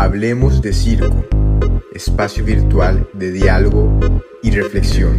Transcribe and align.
Hablemos 0.00 0.62
de 0.62 0.72
Circo, 0.72 1.24
espacio 1.92 2.44
virtual 2.44 3.08
de 3.14 3.32
diálogo 3.32 3.98
y 4.44 4.52
reflexión. 4.52 5.18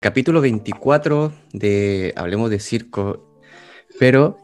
Capítulo 0.00 0.40
24 0.40 1.32
de 1.52 2.12
Hablemos 2.16 2.50
de 2.50 2.58
Circo, 2.58 3.38
pero 4.00 4.41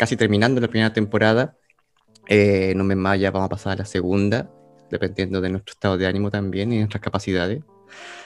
casi 0.00 0.16
terminando 0.16 0.62
la 0.62 0.68
primera 0.68 0.94
temporada. 0.94 1.58
Eh, 2.26 2.72
no 2.74 2.84
me 2.84 2.96
más 2.96 3.20
ya 3.20 3.30
vamos 3.30 3.48
a 3.48 3.50
pasar 3.50 3.72
a 3.74 3.76
la 3.76 3.84
segunda, 3.84 4.50
dependiendo 4.90 5.42
de 5.42 5.50
nuestro 5.50 5.74
estado 5.74 5.98
de 5.98 6.06
ánimo 6.06 6.30
también 6.30 6.72
y 6.72 6.78
nuestras 6.78 7.02
capacidades. 7.02 7.62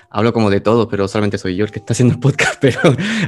Hablo 0.08 0.32
como 0.32 0.50
de 0.50 0.60
todo, 0.60 0.88
pero 0.88 1.08
solamente 1.08 1.36
soy 1.36 1.56
yo 1.56 1.64
el 1.64 1.72
que 1.72 1.80
está 1.80 1.92
haciendo 1.92 2.14
el 2.14 2.20
podcast, 2.20 2.58
pero 2.60 2.78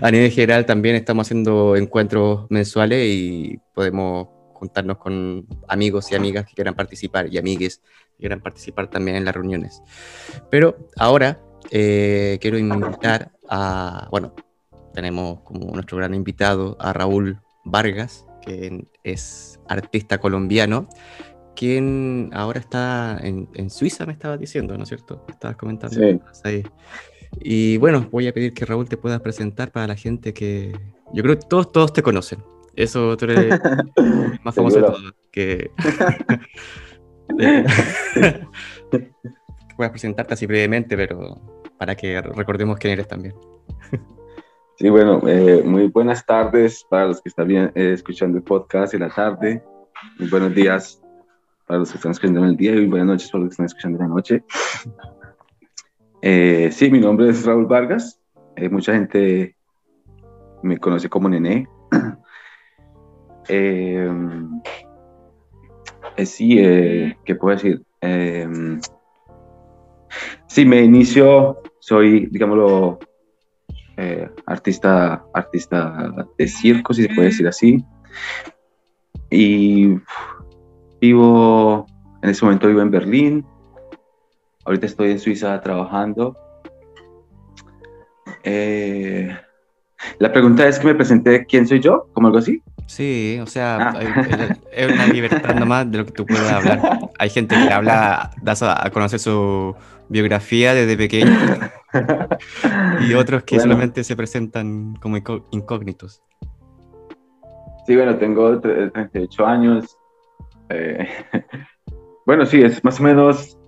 a 0.00 0.10
nivel 0.12 0.30
general 0.30 0.64
también 0.64 0.94
estamos 0.94 1.26
haciendo 1.26 1.74
encuentros 1.74 2.46
mensuales 2.48 3.04
y 3.04 3.58
podemos 3.74 4.28
juntarnos 4.52 4.98
con 4.98 5.44
amigos 5.66 6.12
y 6.12 6.14
amigas 6.14 6.46
que 6.46 6.54
quieran 6.54 6.76
participar 6.76 7.26
y 7.28 7.38
amigues 7.38 7.78
que 8.12 8.18
quieran 8.20 8.40
participar 8.40 8.88
también 8.88 9.16
en 9.16 9.24
las 9.24 9.34
reuniones. 9.34 9.82
Pero 10.52 10.76
ahora 10.96 11.40
eh, 11.72 12.38
quiero 12.40 12.58
invitar 12.58 13.32
a, 13.48 14.06
bueno, 14.12 14.36
tenemos 14.94 15.40
como 15.40 15.72
nuestro 15.72 15.98
gran 15.98 16.14
invitado 16.14 16.76
a 16.78 16.92
Raúl 16.92 17.40
Vargas, 17.64 18.25
que 18.46 18.86
es 19.04 19.60
artista 19.68 20.18
colombiano, 20.18 20.88
quien 21.54 22.30
ahora 22.32 22.60
está 22.60 23.18
en, 23.22 23.70
Suiza, 23.70 24.06
me 24.06 24.12
estaba 24.12 24.36
diciendo, 24.36 24.76
¿no 24.76 24.84
es 24.84 24.88
cierto? 24.88 25.26
Estabas 25.28 25.56
comentando. 25.56 25.96
Sí. 25.96 26.62
Y 27.40 27.76
bueno, 27.78 28.08
voy 28.10 28.28
a 28.28 28.32
pedir 28.32 28.54
que 28.54 28.64
Raúl 28.64 28.88
te 28.88 28.96
puedas 28.96 29.20
presentar 29.20 29.72
para 29.72 29.88
la 29.88 29.96
gente 29.96 30.32
que... 30.32 30.72
Yo 31.12 31.22
creo 31.22 31.38
que 31.38 31.46
todos, 31.46 31.72
todos 31.72 31.92
te 31.92 32.02
conocen. 32.02 32.42
Eso 32.74 33.16
tú 33.16 33.24
eres 33.26 33.60
más 34.44 34.54
famoso 34.54 34.76
de 34.76 34.82
todos. 34.82 35.14
Que... 35.30 35.70
puedas 39.76 39.90
presentarte 39.90 40.34
así 40.34 40.46
brevemente, 40.46 40.96
pero 40.96 41.40
para 41.78 41.94
que 41.94 42.20
recordemos 42.20 42.78
quién 42.78 42.94
eres 42.94 43.08
también. 43.08 43.34
Sí, 44.78 44.90
bueno, 44.90 45.26
eh, 45.26 45.62
muy 45.64 45.88
buenas 45.88 46.26
tardes 46.26 46.84
para 46.90 47.06
los 47.06 47.22
que 47.22 47.30
están 47.30 47.50
eh, 47.50 47.72
escuchando 47.74 48.36
el 48.36 48.44
podcast 48.44 48.92
en 48.92 49.00
la 49.00 49.08
tarde. 49.08 49.62
Muy 50.18 50.28
buenos 50.28 50.54
días 50.54 51.02
para 51.66 51.78
los 51.78 51.90
que 51.90 51.96
están 51.96 52.12
escuchando 52.12 52.40
en 52.40 52.46
el 52.50 52.56
día 52.58 52.74
y 52.74 52.84
buenas 52.84 53.06
noches 53.06 53.30
para 53.30 53.44
los 53.44 53.48
que 53.48 53.54
están 53.54 53.66
escuchando 53.66 53.96
en 53.96 54.10
la 54.10 54.14
noche. 54.14 54.44
Eh, 56.20 56.68
sí, 56.72 56.90
mi 56.90 57.00
nombre 57.00 57.30
es 57.30 57.46
Raúl 57.46 57.64
Vargas. 57.64 58.20
mucha 58.70 58.92
gente 58.92 59.56
me 60.62 60.76
conoce 60.76 61.08
como 61.08 61.30
Nené. 61.30 61.66
sí, 66.22 66.56
¿qué 67.24 67.34
puedo 67.34 67.56
decir? 67.56 67.82
sí, 70.48 70.66
me 70.66 70.82
inicio, 70.82 71.62
soy, 71.78 72.26
digámoslo, 72.26 72.98
eh, 73.96 74.28
artista, 74.46 75.24
artista 75.32 76.12
de 76.38 76.48
circo, 76.48 76.92
si 76.92 77.02
se 77.02 77.14
puede 77.14 77.28
decir 77.28 77.48
así. 77.48 77.84
Y 79.30 79.98
vivo, 81.00 81.86
en 82.22 82.30
ese 82.30 82.44
momento 82.44 82.68
vivo 82.68 82.82
en 82.82 82.90
Berlín. 82.90 83.46
Ahorita 84.64 84.86
estoy 84.86 85.12
en 85.12 85.18
Suiza 85.18 85.60
trabajando. 85.60 86.36
Eh, 88.44 89.34
la 90.18 90.32
pregunta 90.32 90.66
es 90.68 90.78
que 90.78 90.86
me 90.86 90.94
presenté 90.94 91.46
quién 91.46 91.66
soy 91.66 91.80
yo, 91.80 92.08
como 92.12 92.28
algo 92.28 92.38
así. 92.38 92.62
Sí, 92.86 93.38
o 93.42 93.46
sea, 93.46 93.90
ah. 93.90 94.00
es 94.72 94.92
una 94.92 95.06
libertad 95.08 95.54
nomás 95.54 95.90
de 95.90 95.98
lo 95.98 96.06
que 96.06 96.12
tú 96.12 96.26
puedes 96.26 96.48
hablar. 96.50 96.80
Hay 97.18 97.30
gente 97.30 97.56
que 97.56 97.72
habla, 97.72 98.30
das 98.42 98.62
a 98.62 98.88
conocer 98.92 99.18
su 99.18 99.74
biografía 100.08 100.74
desde 100.74 100.96
pequeño 100.96 101.36
y 103.08 103.14
otros 103.14 103.44
que 103.44 103.60
solamente 103.60 104.04
se 104.04 104.16
presentan 104.16 104.94
como 104.96 105.16
incógnitos. 105.50 106.22
Sí, 107.86 107.94
bueno, 107.94 108.16
tengo 108.16 108.60
38 108.60 109.46
años. 109.46 109.96
Eh, 110.68 111.08
bueno, 112.26 112.46
sí, 112.46 112.60
es 112.60 112.82
más 112.82 112.98
o 113.00 113.02
menos, 113.02 113.58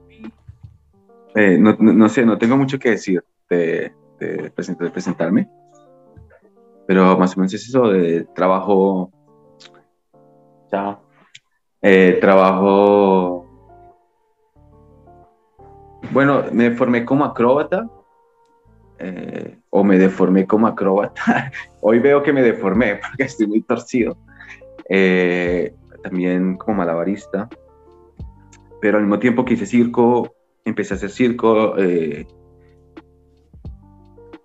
eh, 1.34 1.58
no, 1.58 2.08
sé, 2.08 2.26
no 2.26 2.38
tengo 2.38 2.56
mucho 2.56 2.78
que 2.78 2.90
decir 2.90 3.22
de, 3.48 3.92
de, 4.18 4.50
presentarme, 4.90 5.48
pero 6.86 7.16
más 7.16 7.36
o 7.36 7.40
menos 7.40 7.54
es 7.54 7.68
eso 7.68 7.88
de 7.88 8.24
trabajo, 8.34 9.12
ya, 10.72 10.98
eh, 11.80 12.18
trabajo 12.20 13.48
bueno, 16.10 16.44
me 16.52 16.70
formé 16.70 17.04
como 17.04 17.24
acróbata 17.24 17.88
eh, 18.98 19.58
o 19.70 19.84
me 19.84 19.98
deformé 19.98 20.46
como 20.46 20.66
acróbata. 20.66 21.52
Hoy 21.80 21.98
veo 21.98 22.22
que 22.22 22.32
me 22.32 22.42
deformé 22.42 22.96
porque 23.08 23.24
estoy 23.24 23.46
muy 23.46 23.62
torcido. 23.62 24.16
Eh, 24.88 25.74
también 26.02 26.56
como 26.56 26.78
malabarista. 26.78 27.48
Pero 28.80 28.98
al 28.98 29.04
mismo 29.04 29.18
tiempo 29.18 29.44
que 29.44 29.54
hice 29.54 29.66
circo, 29.66 30.32
empecé 30.64 30.94
a 30.94 30.96
hacer 30.96 31.10
circo. 31.10 31.76
Eh, 31.78 32.26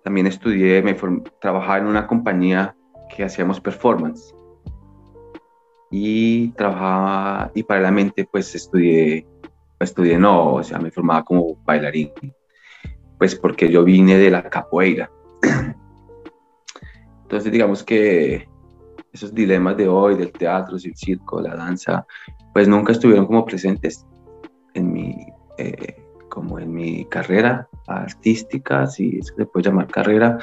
también 0.02 0.26
estudié, 0.26 0.82
me 0.82 0.96
trabajaba 1.40 1.78
en 1.78 1.86
una 1.86 2.06
compañía 2.06 2.76
que 3.14 3.24
hacíamos 3.24 3.60
performance. 3.60 4.34
Y 5.90 6.48
trabajaba, 6.48 7.52
y 7.54 7.62
paralelamente 7.62 8.28
pues 8.30 8.54
estudié 8.54 9.26
estudié, 9.84 10.18
no, 10.18 10.54
o 10.54 10.62
sea, 10.62 10.78
me 10.78 10.90
formaba 10.90 11.24
como 11.24 11.56
bailarín, 11.64 12.10
pues 13.18 13.34
porque 13.34 13.70
yo 13.70 13.84
vine 13.84 14.18
de 14.18 14.30
la 14.30 14.48
capoeira. 14.48 15.10
Entonces, 17.22 17.52
digamos 17.52 17.82
que 17.82 18.48
esos 19.12 19.34
dilemas 19.34 19.76
de 19.76 19.88
hoy, 19.88 20.16
del 20.16 20.32
teatro, 20.32 20.76
el 20.76 20.96
circo, 20.96 21.40
la 21.40 21.54
danza, 21.54 22.06
pues 22.52 22.68
nunca 22.68 22.92
estuvieron 22.92 23.26
como 23.26 23.44
presentes 23.44 24.04
en 24.74 24.92
mi, 24.92 25.26
eh, 25.56 26.02
como 26.28 26.58
en 26.58 26.72
mi 26.72 27.04
carrera 27.06 27.68
artística, 27.86 28.86
si 28.86 29.22
se 29.22 29.46
puede 29.46 29.66
llamar 29.66 29.86
carrera. 29.86 30.38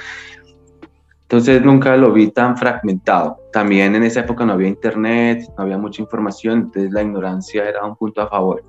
Entonces 1.24 1.64
nunca 1.64 1.96
lo 1.96 2.12
vi 2.12 2.30
tan 2.32 2.58
fragmentado. 2.58 3.38
También 3.52 3.96
en 3.96 4.04
esa 4.04 4.22
época 4.22 4.46
no 4.46 4.54
había 4.54 4.68
internet, 4.68 5.46
no 5.58 5.64
había 5.64 5.78
mucha 5.78 6.02
información, 6.02 6.60
entonces 6.60 6.92
la 6.92 7.02
ignorancia 7.02 7.68
era 7.68 7.86
un 7.86 7.96
punto 7.96 8.22
a 8.22 8.28
favor. 8.28 8.64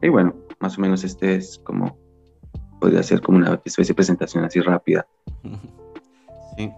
Y 0.00 0.08
bueno, 0.08 0.34
más 0.60 0.78
o 0.78 0.80
menos 0.80 1.04
este 1.04 1.36
es 1.36 1.60
como, 1.64 1.98
podría 2.84 3.02
ser 3.02 3.22
como 3.22 3.38
una 3.38 3.54
especie 3.64 3.92
de 3.92 3.94
presentación 3.94 4.44
así 4.44 4.60
rápida. 4.60 5.06
Sí. 6.56 6.70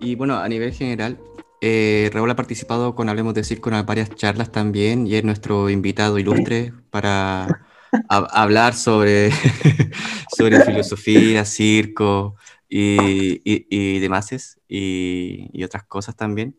Y 0.00 0.16
bueno, 0.16 0.36
a 0.36 0.46
nivel 0.50 0.74
general, 0.74 1.18
eh, 1.62 2.10
Raúl 2.12 2.30
ha 2.30 2.36
participado 2.36 2.94
con 2.94 3.08
Hablemos 3.08 3.32
de 3.32 3.42
Circo 3.42 3.70
en 3.70 3.86
varias 3.86 4.10
charlas 4.10 4.52
también 4.52 5.06
y 5.06 5.14
es 5.14 5.24
nuestro 5.24 5.70
invitado 5.70 6.18
ilustre 6.18 6.74
para 6.90 7.64
hablar 8.10 8.74
sobre, 8.74 9.30
sobre 10.36 10.60
filosofía, 10.60 11.46
circo 11.46 12.36
y, 12.68 13.40
y, 13.50 13.66
y 13.70 13.98
demás 13.98 14.58
y, 14.68 15.48
y, 15.50 15.64
otras 15.64 15.84
cosas 15.84 16.14
también. 16.14 16.54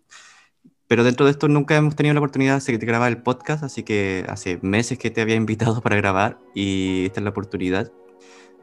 Pero 0.87 1.03
dentro 1.03 1.27
de 1.27 1.33
esto 1.33 1.47
nunca 1.47 1.75
hemos 1.75 1.95
tenido 1.95 2.15
la 2.15 2.19
oportunidad 2.19 2.63
de 2.63 2.77
grabar 2.77 3.11
el 3.11 3.21
podcast, 3.21 3.63
así 3.63 3.83
que 3.83 4.25
hace 4.27 4.57
meses 4.63 4.97
que 4.97 5.11
te 5.11 5.21
había 5.21 5.35
invitado 5.35 5.81
para 5.81 5.97
grabar 5.97 6.39
y 6.55 7.05
esta 7.05 7.19
es 7.19 7.25
la 7.25 7.29
oportunidad. 7.29 7.91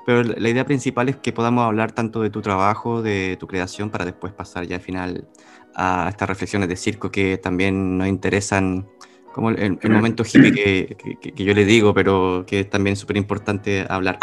Pero 0.05 0.23
la 0.23 0.49
idea 0.49 0.65
principal 0.65 1.09
es 1.09 1.17
que 1.17 1.33
podamos 1.33 1.65
hablar 1.65 1.93
tanto 1.93 2.23
de 2.23 2.31
tu 2.31 2.43
trabajo, 2.43 3.03
de 3.03 3.37
tu 3.39 3.47
creación, 3.47 3.91
para 3.91 4.05
después 4.05 4.33
pasar 4.33 4.67
ya 4.67 4.77
al 4.77 4.83
final 4.83 5.29
a 5.75 6.09
estas 6.09 6.29
reflexiones 6.29 6.69
de 6.69 6.77
circo 6.77 7.11
que 7.11 7.39
también 7.39 7.99
nos 7.99 8.09
interesan, 8.09 8.89
como 9.33 9.51
el, 9.51 9.79
momento 9.89 10.25
hippie 10.25 10.53
que, 10.53 10.97
que, 11.21 11.45
yo 11.45 11.55
le 11.55 11.65
digo, 11.65 11.95
pero 11.95 12.45
que 12.47 12.61
es 12.61 12.71
también 12.71 12.97
súper 12.97 13.17
importante 13.17 13.87
hablar. 13.89 14.19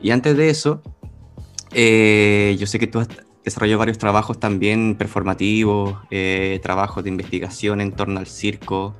Y 0.00 0.10
antes 0.10 0.36
de 0.36 0.50
eso, 0.50 0.82
eh, 1.72 2.56
yo 2.58 2.66
sé 2.66 2.78
que 2.78 2.86
tú 2.86 2.98
has 2.98 3.08
desarrolló 3.44 3.78
varios 3.78 3.98
trabajos 3.98 4.38
también 4.38 4.96
performativos, 4.96 5.98
eh, 6.10 6.60
trabajos 6.62 7.02
de 7.04 7.10
investigación 7.10 7.80
en 7.80 7.92
torno 7.92 8.20
al 8.20 8.26
circo. 8.26 8.94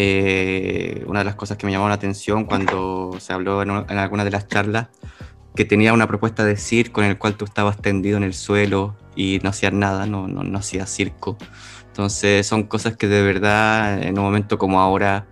Eh, 0.00 1.02
una 1.08 1.18
de 1.18 1.24
las 1.24 1.34
cosas 1.34 1.56
que 1.56 1.66
me 1.66 1.72
llamó 1.72 1.88
la 1.88 1.94
atención 1.94 2.44
cuando 2.44 3.16
se 3.18 3.32
habló 3.32 3.60
en, 3.62 3.98
alguna 3.98 4.24
de 4.24 4.30
las 4.30 4.46
charlas, 4.46 4.90
que 5.56 5.64
tenía 5.64 5.92
una 5.92 6.06
propuesta 6.06 6.44
de 6.44 6.56
circo 6.56 7.02
en 7.02 7.08
el 7.08 7.18
cual 7.18 7.34
tú 7.34 7.44
estabas 7.44 7.82
tendido 7.82 8.16
en 8.16 8.22
el 8.22 8.32
suelo 8.32 8.94
y 9.16 9.40
no 9.42 9.50
hacías 9.50 9.72
nada, 9.72 10.06
no, 10.06 10.28
no, 10.28 10.44
no 10.44 10.58
hacías 10.60 10.88
circo. 10.88 11.36
Entonces 11.88 12.46
son 12.46 12.62
cosas 12.62 12.96
que 12.96 13.08
de 13.08 13.22
verdad 13.22 14.00
en 14.00 14.16
un 14.16 14.24
momento 14.24 14.56
como 14.56 14.80
ahora 14.80 15.26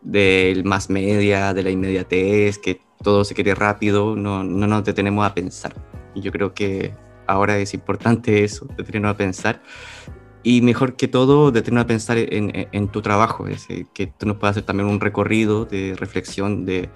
del 0.00 0.64
más 0.64 0.88
media, 0.88 1.52
de 1.52 1.62
la 1.62 1.68
inmediatez, 1.68 2.56
que 2.56 2.80
todo 3.02 3.22
se 3.22 3.34
quiere 3.34 3.54
rápido, 3.54 4.16
no, 4.16 4.42
no 4.42 4.66
nos 4.66 4.82
detenemos 4.82 5.26
a 5.26 5.34
pensar. 5.34 5.74
Y 6.14 6.22
yo 6.22 6.32
creo 6.32 6.54
que 6.54 6.94
ahora 7.26 7.58
es 7.58 7.74
importante 7.74 8.44
eso, 8.44 8.66
detenernos 8.78 9.12
a 9.12 9.16
pensar. 9.18 9.60
Y 10.48 10.62
mejor 10.62 10.94
que 10.94 11.08
todo, 11.08 11.50
detenernos 11.50 11.86
a 11.86 11.86
pensar 11.88 12.18
en, 12.20 12.88
tu 12.92 13.02
trabajo, 13.02 13.48
es 13.48 13.66
que 13.92 14.06
tú 14.06 14.26
nos 14.26 14.36
puedas 14.36 14.52
hacer 14.52 14.62
también 14.62 14.88
un 14.88 15.00
recorrido 15.00 15.64
de 15.64 15.96
reflexión 15.98 16.64
de 16.64 16.88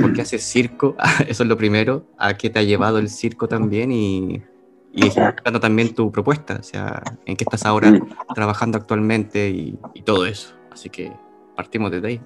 por 0.00 0.12
qué 0.12 0.22
haces 0.22 0.42
circo, 0.42 0.96
eso 1.28 1.44
es 1.44 1.48
lo 1.48 1.56
primero, 1.56 2.04
a 2.18 2.36
qué 2.36 2.50
te 2.50 2.58
ha 2.58 2.64
llevado 2.64 2.98
el 2.98 3.08
circo 3.08 3.46
también 3.46 3.92
y, 3.92 4.42
y 4.92 5.10
también 5.60 5.94
tu 5.94 6.10
propuesta, 6.10 6.56
o 6.58 6.62
sea, 6.64 7.00
en 7.24 7.36
qué 7.36 7.44
estás 7.44 7.64
ahora 7.66 8.00
trabajando 8.34 8.78
actualmente 8.78 9.48
y, 9.48 9.78
todo 10.04 10.26
eso. 10.26 10.52
Así 10.72 10.90
que 10.90 11.12
partimos 11.54 11.92
desde 11.92 12.08
ahí. 12.08 12.20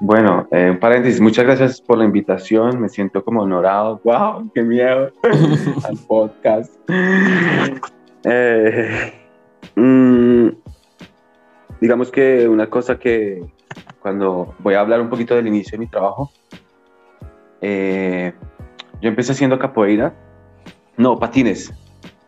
Bueno, 0.00 0.48
en 0.50 0.74
eh, 0.74 0.76
paréntesis, 0.76 1.20
muchas 1.20 1.44
gracias 1.44 1.80
por 1.80 1.98
la 1.98 2.04
invitación. 2.04 2.80
Me 2.80 2.88
siento 2.88 3.22
como 3.22 3.42
honorado. 3.42 4.00
¡Wow! 4.02 4.50
¡Qué 4.52 4.62
miedo! 4.62 5.12
al 5.88 5.96
podcast. 6.08 6.72
Eh, 8.24 9.12
mm, 9.76 10.48
digamos 11.80 12.10
que 12.10 12.48
una 12.48 12.68
cosa 12.68 12.98
que 12.98 13.42
cuando 14.00 14.54
voy 14.58 14.74
a 14.74 14.80
hablar 14.80 15.00
un 15.00 15.08
poquito 15.08 15.34
del 15.34 15.46
inicio 15.46 15.72
de 15.72 15.78
mi 15.78 15.86
trabajo, 15.86 16.30
eh, 17.60 18.32
yo 19.00 19.08
empecé 19.08 19.32
haciendo 19.32 19.58
capoeira, 19.58 20.14
no, 20.96 21.18
patines. 21.18 21.72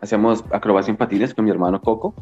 Hacíamos 0.01 0.45
acrobacia 0.51 0.91
en 0.91 0.97
patines 0.97 1.35
con 1.35 1.45
mi 1.45 1.51
hermano 1.51 1.81
Coco, 1.81 2.15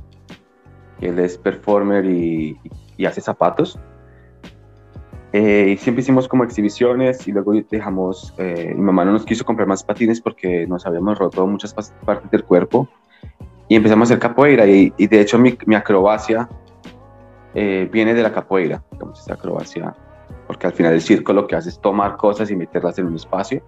que 0.98 1.08
él 1.08 1.18
es 1.18 1.38
performer 1.38 2.06
y, 2.06 2.58
hace 3.06 3.20
zapatos. 3.20 3.78
Eh, 5.32 5.74
y 5.74 5.76
siempre 5.76 6.00
hicimos 6.00 6.26
como 6.26 6.42
exhibiciones 6.42 7.28
y 7.28 7.32
luego 7.32 7.52
dejamos, 7.70 8.34
eh, 8.38 8.72
mi 8.74 8.82
mamá 8.82 9.04
no 9.04 9.12
nos 9.12 9.26
quiso 9.26 9.44
comprar 9.44 9.68
más 9.68 9.84
patines 9.84 10.22
porque 10.22 10.66
nos 10.66 10.86
habíamos 10.86 11.18
roto 11.18 11.46
muchas 11.46 11.74
partes 11.74 12.30
del 12.30 12.44
cuerpo 12.44 12.88
y 13.68 13.76
empezamos 13.76 14.08
a 14.10 14.14
hacer 14.14 14.18
capoeira 14.18 14.66
y, 14.66 14.90
de 14.90 15.20
hecho 15.20 15.38
mi, 15.38 15.56
mi 15.66 15.74
acrobacia 15.74 16.48
eh, 17.54 17.88
viene 17.90 18.14
de 18.14 18.22
la 18.22 18.32
capoeira, 18.32 18.82
digamos, 18.92 19.20
esa 19.20 19.34
acrobacia, 19.34 19.94
porque 20.46 20.66
al 20.66 20.72
final 20.72 20.94
el 20.94 21.02
circo 21.02 21.32
lo 21.32 21.46
que 21.46 21.56
hace 21.56 21.68
es 21.68 21.80
tomar 21.80 22.16
cosas 22.16 22.50
y 22.50 22.56
meterlas 22.56 22.98
en 22.98 23.06
un 23.06 23.16
espacio, 23.16 23.62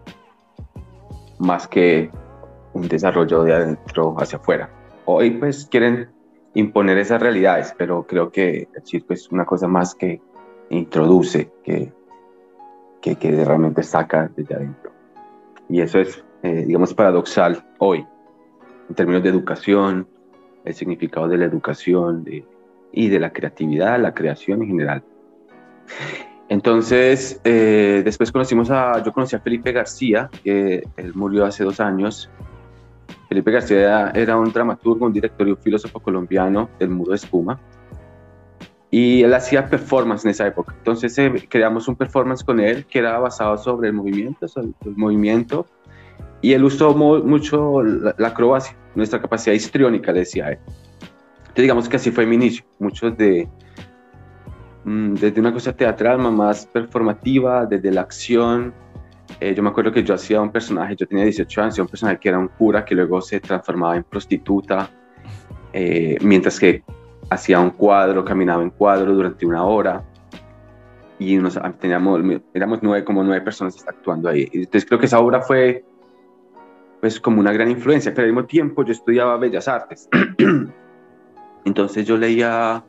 más 1.38 1.66
que 1.68 2.10
un 2.72 2.88
desarrollo 2.88 3.42
de 3.44 3.54
adentro 3.54 4.16
hacia 4.18 4.38
afuera. 4.38 4.70
Hoy 5.04 5.30
pues 5.32 5.66
quieren 5.66 6.10
imponer 6.54 6.98
esas 6.98 7.20
realidades, 7.20 7.74
pero 7.76 8.06
creo 8.06 8.30
que 8.30 8.68
el 8.74 8.86
circo 8.86 9.12
es 9.12 9.30
una 9.30 9.44
cosa 9.44 9.66
más 9.66 9.94
que 9.94 10.20
introduce, 10.70 11.50
que, 11.64 11.92
que, 13.00 13.16
que 13.16 13.44
realmente 13.44 13.82
saca 13.82 14.30
desde 14.36 14.54
adentro. 14.54 14.92
Y 15.68 15.80
eso 15.80 15.98
es, 15.98 16.24
eh, 16.42 16.64
digamos, 16.66 16.94
paradoxal 16.94 17.64
hoy, 17.78 18.06
en 18.90 18.94
términos 18.94 19.22
de 19.22 19.30
educación, 19.30 20.06
el 20.64 20.74
significado 20.74 21.28
de 21.28 21.38
la 21.38 21.46
educación 21.46 22.24
de, 22.24 22.44
y 22.92 23.08
de 23.08 23.18
la 23.18 23.32
creatividad, 23.32 23.98
la 23.98 24.12
creación 24.12 24.60
en 24.62 24.68
general. 24.68 25.02
Entonces, 26.48 27.40
eh, 27.44 28.02
después 28.04 28.32
conocimos 28.32 28.70
a, 28.70 29.02
yo 29.02 29.12
conocí 29.12 29.36
a 29.36 29.40
Felipe 29.40 29.70
García, 29.70 30.28
que 30.42 30.82
él 30.96 31.14
murió 31.14 31.46
hace 31.46 31.62
dos 31.62 31.78
años. 31.80 32.28
Felipe 33.28 33.52
García 33.52 34.10
era 34.10 34.36
un 34.36 34.52
dramaturgo, 34.52 35.06
un 35.06 35.12
director 35.12 35.46
y 35.46 35.52
un 35.52 35.58
filósofo 35.58 36.00
colombiano 36.00 36.68
del 36.78 36.90
Muro 36.90 37.12
de 37.12 37.16
Espuma 37.16 37.58
y 38.90 39.22
él 39.22 39.32
hacía 39.34 39.68
performance 39.68 40.24
en 40.24 40.32
esa 40.32 40.46
época. 40.46 40.74
Entonces 40.76 41.16
eh, 41.18 41.46
creamos 41.48 41.86
un 41.86 41.94
performance 41.94 42.42
con 42.42 42.58
él 42.58 42.84
que 42.86 42.98
era 42.98 43.18
basado 43.18 43.56
sobre 43.56 43.88
el 43.88 43.94
movimiento, 43.94 44.48
sobre 44.48 44.68
el 44.84 44.96
movimiento, 44.96 45.66
y 46.42 46.52
él 46.54 46.64
usó 46.64 46.94
mucho 46.94 47.82
la, 47.82 48.14
acrobacia, 48.26 48.76
nuestra 48.94 49.20
capacidad 49.20 49.54
histriónica, 49.54 50.12
le 50.12 50.20
decía 50.20 50.50
él. 50.50 50.58
Entonces 51.40 51.62
digamos 51.62 51.88
que 51.88 51.96
así 51.96 52.10
fue 52.10 52.26
mi 52.26 52.36
inicio, 52.36 52.64
mucho 52.78 53.10
de, 53.10 53.48
mm, 54.84 55.14
desde 55.14 55.40
una 55.40 55.52
cosa 55.52 55.72
teatral 55.72 56.18
más 56.18 56.66
performativa, 56.66 57.66
desde 57.66 57.90
la 57.90 58.02
acción. 58.02 58.72
Eh, 59.40 59.54
yo 59.54 59.62
me 59.62 59.70
acuerdo 59.70 59.92
que 59.92 60.02
yo 60.02 60.14
hacía 60.14 60.40
un 60.40 60.50
personaje, 60.50 60.96
yo 60.96 61.06
tenía 61.06 61.24
18 61.24 61.62
años, 61.62 61.78
un 61.78 61.88
personaje 61.88 62.18
que 62.18 62.28
era 62.28 62.38
un 62.38 62.48
cura 62.48 62.84
que 62.84 62.94
luego 62.94 63.20
se 63.20 63.40
transformaba 63.40 63.96
en 63.96 64.04
prostituta, 64.04 64.90
eh, 65.72 66.18
mientras 66.22 66.58
que 66.58 66.82
hacía 67.30 67.60
un 67.60 67.70
cuadro, 67.70 68.24
caminaba 68.24 68.62
en 68.62 68.70
cuadro 68.70 69.14
durante 69.14 69.46
una 69.46 69.64
hora 69.64 70.04
y 71.20 71.36
nos, 71.36 71.58
teníamos, 71.78 72.20
éramos 72.54 72.78
nueve, 72.82 73.04
como 73.04 73.22
nueve 73.22 73.42
personas 73.42 73.84
actuando 73.86 74.28
ahí. 74.28 74.48
Entonces 74.52 74.86
creo 74.86 74.98
que 74.98 75.06
esa 75.06 75.20
obra 75.20 75.42
fue 75.42 75.84
pues 77.00 77.18
como 77.20 77.40
una 77.40 77.52
gran 77.52 77.70
influencia, 77.70 78.12
pero 78.12 78.26
al 78.26 78.32
mismo 78.32 78.46
tiempo 78.46 78.84
yo 78.84 78.92
estudiaba 78.92 79.36
Bellas 79.38 79.68
Artes. 79.68 80.08
Entonces 81.64 82.06
yo 82.06 82.16
leía 82.16 82.84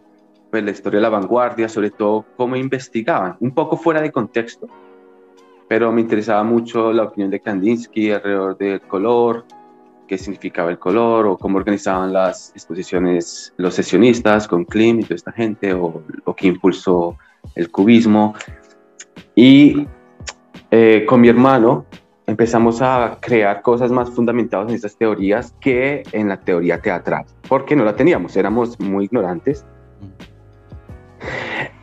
pues, 0.49 0.63
la 0.63 0.71
historia 0.71 0.97
de 0.97 1.03
la 1.03 1.09
vanguardia, 1.09 1.69
sobre 1.69 1.91
todo 1.91 2.25
cómo 2.37 2.55
investigaban, 2.55 3.37
un 3.39 3.51
poco 3.51 3.77
fuera 3.77 4.01
de 4.01 4.11
contexto, 4.11 4.67
pero 5.67 5.91
me 5.91 6.01
interesaba 6.01 6.43
mucho 6.43 6.91
la 6.91 7.03
opinión 7.03 7.31
de 7.31 7.39
Kandinsky 7.39 8.11
alrededor 8.11 8.57
del 8.57 8.81
color, 8.81 9.45
qué 10.07 10.17
significaba 10.17 10.69
el 10.69 10.77
color 10.77 11.25
o 11.25 11.37
cómo 11.37 11.57
organizaban 11.57 12.11
las 12.11 12.51
exposiciones 12.51 13.53
los 13.55 13.75
sesionistas 13.75 14.45
con 14.45 14.65
Klim 14.65 14.99
y 14.99 15.03
toda 15.03 15.15
esta 15.15 15.31
gente 15.31 15.73
o, 15.73 16.03
o 16.25 16.35
qué 16.35 16.47
impulsó 16.47 17.17
el 17.55 17.71
cubismo. 17.71 18.35
Y 19.35 19.87
eh, 20.69 21.05
con 21.07 21.21
mi 21.21 21.29
hermano 21.29 21.85
empezamos 22.31 22.81
a 22.81 23.17
crear 23.19 23.61
cosas 23.61 23.91
más 23.91 24.09
fundamentadas 24.09 24.69
en 24.69 24.75
estas 24.75 24.95
teorías 24.97 25.53
que 25.59 26.03
en 26.13 26.29
la 26.29 26.39
teoría 26.39 26.81
teatral, 26.81 27.25
porque 27.47 27.75
no 27.75 27.83
la 27.83 27.95
teníamos, 27.95 28.35
éramos 28.37 28.79
muy 28.79 29.05
ignorantes. 29.05 29.65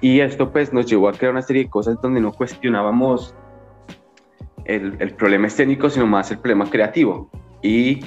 Y 0.01 0.21
esto 0.21 0.51
pues 0.51 0.73
nos 0.73 0.87
llevó 0.87 1.09
a 1.09 1.13
crear 1.13 1.33
una 1.33 1.43
serie 1.43 1.65
de 1.65 1.71
cosas 1.71 2.01
donde 2.01 2.21
no 2.21 2.33
cuestionábamos 2.33 3.35
el, 4.65 4.97
el 4.99 5.15
problema 5.15 5.49
escénico, 5.49 5.91
sino 5.91 6.07
más 6.07 6.31
el 6.31 6.39
problema 6.39 6.69
creativo. 6.71 7.31
Y 7.63 8.01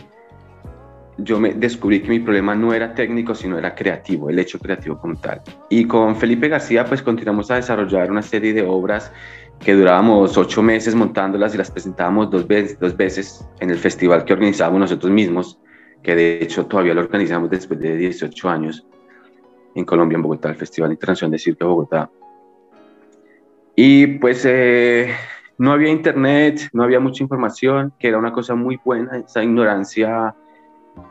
yo 1.20 1.40
me 1.40 1.54
descubrí 1.54 2.02
que 2.02 2.10
mi 2.10 2.20
problema 2.20 2.56
no 2.56 2.74
era 2.74 2.96
técnico, 2.96 3.36
sino 3.36 3.58
era 3.58 3.76
creativo, 3.76 4.30
el 4.30 4.40
hecho 4.40 4.58
creativo 4.58 4.98
como 4.98 5.16
tal. 5.16 5.42
Y 5.70 5.86
con 5.86 6.16
Felipe 6.16 6.48
García, 6.48 6.86
pues 6.86 7.04
continuamos 7.04 7.52
a 7.52 7.56
desarrollar 7.56 8.10
una 8.10 8.24
serie 8.24 8.54
de 8.54 8.64
obras 8.64 9.12
que 9.64 9.74
durábamos 9.74 10.38
ocho 10.38 10.62
meses 10.62 10.96
montándolas 10.96 11.54
y 11.54 11.58
las 11.58 11.70
presentábamos 11.70 12.30
dos 12.32 12.48
veces, 12.48 12.80
dos 12.80 12.96
veces 12.98 13.48
en 13.60 13.70
el 13.70 13.78
festival 13.78 14.26
que 14.26 14.34
organizábamos 14.34 14.82
nosotros 14.82 15.12
mismos, 15.12 15.60
que 16.02 16.16
de 16.16 16.42
hecho 16.42 16.66
todavía 16.66 16.94
lo 16.94 17.02
organizamos 17.02 17.50
después 17.50 17.80
de 17.80 17.96
18 17.96 18.50
años 18.50 18.88
en 19.76 19.86
Colombia, 19.86 20.16
en 20.16 20.24
Bogotá, 20.24 20.50
el 20.50 20.56
Festival 20.56 20.92
Internacional 20.92 21.32
de 21.32 21.40
Circo 21.40 21.66
de 21.66 21.70
Bogotá. 21.70 22.10
Y 23.76 24.08
pues 24.18 24.44
eh, 24.46 25.14
no 25.58 25.72
había 25.72 25.90
internet, 25.90 26.70
no 26.74 26.84
había 26.84 27.00
mucha 27.00 27.24
información, 27.24 27.94
que 28.00 28.08
era 28.08 28.18
una 28.18 28.34
cosa 28.34 28.56
muy 28.56 28.80
buena, 28.84 29.18
esa 29.20 29.44
ignorancia 29.44 30.36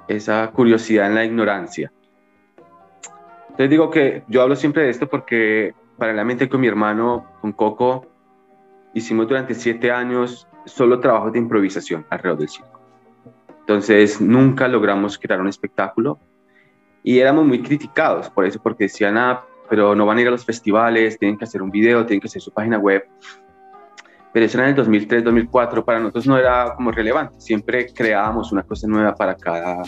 esa 0.09 0.51
curiosidad 0.53 1.07
en 1.07 1.15
la 1.15 1.25
ignorancia. 1.25 1.93
Entonces 3.43 3.71
digo 3.71 3.91
que 3.91 4.23
yo 4.29 4.43
hablo 4.43 4.57
siempre 4.57 4.85
de 4.85 4.91
esto 4.91 5.09
porque 5.09 5.75
paralelamente 5.99 6.49
con 6.49 6.61
mi 6.61 6.67
hermano, 6.67 7.27
con 7.41 7.53
Coco, 7.53 8.07
hicimos 8.95 9.29
durante 9.29 9.55
siete 9.55 9.91
años 9.91 10.49
solo 10.67 11.01
trabajos 11.01 11.33
de 11.33 11.39
improvisación 11.39 12.07
alrededor 12.11 12.41
del 12.41 12.49
circo. 12.49 12.81
Entonces 13.61 14.21
nunca 14.21 14.69
logramos 14.69 15.19
crear 15.19 15.41
un 15.41 15.49
espectáculo 15.49 16.19
y 17.03 17.19
éramos 17.19 17.47
muy 17.47 17.63
criticados 17.63 18.29
por 18.31 18.45
eso, 18.45 18.61
porque 18.63 18.85
decían, 18.85 19.17
ah, 19.17 19.45
pero 19.69 19.95
no 19.95 20.07
van 20.07 20.19
a 20.19 20.21
ir 20.23 20.29
a 20.29 20.33
los 20.33 20.45
festivales, 20.45 21.19
tienen 21.19 21.39
que 21.39 21.45
hacer 21.45 21.63
un 21.63 21.71
video, 21.71 22.05
tienen 22.05 22.21
que 22.21 22.27
hacer 22.27 22.43
su 22.43 22.53
página 22.53 22.79
web 22.79 23.05
pero 24.33 24.47
eso 24.47 24.59
era 24.59 24.67
en 24.67 24.71
el 24.71 24.77
2003, 24.77 25.25
2004, 25.25 25.85
para 25.85 25.99
nosotros 25.99 26.27
no 26.27 26.39
era 26.39 26.75
como 26.75 26.93
relevante, 26.93 27.41
siempre 27.41 27.93
creábamos 27.93 28.53
una 28.53 28.63
cosa 28.63 28.87
nueva 28.87 29.15
para 29.15 29.35
cada, 29.35 29.83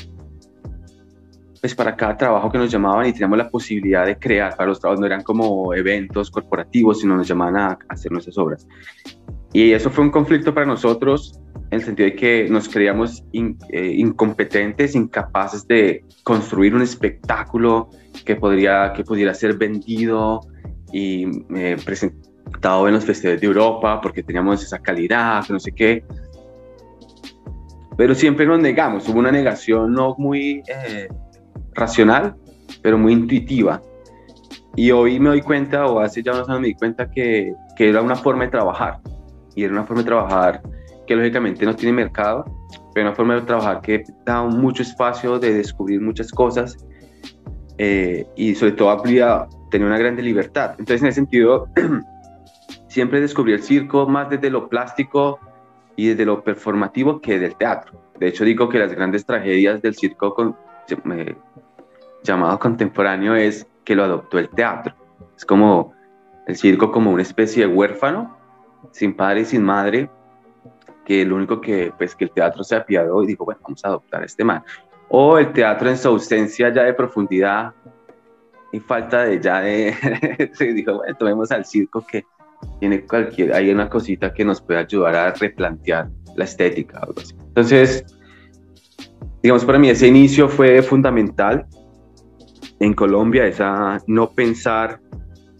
pues 1.62 1.76
para 1.76 1.95
cada 1.95 2.16
trabajo 2.16 2.50
que 2.50 2.59
nos 2.59 2.73
llamaban 2.73 3.07
y 3.07 3.12
teníamos 3.12 3.38
la 3.38 3.49
posibilidad 3.49 4.04
de 4.04 4.19
crear, 4.19 4.57
para 4.57 4.69
los 4.69 4.81
trabajos 4.81 4.99
no 4.99 5.07
eran 5.07 5.23
como 5.23 5.73
eventos 5.73 6.28
corporativos, 6.28 6.99
sino 6.99 7.16
nos 7.16 7.28
llamaban 7.28 7.57
a 7.57 7.78
hacer 7.88 8.11
nuestras 8.11 8.37
obras. 8.37 8.66
Y 9.52 9.71
eso 9.71 9.88
fue 9.88 10.02
un 10.02 10.11
conflicto 10.11 10.52
para 10.52 10.66
nosotros 10.66 11.38
en 11.71 11.78
el 11.78 11.85
sentido 11.85 12.09
de 12.09 12.16
que 12.16 12.49
nos 12.50 12.69
creíamos 12.69 13.23
eh, 13.33 13.95
incompetentes, 13.97 14.97
incapaces 14.97 15.64
de 15.69 16.04
construir 16.25 16.75
un 16.75 16.83
espectáculo 16.83 17.90
que, 18.25 18.35
podría, 18.35 18.92
que 18.92 19.04
pudiera 19.04 19.33
ser 19.33 19.57
vendido 19.57 20.40
y 20.92 21.26
eh, 21.54 21.76
presentado 21.85 22.88
en 22.88 22.95
los 22.95 23.04
festivales 23.04 23.40
de 23.40 23.47
Europa 23.47 24.00
porque 24.00 24.25
teníamos 24.25 24.64
esa 24.64 24.81
calidad, 24.81 25.45
no 25.49 25.61
sé 25.61 25.71
qué. 25.71 26.04
Pero 27.97 28.16
siempre 28.16 28.47
nos 28.47 28.59
negamos, 28.59 29.09
hubo 29.09 29.21
una 29.21 29.31
negación 29.31 29.92
no 29.92 30.16
muy 30.19 30.64
eh, 30.66 31.07
racional, 31.74 32.34
pero 32.82 32.98
muy 32.98 33.12
intuitiva. 33.12 33.80
Y 34.74 34.90
hoy 34.90 35.20
me 35.20 35.28
doy 35.28 35.42
cuenta, 35.42 35.86
o 35.86 36.00
hace 36.00 36.22
ya 36.22 36.32
unos 36.32 36.48
años 36.48 36.60
me 36.60 36.68
di 36.68 36.74
cuenta 36.74 37.10
que, 37.10 37.52
que 37.76 37.88
era 37.88 38.00
una 38.00 38.16
forma 38.16 38.44
de 38.44 38.50
trabajar. 38.50 39.00
Y 39.54 39.64
era 39.64 39.72
una 39.72 39.84
forma 39.84 40.02
de 40.02 40.06
trabajar 40.06 40.62
que 41.06 41.14
lógicamente 41.14 41.66
no 41.66 41.74
tiene 41.74 41.92
mercado, 41.92 42.44
pero 42.94 43.06
una 43.06 43.16
forma 43.16 43.34
de 43.34 43.42
trabajar 43.42 43.80
que 43.82 44.04
da 44.24 44.42
mucho 44.44 44.82
espacio 44.82 45.38
de 45.38 45.54
descubrir 45.54 46.00
muchas 46.00 46.30
cosas 46.30 46.76
eh, 47.78 48.26
y 48.36 48.54
sobre 48.54 48.72
todo 48.72 48.90
amplía, 48.90 49.46
tener 49.70 49.86
una 49.86 49.98
grande 49.98 50.22
libertad. 50.22 50.70
Entonces, 50.78 51.02
en 51.02 51.08
ese 51.08 51.16
sentido, 51.16 51.68
siempre 52.88 53.20
descubrí 53.20 53.52
el 53.52 53.62
circo 53.62 54.06
más 54.06 54.30
desde 54.30 54.50
lo 54.50 54.68
plástico 54.68 55.38
y 55.96 56.08
desde 56.08 56.24
lo 56.24 56.42
performativo 56.42 57.20
que 57.20 57.38
del 57.38 57.56
teatro. 57.56 58.00
De 58.18 58.28
hecho, 58.28 58.44
digo 58.44 58.68
que 58.68 58.78
las 58.78 58.92
grandes 58.92 59.26
tragedias 59.26 59.82
del 59.82 59.94
circo 59.94 60.34
con, 60.34 60.56
llamado 62.22 62.58
contemporáneo 62.58 63.34
es 63.34 63.66
que 63.84 63.94
lo 63.94 64.04
adoptó 64.04 64.38
el 64.38 64.48
teatro. 64.48 64.94
Es 65.36 65.44
como 65.44 65.94
el 66.46 66.56
circo 66.56 66.90
como 66.92 67.10
una 67.10 67.22
especie 67.22 67.66
de 67.66 67.72
huérfano, 67.72 68.36
sin 68.90 69.14
padre 69.14 69.40
y 69.40 69.44
sin 69.44 69.62
madre, 69.62 70.10
que 71.04 71.24
lo 71.24 71.36
único 71.36 71.60
que, 71.60 71.92
pues, 71.96 72.14
que 72.14 72.24
el 72.24 72.30
teatro 72.30 72.62
se 72.64 72.76
apiadó 72.76 73.22
y 73.22 73.26
dijo, 73.26 73.44
bueno, 73.44 73.60
vamos 73.62 73.84
a 73.84 73.88
adoptar 73.88 74.22
a 74.22 74.26
este 74.26 74.44
man. 74.44 74.62
O 75.08 75.38
el 75.38 75.52
teatro 75.52 75.90
en 75.90 75.98
su 75.98 76.08
ausencia 76.08 76.72
ya 76.72 76.84
de 76.84 76.94
profundidad 76.94 77.72
y 78.72 78.80
falta 78.80 79.24
de 79.24 79.40
ya 79.40 79.60
de, 79.60 80.50
se 80.54 80.72
dijo, 80.72 80.94
bueno, 80.96 81.14
tomemos 81.16 81.50
al 81.52 81.64
circo 81.64 82.04
que 82.06 82.24
tiene 82.78 83.04
cualquier, 83.04 83.52
hay 83.52 83.70
una 83.70 83.88
cosita 83.88 84.32
que 84.32 84.44
nos 84.44 84.60
puede 84.62 84.80
ayudar 84.80 85.14
a 85.14 85.32
replantear 85.32 86.08
la 86.36 86.44
estética. 86.44 87.06
Entonces, 87.48 88.04
digamos, 89.42 89.64
para 89.64 89.78
mí 89.78 89.90
ese 89.90 90.06
inicio 90.06 90.48
fue 90.48 90.80
fundamental 90.82 91.66
en 92.82 92.94
Colombia, 92.94 93.46
esa 93.46 94.02
no 94.08 94.32
pensar 94.32 95.00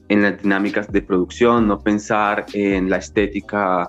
en 0.09 0.23
las 0.23 0.43
dinámicas 0.43 0.91
de 0.91 1.03
producción, 1.03 1.69
no 1.69 1.79
pensar 1.79 2.47
en 2.53 2.91
la 2.91 2.97
estética 2.97 3.89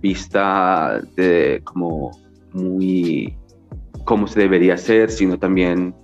vista 0.00 0.98
de 1.14 1.60
como 1.62 2.10
muy 2.54 3.36
como 4.06 4.26
se 4.26 4.40
debería 4.40 4.74
hacer, 4.74 5.10
sino 5.10 5.38
también 5.38 5.94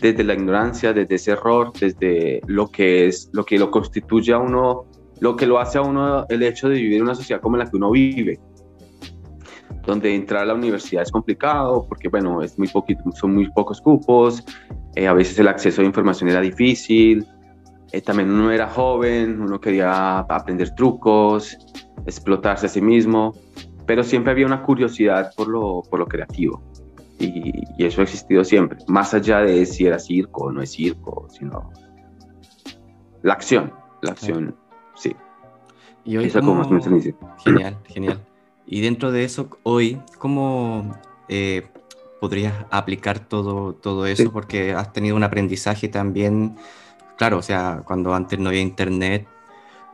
desde 0.00 0.22
la 0.22 0.34
ignorancia, 0.34 0.92
desde 0.92 1.16
ese 1.16 1.32
error, 1.32 1.72
desde 1.78 2.40
lo 2.46 2.68
que 2.68 3.08
es, 3.08 3.28
lo 3.32 3.44
que 3.44 3.58
lo 3.58 3.72
constituye 3.72 4.32
a 4.32 4.38
uno, 4.38 4.84
lo 5.18 5.34
que 5.34 5.44
lo 5.44 5.58
hace 5.58 5.78
a 5.78 5.82
uno 5.82 6.24
el 6.28 6.44
hecho 6.44 6.68
de 6.68 6.76
vivir 6.76 6.98
en 6.98 7.02
una 7.02 7.16
sociedad 7.16 7.40
como 7.42 7.56
la 7.56 7.66
que 7.68 7.76
uno 7.76 7.90
vive, 7.90 8.38
donde 9.84 10.14
entrar 10.14 10.42
a 10.42 10.46
la 10.46 10.54
universidad 10.54 11.02
es 11.02 11.10
complicado 11.10 11.84
porque, 11.88 12.08
bueno, 12.08 12.42
es 12.42 12.56
muy 12.56 12.68
poquito, 12.68 13.02
son 13.12 13.34
muy 13.34 13.50
pocos 13.50 13.80
cupos, 13.80 14.44
eh, 14.98 15.06
a 15.06 15.12
veces 15.12 15.38
el 15.38 15.46
acceso 15.46 15.80
a 15.80 15.84
información 15.84 16.28
era 16.28 16.40
difícil, 16.40 17.24
eh, 17.92 18.00
también 18.00 18.32
uno 18.32 18.50
era 18.50 18.66
joven, 18.66 19.40
uno 19.40 19.60
quería 19.60 20.18
aprender 20.18 20.74
trucos, 20.74 21.56
explotarse 22.04 22.66
a 22.66 22.68
sí 22.68 22.80
mismo, 22.80 23.32
pero 23.86 24.02
siempre 24.02 24.32
había 24.32 24.44
una 24.44 24.60
curiosidad 24.60 25.30
por 25.36 25.46
lo, 25.46 25.82
por 25.88 26.00
lo 26.00 26.06
creativo. 26.08 26.60
Y, 27.20 27.62
eso 27.78 28.00
ha 28.00 28.04
existido 28.04 28.42
siempre, 28.42 28.78
más 28.88 29.14
allá 29.14 29.38
de 29.38 29.64
si 29.66 29.86
era 29.86 30.00
circo 30.00 30.46
o 30.46 30.50
no 30.50 30.62
es 30.62 30.72
circo, 30.72 31.28
sino 31.30 31.70
la 33.22 33.34
acción, 33.34 33.72
la 34.02 34.10
acción, 34.10 34.56
sí. 34.96 35.14
Y 36.04 36.16
hoy, 36.16 36.24
eso 36.24 36.40
como... 36.40 36.66
como 36.66 36.80
genial, 37.44 37.78
genial. 37.86 38.20
Y 38.66 38.80
dentro 38.80 39.12
de 39.12 39.22
eso, 39.22 39.48
hoy, 39.62 40.00
¿cómo 40.18 40.92
eh, 41.28 41.68
podrías 42.20 42.54
aplicar 42.70 43.20
todo, 43.20 43.74
todo 43.74 44.06
eso? 44.06 44.32
Porque 44.32 44.72
has 44.72 44.92
tenido 44.92 45.16
un 45.16 45.24
aprendizaje 45.24 45.88
también, 45.88 46.56
claro, 47.16 47.38
o 47.38 47.42
sea, 47.42 47.82
cuando 47.84 48.14
antes 48.14 48.38
no 48.38 48.48
había 48.48 48.60
internet, 48.60 49.26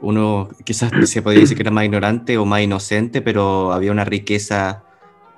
uno 0.00 0.48
quizás 0.64 0.90
se 1.08 1.22
podría 1.22 1.42
decir 1.42 1.56
que 1.56 1.62
era 1.62 1.70
más 1.70 1.84
ignorante 1.84 2.38
o 2.38 2.44
más 2.44 2.62
inocente, 2.62 3.22
pero 3.22 3.72
había 3.72 3.92
una 3.92 4.04
riqueza 4.04 4.84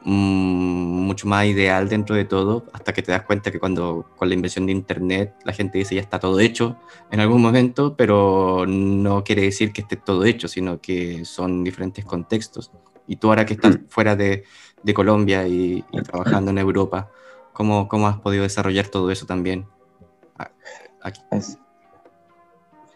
mm, 0.04 1.06
mucho 1.06 1.26
más 1.26 1.46
ideal 1.46 1.88
dentro 1.88 2.16
de 2.16 2.24
todo, 2.24 2.66
hasta 2.72 2.92
que 2.92 3.02
te 3.02 3.12
das 3.12 3.22
cuenta 3.22 3.50
que 3.50 3.60
cuando 3.60 4.10
con 4.16 4.28
la 4.28 4.34
invención 4.34 4.66
de 4.66 4.72
Internet 4.72 5.34
la 5.44 5.52
gente 5.52 5.78
dice 5.78 5.94
ya 5.94 6.00
está 6.00 6.18
todo 6.18 6.40
hecho 6.40 6.76
en 7.10 7.20
algún 7.20 7.42
momento, 7.42 7.96
pero 7.96 8.64
no 8.66 9.24
quiere 9.24 9.42
decir 9.42 9.72
que 9.72 9.82
esté 9.82 9.96
todo 9.96 10.24
hecho, 10.24 10.48
sino 10.48 10.80
que 10.80 11.24
son 11.24 11.64
diferentes 11.64 12.04
contextos. 12.04 12.70
Y 13.06 13.16
tú 13.16 13.28
ahora 13.28 13.46
que 13.46 13.54
estás 13.54 13.78
mm. 13.78 13.86
fuera 13.88 14.16
de, 14.16 14.44
de 14.82 14.94
Colombia 14.94 15.46
y, 15.46 15.84
trabajando 16.04 16.50
en 16.50 16.58
Europa, 16.58 17.10
¿cómo, 17.52 17.88
¿cómo, 17.88 18.08
has 18.08 18.18
podido 18.18 18.42
desarrollar 18.42 18.88
todo 18.88 19.10
eso 19.10 19.26
también? 19.26 19.66
Aquí. 21.02 21.20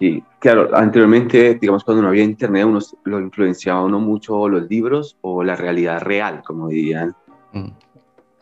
Sí, 0.00 0.24
claro, 0.38 0.74
anteriormente, 0.74 1.58
digamos, 1.60 1.84
cuando 1.84 2.02
no 2.02 2.08
había 2.08 2.24
internet, 2.24 2.64
uno 2.64 2.78
lo 3.04 3.20
influenciaba 3.20 3.84
uno 3.84 4.00
mucho 4.00 4.48
los 4.48 4.68
libros 4.68 5.18
o 5.20 5.44
la 5.44 5.56
realidad 5.56 6.00
real, 6.00 6.42
como 6.42 6.68
dirían, 6.68 7.14
mm. 7.52 7.68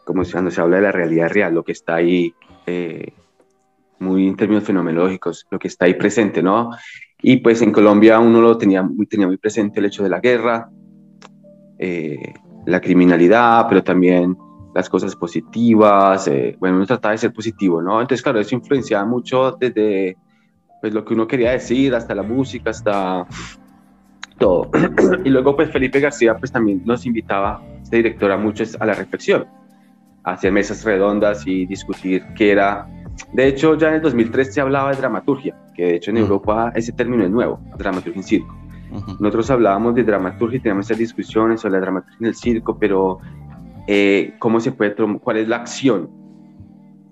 como 0.04 0.22
cuando 0.30 0.50
se 0.50 0.60
habla 0.60 0.76
de 0.76 0.82
la 0.82 0.92
realidad 0.92 1.30
real, 1.30 1.54
lo 1.54 1.64
que 1.64 1.72
está 1.72 1.96
ahí, 1.96 2.32
eh, 2.66 3.12
muy 3.98 4.28
en 4.28 4.36
términos 4.36 4.64
fenomenológicos, 4.64 5.46
lo 5.50 5.58
que 5.58 5.66
está 5.66 5.86
ahí 5.86 5.94
presente, 5.94 6.42
¿no? 6.42 6.70
Y 7.20 7.38
pues 7.38 7.60
en 7.62 7.72
Colombia 7.72 8.20
uno 8.20 8.40
lo 8.40 8.56
tenía 8.56 8.84
muy, 8.84 9.06
tenía 9.06 9.26
muy 9.26 9.36
presente 9.36 9.80
el 9.80 9.86
hecho 9.86 10.04
de 10.04 10.10
la 10.10 10.20
guerra, 10.20 10.70
eh, 11.78 12.34
la 12.66 12.80
criminalidad, 12.80 13.66
pero 13.68 13.82
también 13.82 14.36
las 14.74 14.88
cosas 14.88 15.16
positivas, 15.16 16.28
eh, 16.28 16.56
bueno, 16.60 16.76
uno 16.76 16.86
trataba 16.86 17.12
de 17.12 17.18
ser 17.18 17.32
positivo, 17.32 17.82
¿no? 17.82 18.00
Entonces, 18.00 18.22
claro, 18.22 18.40
eso 18.40 18.54
influenciaba 18.54 19.04
mucho 19.04 19.56
desde 19.58 20.16
pues, 20.80 20.92
lo 20.92 21.04
que 21.04 21.14
uno 21.14 21.26
quería 21.26 21.52
decir, 21.52 21.94
hasta 21.94 22.14
la 22.14 22.22
música, 22.22 22.70
hasta 22.70 23.26
todo. 24.38 24.70
y 25.24 25.30
luego, 25.30 25.56
pues, 25.56 25.70
Felipe 25.70 26.00
García, 26.00 26.36
pues, 26.36 26.52
también 26.52 26.82
nos 26.84 27.06
invitaba, 27.06 27.62
este 27.82 27.96
director, 27.96 28.30
a 28.30 28.36
muchos 28.36 28.76
a 28.80 28.86
la 28.86 28.94
reflexión, 28.94 29.46
a 30.24 30.32
hacer 30.32 30.52
mesas 30.52 30.84
redondas 30.84 31.46
y 31.46 31.66
discutir 31.66 32.24
qué 32.36 32.52
era... 32.52 32.86
De 33.32 33.48
hecho, 33.48 33.76
ya 33.76 33.88
en 33.88 33.94
el 33.94 34.02
2003 34.02 34.54
se 34.54 34.60
hablaba 34.60 34.90
de 34.90 34.96
dramaturgia, 34.96 35.56
que 35.74 35.84
de 35.86 35.96
hecho 35.96 36.12
en 36.12 36.18
Europa 36.18 36.70
ese 36.76 36.92
término 36.92 37.24
es 37.24 37.30
nuevo, 37.30 37.58
dramaturgia 37.76 38.20
en 38.20 38.22
circo. 38.22 38.67
Nosotros 38.90 39.50
hablábamos 39.50 39.94
de 39.94 40.04
dramaturgia 40.04 40.58
y 40.58 40.60
teníamos 40.60 40.86
esas 40.86 40.98
discusiones 40.98 41.60
sobre 41.60 41.74
la 41.74 41.80
dramaturgia 41.80 42.18
en 42.20 42.26
el 42.26 42.34
circo, 42.34 42.78
pero 42.78 43.18
eh, 43.86 44.34
¿cómo 44.38 44.60
se 44.60 44.72
puede, 44.72 44.94
cuál 45.20 45.36
es 45.38 45.48
la 45.48 45.56
acción? 45.56 46.10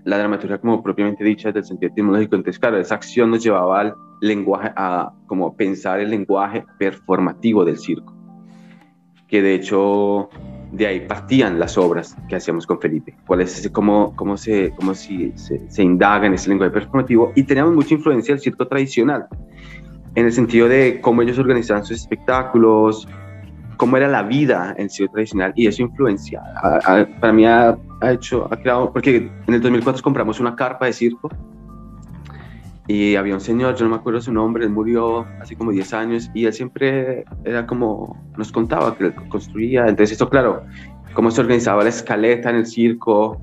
La 0.05 0.19
dramaturgia, 0.19 0.59
como 0.59 0.83
propiamente 0.83 1.25
dicha, 1.25 1.49
desde 1.49 1.61
el 1.61 1.65
sentido 1.65 1.93
etimológico, 1.93 2.37
entonces, 2.37 2.59
claro, 2.59 2.79
esa 2.79 2.95
acción 2.95 3.31
nos 3.31 3.43
llevaba 3.43 3.81
al 3.81 3.95
lenguaje, 4.21 4.73
a 4.77 5.13
como 5.27 5.57
pensar 5.57 6.01
el 6.01 6.11
lenguaje 6.11 6.65
performativo 6.79 7.65
del 7.65 7.77
circo, 7.77 8.15
que 9.27 9.43
de 9.43 9.55
hecho 9.55 10.29
de 10.73 10.87
ahí 10.87 11.01
partían 11.01 11.59
las 11.59 11.79
obras 11.79 12.17
que 12.29 12.37
hacíamos 12.37 12.67
con 12.67 12.81
Felipe, 12.81 13.17
cuál 13.27 13.41
es 13.41 13.59
ese, 13.59 13.73
cómo, 13.73 14.15
cómo, 14.17 14.37
se, 14.37 14.73
cómo 14.77 14.95
si, 14.95 15.33
se, 15.37 15.71
se 15.71 15.83
indaga 15.83 16.27
en 16.27 16.35
ese 16.35 16.51
lenguaje 16.51 16.73
performativo, 16.73 17.33
y 17.35 17.43
teníamos 17.43 17.75
mucha 17.75 17.95
influencia 17.95 18.35
del 18.35 18.43
circo 18.43 18.67
tradicional, 18.67 19.27
en 20.17 20.25
el 20.25 20.33
sentido 20.33 20.69
de 20.69 21.01
cómo 21.01 21.23
ellos 21.23 21.39
organizaban 21.39 21.85
sus 21.85 22.01
espectáculos, 22.01 23.07
cómo 23.77 23.97
era 23.99 24.09
la 24.09 24.23
vida 24.23 24.75
en 24.79 24.89
circo 24.89 25.13
tradicional 25.13 25.53
y 25.55 25.67
eso 25.67 25.83
influencia. 25.83 26.43
para 27.21 27.33
mí 27.33 27.47
ha, 27.47 27.79
hecho, 28.03 28.49
ha 28.51 28.57
creado, 28.57 28.93
porque 28.93 29.31
en 29.47 29.55
el 29.55 29.61
2004 29.61 30.03
compramos 30.03 30.41
una 30.41 30.57
carpa 30.57 30.87
de 30.87 30.95
circo 30.95 31.29
y 32.89 33.15
había 33.17 33.35
un 33.35 33.41
señor, 33.41 33.75
yo 33.75 33.85
no 33.85 33.91
me 33.91 33.97
acuerdo 33.97 34.21
su 34.21 34.33
nombre, 34.33 34.65
él 34.65 34.71
murió 34.71 35.27
hace 35.41 35.55
como 35.55 35.71
10 35.71 35.93
años 35.93 36.31
y 36.33 36.47
él 36.47 36.53
siempre 36.53 37.25
era 37.45 37.67
como, 37.67 38.17
nos 38.39 38.51
contaba 38.53 38.97
que 38.97 39.13
construía, 39.29 39.83
entonces 39.83 40.13
esto 40.13 40.31
claro, 40.31 40.63
cómo 41.13 41.31
se 41.31 41.43
organizaba 41.43 41.83
la 41.83 41.91
escaleta 41.91 42.49
en 42.49 42.57
el 42.57 42.67
circo, 42.67 43.41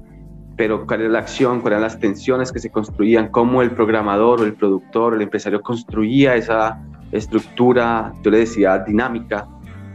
pero 0.55 0.85
cuál 0.85 1.01
era 1.01 1.09
la 1.09 1.19
acción, 1.19 1.61
cuáles 1.61 1.77
eran 1.77 1.81
las 1.81 1.99
tensiones 1.99 2.51
que 2.51 2.59
se 2.59 2.69
construían, 2.69 3.29
cómo 3.29 3.61
el 3.61 3.71
programador 3.71 4.41
o 4.41 4.43
el 4.43 4.53
productor 4.53 5.13
o 5.13 5.15
el 5.15 5.21
empresario 5.21 5.61
construía 5.61 6.35
esa 6.35 6.81
estructura, 7.11 8.13
yo 8.23 8.31
le 8.31 8.39
decía, 8.39 8.79
dinámica 8.79 9.47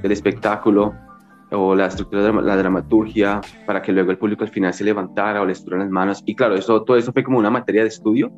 del 0.03 0.13
espectáculo 0.13 0.95
o 1.51 1.75
la 1.75 1.87
estructura 1.87 2.23
de 2.25 2.33
la 2.43 2.57
dramaturgia 2.57 3.41
para 3.67 3.81
que 3.81 3.93
luego 3.93 4.11
el 4.11 4.19
público 4.19 4.45
al 4.45 4.51
final 4.51 4.75
se 4.75 4.85
levantara 4.85 5.41
o 5.41 5.47
le 5.47 5.53
estuvieran 5.53 5.81
las 5.81 5.91
manos. 5.91 6.23
Y 6.27 6.35
claro, 6.35 6.55
eso, 6.55 6.83
todo 6.85 6.97
eso 6.97 7.13
fue 7.13 7.25
como 7.25 7.39
una 7.39 7.51
materia 7.51 7.83
de 7.83 7.89
estudio 7.89 8.31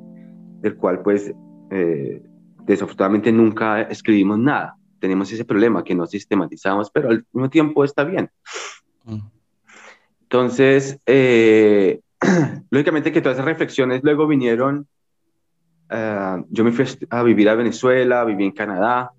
del 0.61 0.77
cual 0.77 1.03
pues 1.03 1.33
eh, 1.71 2.23
desafortunadamente 2.65 3.33
nunca 3.33 3.83
escribimos 3.83 4.39
nada. 4.39 4.77
Tenemos 4.99 5.33
ese 5.33 5.45
problema 5.45 5.83
que 5.83 5.95
no 5.95 6.07
sistematizamos, 6.07 6.91
pero 6.91 7.09
al 7.09 7.25
mismo 7.33 7.49
tiempo 7.49 7.85
está 7.85 8.05
bien. 8.05 8.31
Mm. 9.05 9.21
Entonces, 10.23 11.01
eh, 11.07 12.01
lógicamente 12.71 13.13
que 13.13 13.21
todas 13.21 13.37
esas 13.37 13.47
reflexiones 13.47 14.03
luego 14.03 14.27
vinieron, 14.27 14.87
uh, 15.91 16.45
yo 16.51 16.65
me 16.65 16.73
fui 16.73 16.85
a 17.09 17.23
vivir 17.23 17.49
a 17.49 17.55
Venezuela, 17.55 18.25
viví 18.25 18.45
en 18.45 18.53
Canadá, 18.53 19.13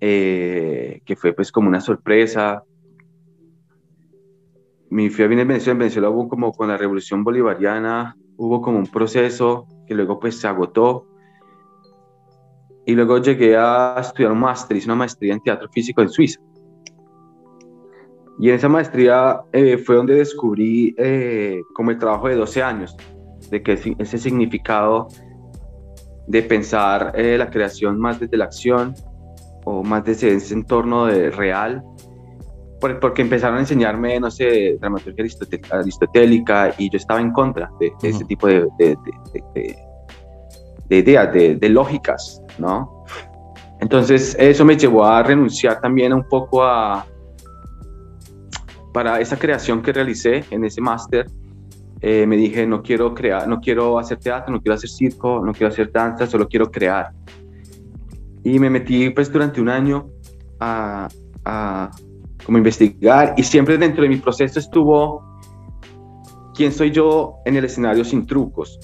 eh, 0.00 1.00
que 1.04 1.16
fue 1.16 1.32
pues 1.32 1.52
como 1.52 1.68
una 1.68 1.80
sorpresa. 1.80 2.62
Me 4.90 5.10
fui 5.10 5.24
a 5.24 5.28
vivir 5.28 5.42
en 5.42 5.48
Venezuela, 5.48 5.72
en 5.72 5.78
Venezuela 5.78 6.10
hubo 6.10 6.28
como 6.28 6.52
con 6.52 6.68
la 6.68 6.76
revolución 6.76 7.24
bolivariana, 7.24 8.16
hubo 8.36 8.60
como 8.60 8.78
un 8.78 8.86
proceso 8.86 9.66
que 9.86 9.94
luego 9.94 10.18
pues 10.18 10.38
se 10.38 10.48
agotó. 10.48 11.06
Y 12.86 12.94
luego 12.94 13.16
llegué 13.18 13.56
a 13.56 13.96
estudiar 13.98 14.32
un 14.32 14.40
máster, 14.40 14.76
hice 14.76 14.88
una 14.88 14.96
maestría 14.96 15.32
en 15.32 15.40
teatro 15.40 15.68
físico 15.70 16.02
en 16.02 16.10
Suiza. 16.10 16.38
Y 18.38 18.48
en 18.48 18.56
esa 18.56 18.68
maestría 18.68 19.40
eh, 19.52 19.78
fue 19.78 19.96
donde 19.96 20.14
descubrí 20.14 20.94
eh, 20.98 21.60
como 21.72 21.90
el 21.90 21.98
trabajo 21.98 22.28
de 22.28 22.36
12 22.36 22.62
años, 22.62 22.96
de 23.50 23.62
que 23.62 23.72
ese 23.98 24.18
significado 24.18 25.08
de 26.26 26.42
pensar 26.42 27.12
eh, 27.14 27.36
la 27.38 27.50
creación 27.50 27.98
más 27.98 28.18
desde 28.18 28.36
la 28.36 28.46
acción 28.46 28.94
o 29.64 29.82
más 29.82 30.04
desde 30.04 30.34
ese 30.34 30.54
entorno 30.54 31.06
de 31.06 31.30
real, 31.30 31.82
porque 33.00 33.22
empezaron 33.22 33.56
a 33.56 33.60
enseñarme, 33.60 34.20
no 34.20 34.30
sé, 34.30 34.76
dramaturgia 34.78 35.24
aristotélica 35.70 36.74
y 36.76 36.90
yo 36.90 36.98
estaba 36.98 37.20
en 37.20 37.32
contra 37.32 37.70
de, 37.80 37.92
ese 38.02 38.24
tipo 38.26 38.46
de, 38.46 38.66
de, 38.78 38.96
de 40.88 40.96
ideas, 40.98 41.32
de, 41.32 41.68
lógicas, 41.70 42.42
¿no? 42.58 43.04
Entonces 43.80 44.36
eso 44.38 44.64
me 44.64 44.76
llevó 44.76 45.04
a 45.04 45.22
renunciar 45.22 45.80
también 45.80 46.12
un 46.12 46.28
poco 46.28 46.62
a, 46.62 47.06
para 48.94 49.20
esa 49.20 49.36
creación 49.36 49.82
que 49.82 49.92
realicé 49.92 50.44
en 50.52 50.64
ese 50.64 50.80
máster, 50.80 51.26
eh, 52.00 52.26
me 52.28 52.36
dije, 52.36 52.64
no 52.64 52.80
quiero 52.80 53.12
crear, 53.12 53.48
no 53.48 53.60
quiero 53.60 53.98
hacer 53.98 54.18
teatro, 54.18 54.54
no 54.54 54.62
quiero 54.62 54.76
hacer 54.76 54.88
circo, 54.88 55.44
no 55.44 55.52
quiero 55.52 55.72
hacer 55.72 55.90
danza, 55.90 56.28
solo 56.28 56.46
quiero 56.46 56.70
crear. 56.70 57.10
Y 58.44 58.56
me 58.60 58.70
metí 58.70 59.10
pues 59.10 59.32
durante 59.32 59.60
un 59.60 59.68
año 59.68 60.10
a, 60.60 61.08
a 61.44 61.90
como 62.46 62.58
investigar 62.58 63.34
y 63.36 63.42
siempre 63.42 63.76
dentro 63.78 64.04
de 64.04 64.10
mi 64.10 64.16
proceso 64.18 64.60
estuvo 64.60 65.24
quién 66.54 66.70
soy 66.70 66.92
yo 66.92 67.38
en 67.46 67.56
el 67.56 67.64
escenario 67.64 68.04
sin 68.04 68.24
trucos. 68.24 68.78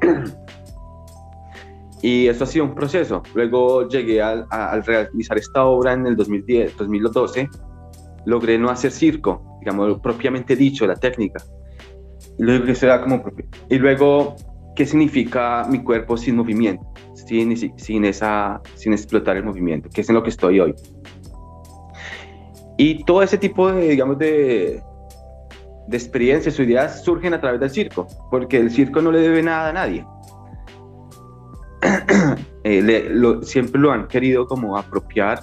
Y 2.02 2.28
eso 2.28 2.44
ha 2.44 2.46
sido 2.46 2.64
un 2.64 2.74
proceso. 2.74 3.22
Luego 3.34 3.86
llegué 3.86 4.22
al, 4.22 4.46
al 4.48 4.82
realizar 4.84 5.36
esta 5.36 5.66
obra 5.66 5.92
en 5.92 6.06
el 6.06 6.16
2010, 6.16 6.78
2012, 6.78 7.50
logré 8.26 8.58
no 8.58 8.70
hacer 8.70 8.90
circo, 8.90 9.58
digamos, 9.60 10.00
propiamente 10.00 10.56
dicho, 10.56 10.86
la 10.86 10.96
técnica. 10.96 11.42
Y 12.38 13.78
luego, 13.78 14.36
que 14.36 14.74
¿qué 14.74 14.86
significa 14.86 15.66
mi 15.68 15.82
cuerpo 15.82 16.16
sin 16.16 16.36
movimiento? 16.36 16.86
Sin, 17.14 17.56
sin, 17.78 18.04
esa, 18.04 18.60
sin 18.74 18.92
explotar 18.92 19.36
el 19.36 19.44
movimiento, 19.44 19.88
que 19.88 20.00
es 20.00 20.08
en 20.08 20.14
lo 20.14 20.22
que 20.22 20.30
estoy 20.30 20.60
hoy. 20.60 20.74
Y 22.76 23.04
todo 23.04 23.22
ese 23.22 23.36
tipo 23.36 23.70
de, 23.70 23.88
digamos, 23.88 24.18
de, 24.18 24.82
de 25.86 25.96
experiencias 25.96 26.58
o 26.58 26.62
ideas 26.62 27.04
surgen 27.04 27.34
a 27.34 27.40
través 27.40 27.60
del 27.60 27.70
circo, 27.70 28.06
porque 28.30 28.56
el 28.56 28.70
circo 28.70 29.02
no 29.02 29.12
le 29.12 29.20
debe 29.20 29.42
nada 29.42 29.68
a 29.68 29.72
nadie. 29.72 30.06
Eh, 32.62 33.40
siempre 33.40 33.80
lo 33.80 33.90
han 33.90 34.06
querido 34.06 34.46
como 34.46 34.76
apropiar, 34.76 35.40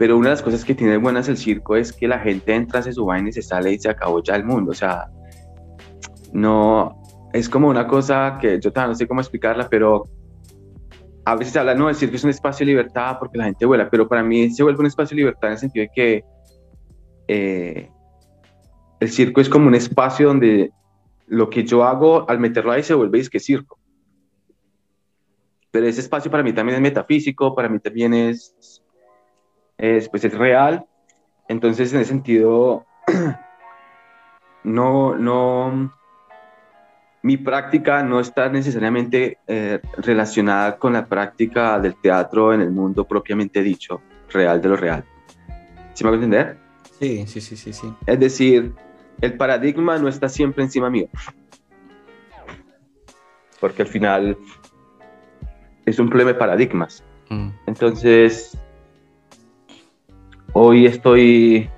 pero 0.00 0.16
una 0.16 0.30
de 0.30 0.36
las 0.36 0.42
cosas 0.42 0.64
que 0.64 0.74
tiene 0.74 0.96
buenas 0.96 1.28
el 1.28 1.36
circo 1.36 1.76
es 1.76 1.92
que 1.92 2.08
la 2.08 2.18
gente 2.20 2.54
entra, 2.54 2.80
hace 2.80 2.90
su 2.90 3.04
vaina 3.04 3.28
y 3.28 3.32
se 3.32 3.42
sale 3.42 3.72
y 3.72 3.78
se 3.78 3.90
acabó 3.90 4.22
ya 4.22 4.34
el 4.34 4.44
mundo, 4.44 4.70
o 4.70 4.74
sea, 4.74 5.10
no, 6.32 7.02
es 7.34 7.50
como 7.50 7.68
una 7.68 7.86
cosa 7.86 8.38
que 8.40 8.58
yo 8.58 8.70
no 8.74 8.94
sé 8.94 9.06
cómo 9.06 9.20
explicarla, 9.20 9.68
pero 9.68 10.04
a 11.26 11.36
veces 11.36 11.52
se 11.52 11.58
habla, 11.58 11.74
no, 11.74 11.90
el 11.90 11.94
circo 11.94 12.16
es 12.16 12.24
un 12.24 12.30
espacio 12.30 12.64
de 12.64 12.72
libertad 12.72 13.18
porque 13.18 13.36
la 13.36 13.44
gente 13.44 13.66
vuela, 13.66 13.90
pero 13.90 14.08
para 14.08 14.22
mí 14.22 14.48
se 14.48 14.62
vuelve 14.62 14.80
un 14.80 14.86
espacio 14.86 15.14
de 15.14 15.20
libertad 15.20 15.48
en 15.48 15.52
el 15.52 15.58
sentido 15.58 15.82
de 15.82 15.90
que 15.94 16.24
eh, 17.28 17.90
el 19.00 19.10
circo 19.10 19.42
es 19.42 19.50
como 19.50 19.66
un 19.66 19.74
espacio 19.74 20.28
donde 20.28 20.70
lo 21.26 21.50
que 21.50 21.62
yo 21.62 21.84
hago 21.84 22.24
al 22.26 22.40
meterlo 22.40 22.72
ahí 22.72 22.82
se 22.82 22.94
vuelve 22.94 23.20
es 23.20 23.28
que 23.28 23.38
circo. 23.38 23.78
Pero 25.70 25.86
ese 25.86 26.00
espacio 26.00 26.30
para 26.30 26.42
mí 26.42 26.54
también 26.54 26.76
es 26.76 26.82
metafísico, 26.82 27.54
para 27.54 27.68
mí 27.68 27.78
también 27.80 28.14
es, 28.14 28.56
es, 29.80 30.08
pues 30.08 30.24
es 30.24 30.36
real. 30.36 30.84
Entonces, 31.48 31.92
en 31.92 32.00
ese 32.00 32.10
sentido, 32.10 32.86
no, 34.64 35.16
no, 35.16 35.92
mi 37.22 37.36
práctica 37.38 38.02
no 38.02 38.20
está 38.20 38.48
necesariamente 38.48 39.38
eh, 39.46 39.80
relacionada 39.96 40.76
con 40.76 40.92
la 40.92 41.06
práctica 41.06 41.80
del 41.80 41.96
teatro 41.96 42.52
en 42.52 42.60
el 42.60 42.70
mundo 42.70 43.06
propiamente 43.06 43.62
dicho, 43.62 44.00
real 44.28 44.60
de 44.60 44.68
lo 44.68 44.76
real. 44.76 45.04
¿Sí 45.94 46.04
me 46.04 46.10
a 46.10 46.14
entender? 46.14 46.58
Sí, 46.98 47.26
sí, 47.26 47.40
sí, 47.40 47.56
sí, 47.56 47.72
sí. 47.72 47.92
Es 48.06 48.20
decir, 48.20 48.74
el 49.20 49.36
paradigma 49.36 49.98
no 49.98 50.08
está 50.08 50.28
siempre 50.28 50.62
encima 50.62 50.90
mío. 50.90 51.08
Porque 53.58 53.82
al 53.82 53.88
final 53.88 54.36
es 55.84 55.98
un 55.98 56.08
problema 56.08 56.32
de 56.32 56.38
paradigmas. 56.38 57.02
Mm. 57.28 57.48
Entonces, 57.66 58.56
hoy 60.52 60.86
estoy 60.86 61.68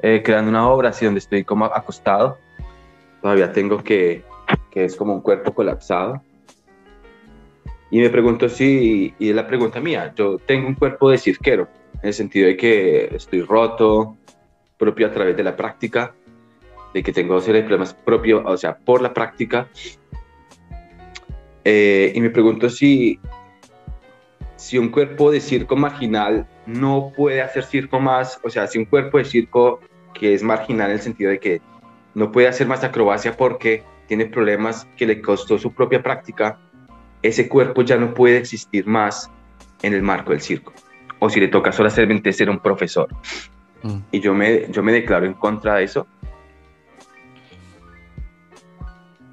eh, 0.00 0.22
creando 0.24 0.50
una 0.50 0.68
obra 0.68 0.90
así 0.90 1.04
donde 1.04 1.18
estoy 1.18 1.44
como 1.44 1.64
acostado. 1.66 2.38
Todavía 3.20 3.52
tengo 3.52 3.82
que, 3.82 4.24
que 4.70 4.84
es 4.84 4.96
como 4.96 5.14
un 5.14 5.20
cuerpo 5.20 5.52
colapsado. 5.54 6.22
Y 7.90 8.00
me 8.00 8.10
pregunto 8.10 8.48
si, 8.48 9.14
y 9.18 9.30
es 9.30 9.36
la 9.36 9.46
pregunta 9.46 9.80
mía, 9.80 10.12
yo 10.16 10.38
tengo 10.38 10.66
un 10.66 10.74
cuerpo 10.74 11.10
de 11.10 11.18
cirquero, 11.18 11.68
en 11.96 12.08
el 12.08 12.14
sentido 12.14 12.46
de 12.46 12.56
que 12.56 13.14
estoy 13.14 13.42
roto, 13.42 14.16
propio 14.78 15.06
a 15.06 15.12
través 15.12 15.36
de 15.36 15.44
la 15.44 15.54
práctica, 15.54 16.14
de 16.94 17.02
que 17.02 17.12
tengo 17.12 17.40
serie 17.40 17.60
de 17.60 17.68
problemas 17.68 17.92
propios, 17.92 18.42
o 18.46 18.56
sea, 18.56 18.78
por 18.78 19.02
la 19.02 19.12
práctica. 19.12 19.68
Eh, 21.64 22.12
y 22.14 22.20
me 22.20 22.30
pregunto 22.30 22.70
si 22.70 23.20
si 24.62 24.78
un 24.78 24.90
cuerpo 24.90 25.32
de 25.32 25.40
circo 25.40 25.74
marginal 25.74 26.46
no 26.66 27.12
puede 27.16 27.42
hacer 27.42 27.64
circo 27.64 28.00
más, 28.00 28.38
o 28.42 28.50
sea, 28.50 28.66
si 28.66 28.78
un 28.78 28.84
cuerpo 28.84 29.18
de 29.18 29.24
circo 29.24 29.80
que 30.14 30.34
es 30.34 30.42
marginal 30.42 30.90
en 30.90 30.96
el 30.96 31.02
sentido 31.02 31.30
de 31.30 31.38
que 31.38 31.60
no 32.14 32.30
puede 32.30 32.48
hacer 32.48 32.66
más 32.66 32.84
acrobacia 32.84 33.36
porque 33.36 33.82
tiene 34.06 34.26
problemas 34.26 34.86
que 34.96 35.06
le 35.06 35.20
costó 35.20 35.58
su 35.58 35.72
propia 35.72 36.02
práctica, 36.02 36.58
ese 37.22 37.48
cuerpo 37.48 37.82
ya 37.82 37.96
no 37.96 38.14
puede 38.14 38.36
existir 38.36 38.86
más 38.86 39.30
en 39.82 39.94
el 39.94 40.02
marco 40.02 40.32
del 40.32 40.40
circo. 40.40 40.72
O 41.18 41.30
si 41.30 41.40
le 41.40 41.48
toca 41.48 41.72
solamente 41.72 42.32
ser 42.32 42.50
un 42.50 42.58
profesor. 42.58 43.08
Mm. 43.82 43.98
Y 44.10 44.20
yo 44.20 44.34
me, 44.34 44.70
yo 44.70 44.82
me 44.82 44.92
declaro 44.92 45.26
en 45.26 45.34
contra 45.34 45.76
de 45.76 45.84
eso. 45.84 46.06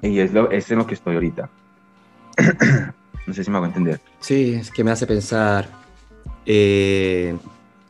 Y 0.02 0.18
es, 0.20 0.32
lo, 0.32 0.50
es 0.50 0.70
en 0.70 0.78
lo 0.78 0.86
que 0.86 0.94
estoy 0.94 1.14
ahorita. 1.14 1.50
No 3.26 3.34
sé 3.34 3.44
si 3.44 3.50
me 3.50 3.58
hago 3.58 3.66
entender. 3.66 4.00
Sí, 4.18 4.54
es 4.54 4.72
que 4.72 4.82
me 4.82 4.90
hace 4.90 5.06
pensar, 5.06 5.68
eh, 6.46 7.36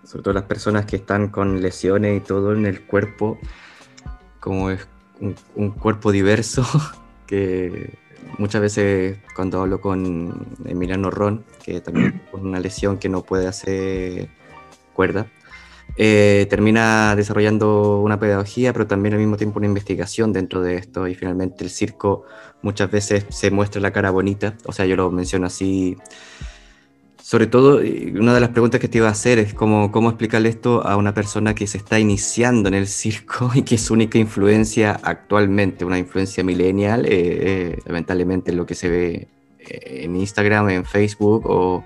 sobre 0.05 0.23
todo 0.23 0.35
las 0.35 0.45
personas 0.45 0.87
que 0.87 0.97
están 0.97 1.29
con 1.29 1.61
lesiones 1.63 2.17
y 2.17 2.21
todo 2.21 2.53
en 2.53 2.67
el 2.67 2.83
cuerpo, 2.83 3.39
como 4.41 4.71
es 4.71 4.87
un, 5.55 5.71
cuerpo 5.71 6.13
diverso, 6.13 6.67
que 7.27 7.99
muchas 8.39 8.61
veces 8.61 9.19
cuando 9.35 9.61
hablo 9.61 9.81
con 9.81 10.57
Emiliano 10.65 11.11
Ron, 11.11 11.45
que 11.63 11.81
también 11.81 12.23
con 12.31 12.47
una 12.47 12.61
lesión 12.61 12.99
que 12.99 13.09
no 13.09 13.23
puede 13.23 13.47
hacer 13.47 14.29
cuerda, 14.95 15.27
eh, 15.97 16.47
termina 16.49 17.15
desarrollando 17.17 18.01
una 18.01 18.19
pedagogía, 18.19 18.73
pero 18.73 18.87
también 18.87 19.15
al 19.15 19.21
mismo 19.21 19.37
tiempo 19.37 19.59
una 19.59 19.67
investigación 19.67 20.33
dentro 20.33 20.63
de 20.63 20.77
esto 20.77 21.09
y 21.09 21.15
finalmente 21.15 21.65
el 21.65 21.71
circo 21.71 22.25
muchas 22.63 22.91
veces 22.91 23.27
se 23.29 23.51
muestra 23.51 23.81
la 23.81 23.93
cara 23.93 24.11
bonita, 24.11 24.57
o 24.65 24.73
sea, 24.73 24.87
yo 24.87 24.97
lo 24.97 25.11
menciono 25.11 25.47
así. 25.47 25.97
Sobre 27.31 27.47
todo, 27.47 27.77
una 27.77 28.35
de 28.35 28.41
las 28.41 28.49
preguntas 28.49 28.81
que 28.81 28.89
te 28.89 28.99
iba 28.99 29.07
a 29.07 29.13
hacer 29.13 29.39
es 29.39 29.55
cómo, 29.55 29.93
cómo 29.93 30.09
explicarle 30.09 30.49
esto 30.49 30.85
a 30.85 30.97
una 30.97 31.15
persona 31.15 31.55
que 31.55 31.69
se 31.69 31.79
está 31.79 32.01
iniciando 32.01 32.69
en 32.69 32.75
el 32.75 32.89
circo 32.89 33.53
y 33.55 33.63
que 33.63 33.79
su 33.79 33.95
única 33.95 34.19
influencia 34.19 34.99
actualmente, 35.01 35.85
una 35.85 35.97
influencia 35.97 36.43
millennial, 36.43 37.07
eh, 37.07 37.11
eh, 37.13 37.79
lamentablemente 37.87 38.51
lo 38.51 38.67
que 38.67 38.75
se 38.75 38.89
ve 38.89 39.29
en 39.61 40.17
Instagram, 40.17 40.71
en 40.71 40.85
Facebook 40.85 41.47
o 41.47 41.85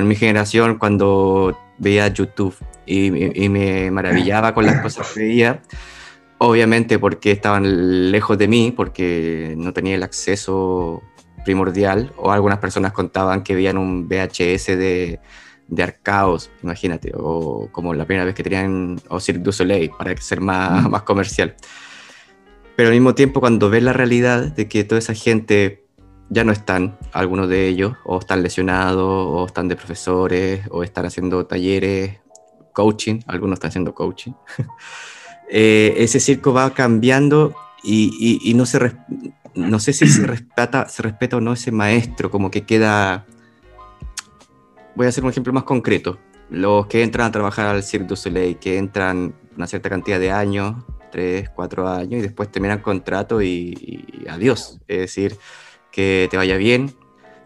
en 0.00 0.08
mi 0.08 0.14
generación 0.14 0.78
cuando 0.78 1.54
veía 1.76 2.08
YouTube 2.08 2.54
y, 2.86 3.10
me 3.50 3.90
maravillaba 3.90 4.54
con 4.54 4.64
las 4.64 4.80
cosas 4.80 5.12
que 5.12 5.20
veía, 5.20 5.60
obviamente 6.38 6.98
porque 6.98 7.32
estaban 7.32 8.10
lejos 8.10 8.38
de 8.38 8.48
mí, 8.48 8.72
porque 8.74 9.52
no 9.58 9.74
tenía 9.74 9.96
el 9.96 10.02
acceso 10.02 11.02
primordial, 11.44 12.12
o 12.16 12.30
algunas 12.30 12.58
personas 12.58 12.92
contaban 12.92 13.42
que 13.42 13.54
veían 13.54 13.78
un 13.78 14.08
VHS 14.08 14.66
de, 14.66 15.20
de 15.68 15.82
Arcaos, 15.82 16.50
imagínate, 16.62 17.12
o 17.14 17.68
como 17.72 17.94
la 17.94 18.04
primera 18.04 18.24
vez 18.24 18.34
que 18.34 18.42
tenían, 18.42 19.00
o 19.08 19.20
Cirque 19.20 19.42
du 19.42 19.52
Soleil, 19.52 19.90
para 19.96 20.16
ser 20.16 20.40
más, 20.40 20.88
más 20.88 21.02
comercial. 21.02 21.54
Pero 22.76 22.88
al 22.88 22.94
mismo 22.94 23.14
tiempo, 23.14 23.40
cuando 23.40 23.70
ves 23.70 23.82
la 23.82 23.92
realidad 23.92 24.52
de 24.52 24.68
que 24.68 24.84
toda 24.84 24.98
esa 24.98 25.14
gente 25.14 25.84
ya 26.30 26.44
no 26.44 26.52
están, 26.52 26.96
algunos 27.12 27.48
de 27.48 27.68
ellos, 27.68 27.94
o 28.04 28.18
están 28.18 28.42
lesionados, 28.42 29.04
o 29.04 29.44
están 29.46 29.68
de 29.68 29.76
profesores, 29.76 30.62
o 30.70 30.82
están 30.82 31.04
haciendo 31.06 31.44
talleres, 31.46 32.20
coaching, 32.72 33.20
algunos 33.26 33.56
están 33.56 33.68
haciendo 33.68 33.94
coaching. 33.94 34.32
Eh, 35.52 36.04
ese 36.04 36.20
circo 36.20 36.52
va 36.52 36.72
cambiando 36.74 37.56
y, 37.82 38.52
no 38.54 38.66
se 38.66 38.92
no 39.54 39.78
sé 39.78 39.92
si 39.92 40.06
se 40.06 40.26
respeta, 40.26 40.88
se 40.88 41.02
respeta 41.02 41.36
o 41.36 41.40
no 41.40 41.52
ese 41.52 41.72
maestro, 41.72 42.30
como 42.30 42.50
que 42.50 42.62
queda... 42.62 43.26
Voy 44.94 45.06
a 45.06 45.08
hacer 45.08 45.24
un 45.24 45.30
ejemplo 45.30 45.52
más 45.52 45.64
concreto. 45.64 46.18
Los 46.50 46.86
que 46.86 47.02
entran 47.02 47.28
a 47.28 47.32
trabajar 47.32 47.66
al 47.66 47.82
Cirque 47.82 48.08
du 48.08 48.16
Soleil, 48.16 48.58
que 48.58 48.76
entran 48.76 49.34
una 49.56 49.66
cierta 49.66 49.88
cantidad 49.88 50.18
de 50.18 50.30
años, 50.30 50.84
tres, 51.12 51.48
cuatro 51.48 51.88
años, 51.88 52.14
y 52.14 52.22
después 52.22 52.50
terminan 52.50 52.80
contrato 52.80 53.40
y, 53.40 54.26
adiós. 54.28 54.80
Es 54.88 54.98
decir, 54.98 55.36
que 55.92 56.28
te 56.30 56.36
vaya 56.36 56.56
bien, 56.56 56.92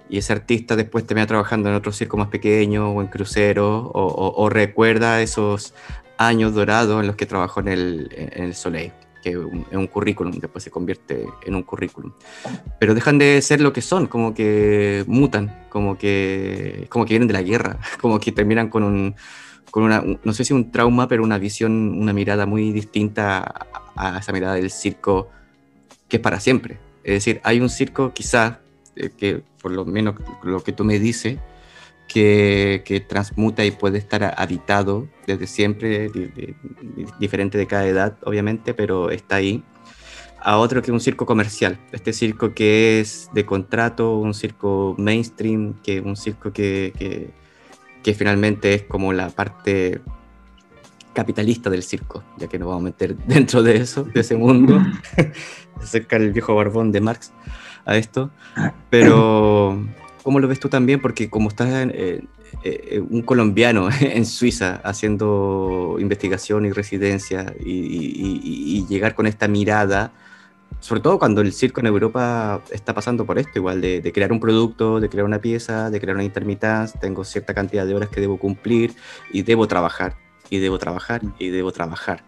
y 0.09 0.19
ese 0.19 0.33
artista 0.33 0.77
después 0.77 1.07
termina 1.07 1.27
trabajando 1.27 1.69
en 1.69 1.75
otro 1.75 1.93
circo 1.93 2.17
más 2.17 2.29
pequeño 2.29 2.91
o 2.91 3.01
en 3.01 3.09
crucero 3.09 3.91
o, 3.95 4.51
recuerda 4.51 5.23
esos 5.23 5.75
años 6.19 6.55
dorados 6.55 7.01
en 7.01 7.07
los 7.07 7.17
que 7.17 7.27
trabajó 7.27 7.61
en 7.61 7.69
el, 7.69 8.09
en 8.13 8.45
el 8.45 8.55
Soleil 8.55 8.93
que 9.25 9.31
es 9.31 9.77
un 9.77 9.87
currículum, 9.87 10.33
después 10.33 10.63
se 10.63 10.71
convierte 10.71 11.27
en 11.47 11.55
un 11.55 11.63
currículum. 11.63 12.13
Pero 12.79 12.95
dejan 12.95 13.17
de 13.17 13.41
ser 13.41 13.63
lo 13.63 13.73
que 13.73 13.81
son, 13.81 14.07
como 14.07 14.35
que 14.35 15.03
mutan, 15.07 15.65
como 15.71 15.97
que, 15.97 16.87
como 16.91 17.07
que 17.07 17.15
vienen 17.15 17.29
de 17.29 17.33
la 17.33 17.41
guerra, 17.41 17.79
como 18.03 18.21
que 18.21 18.33
terminan 18.33 18.69
con 18.69 18.83
un, 18.83 19.15
con 19.71 19.83
una, 19.83 20.05
no 20.23 20.33
sé 20.35 20.45
si 20.45 20.53
un 20.53 20.71
trauma, 20.71 21.09
pero 21.09 21.25
una 21.25 21.39
visión, 21.39 21.99
una 21.99 22.13
mirada 22.13 22.45
muy 22.45 22.71
distinta 22.71 23.67
a, 23.97 24.19
esa 24.19 24.31
mirada 24.31 24.57
del 24.57 24.71
circo 24.71 25.31
que 26.07 26.19
es 26.19 26.23
para 26.23 26.39
siempre. 26.39 26.79
Es 27.03 27.15
decir, 27.15 27.41
hay 27.45 27.61
un 27.61 27.71
circo 27.71 28.13
quizás, 28.13 28.59
eh, 28.95 29.11
que 29.17 29.43
por 29.63 29.73
lo 29.73 29.87
menos 29.87 30.17
lo 30.43 30.63
que 30.63 30.73
tú 30.73 30.85
me 30.85 30.99
dices, 30.99 31.39
que, 32.09 33.05
transmuta 33.09 33.65
y 33.65 33.71
puede 33.71 33.99
estar 33.99 34.35
habitado 34.37 35.09
desde 35.27 35.47
siempre, 35.47 36.11
diferente 37.19 37.59
de 37.59 37.67
cada 37.67 37.87
edad, 37.87 38.17
obviamente, 38.25 38.75
pero 38.75 39.11
está 39.11 39.37
ahí. 39.37 39.63
A 40.41 40.59
otro 40.59 40.83
que 40.83 40.91
es 40.91 40.93
un 40.93 41.01
circo 41.01 41.25
comercial, 41.25 41.79
este 41.93 42.13
circo 42.13 42.53
que 42.53 43.01
es 43.01 43.31
de 43.33 43.47
contrato, 43.47 44.19
un 44.19 44.35
circo 44.35 44.95
mainstream, 44.99 45.75
que 45.83 46.01
un 46.01 46.17
circo 46.17 46.53
que, 46.53 47.33
que, 48.03 48.15
finalmente 48.15 48.75
es 48.75 48.83
como 48.83 49.15
la 49.15 49.31
parte 49.31 50.03
capitalista 51.15 51.71
del 51.71 51.83
circo, 51.83 52.23
ya 52.37 52.47
que 52.47 52.59
nos 52.59 52.69
vamos 52.69 52.83
a 52.83 52.85
meter 52.85 53.17
dentro 53.27 53.63
de 53.63 53.77
eso, 53.77 54.05
de 54.05 54.21
ese 54.21 54.37
mundo, 54.37 54.83
acerca 55.81 56.19
del 56.19 56.33
viejo 56.33 56.55
barbón 56.55 56.93
de 56.93 57.01
Marx 57.01 57.33
a 57.87 57.97
esto, 57.97 58.31
pero 58.91 59.79
¿Cómo 60.25 60.41
lo 60.41 60.49
ves 60.49 60.59
tú 60.59 60.71
también? 60.71 61.03
Porque 61.03 61.29
como 61.29 61.51
estás 61.51 61.69
eh, 61.93 62.23
eh, 62.63 63.03
un 63.11 63.21
colombiano 63.21 63.91
en 64.01 64.25
Suiza 64.25 64.81
haciendo 64.83 65.99
investigación 66.01 66.65
y 66.65 66.73
residencia 66.73 67.55
y, 67.61 68.87
llegar 68.89 69.15
con 69.15 69.27
esta 69.27 69.49
mirada, 69.49 70.13
sobre 70.81 71.03
todo 71.03 71.19
cuando 71.19 71.43
el 71.43 71.53
circo 71.53 71.81
en 71.81 71.87
Europa 71.87 72.63
está 72.71 72.95
pasando 72.95 73.27
por 73.27 73.39
esto, 73.39 73.51
igual 73.57 73.83
de, 73.83 74.13
crear 74.15 74.33
un 74.33 74.41
producto, 74.41 74.99
de 74.99 75.11
crear 75.11 75.27
una 75.27 75.41
pieza, 75.41 75.91
de 75.91 76.01
crear 76.01 76.17
una 76.17 76.25
intermittencia, 76.25 76.99
tengo 76.99 77.23
cierta 77.25 77.53
cantidad 77.53 77.87
de 77.87 77.95
horas 77.95 78.09
que 78.09 78.23
debo 78.23 78.39
cumplir 78.39 78.95
y 79.31 79.43
debo 79.43 79.69
trabajar, 79.69 80.17
y 80.49 80.59
debo 80.59 80.79
trabajar, 80.79 81.21
y 81.39 81.51
debo 81.51 81.71
trabajar. 81.71 82.25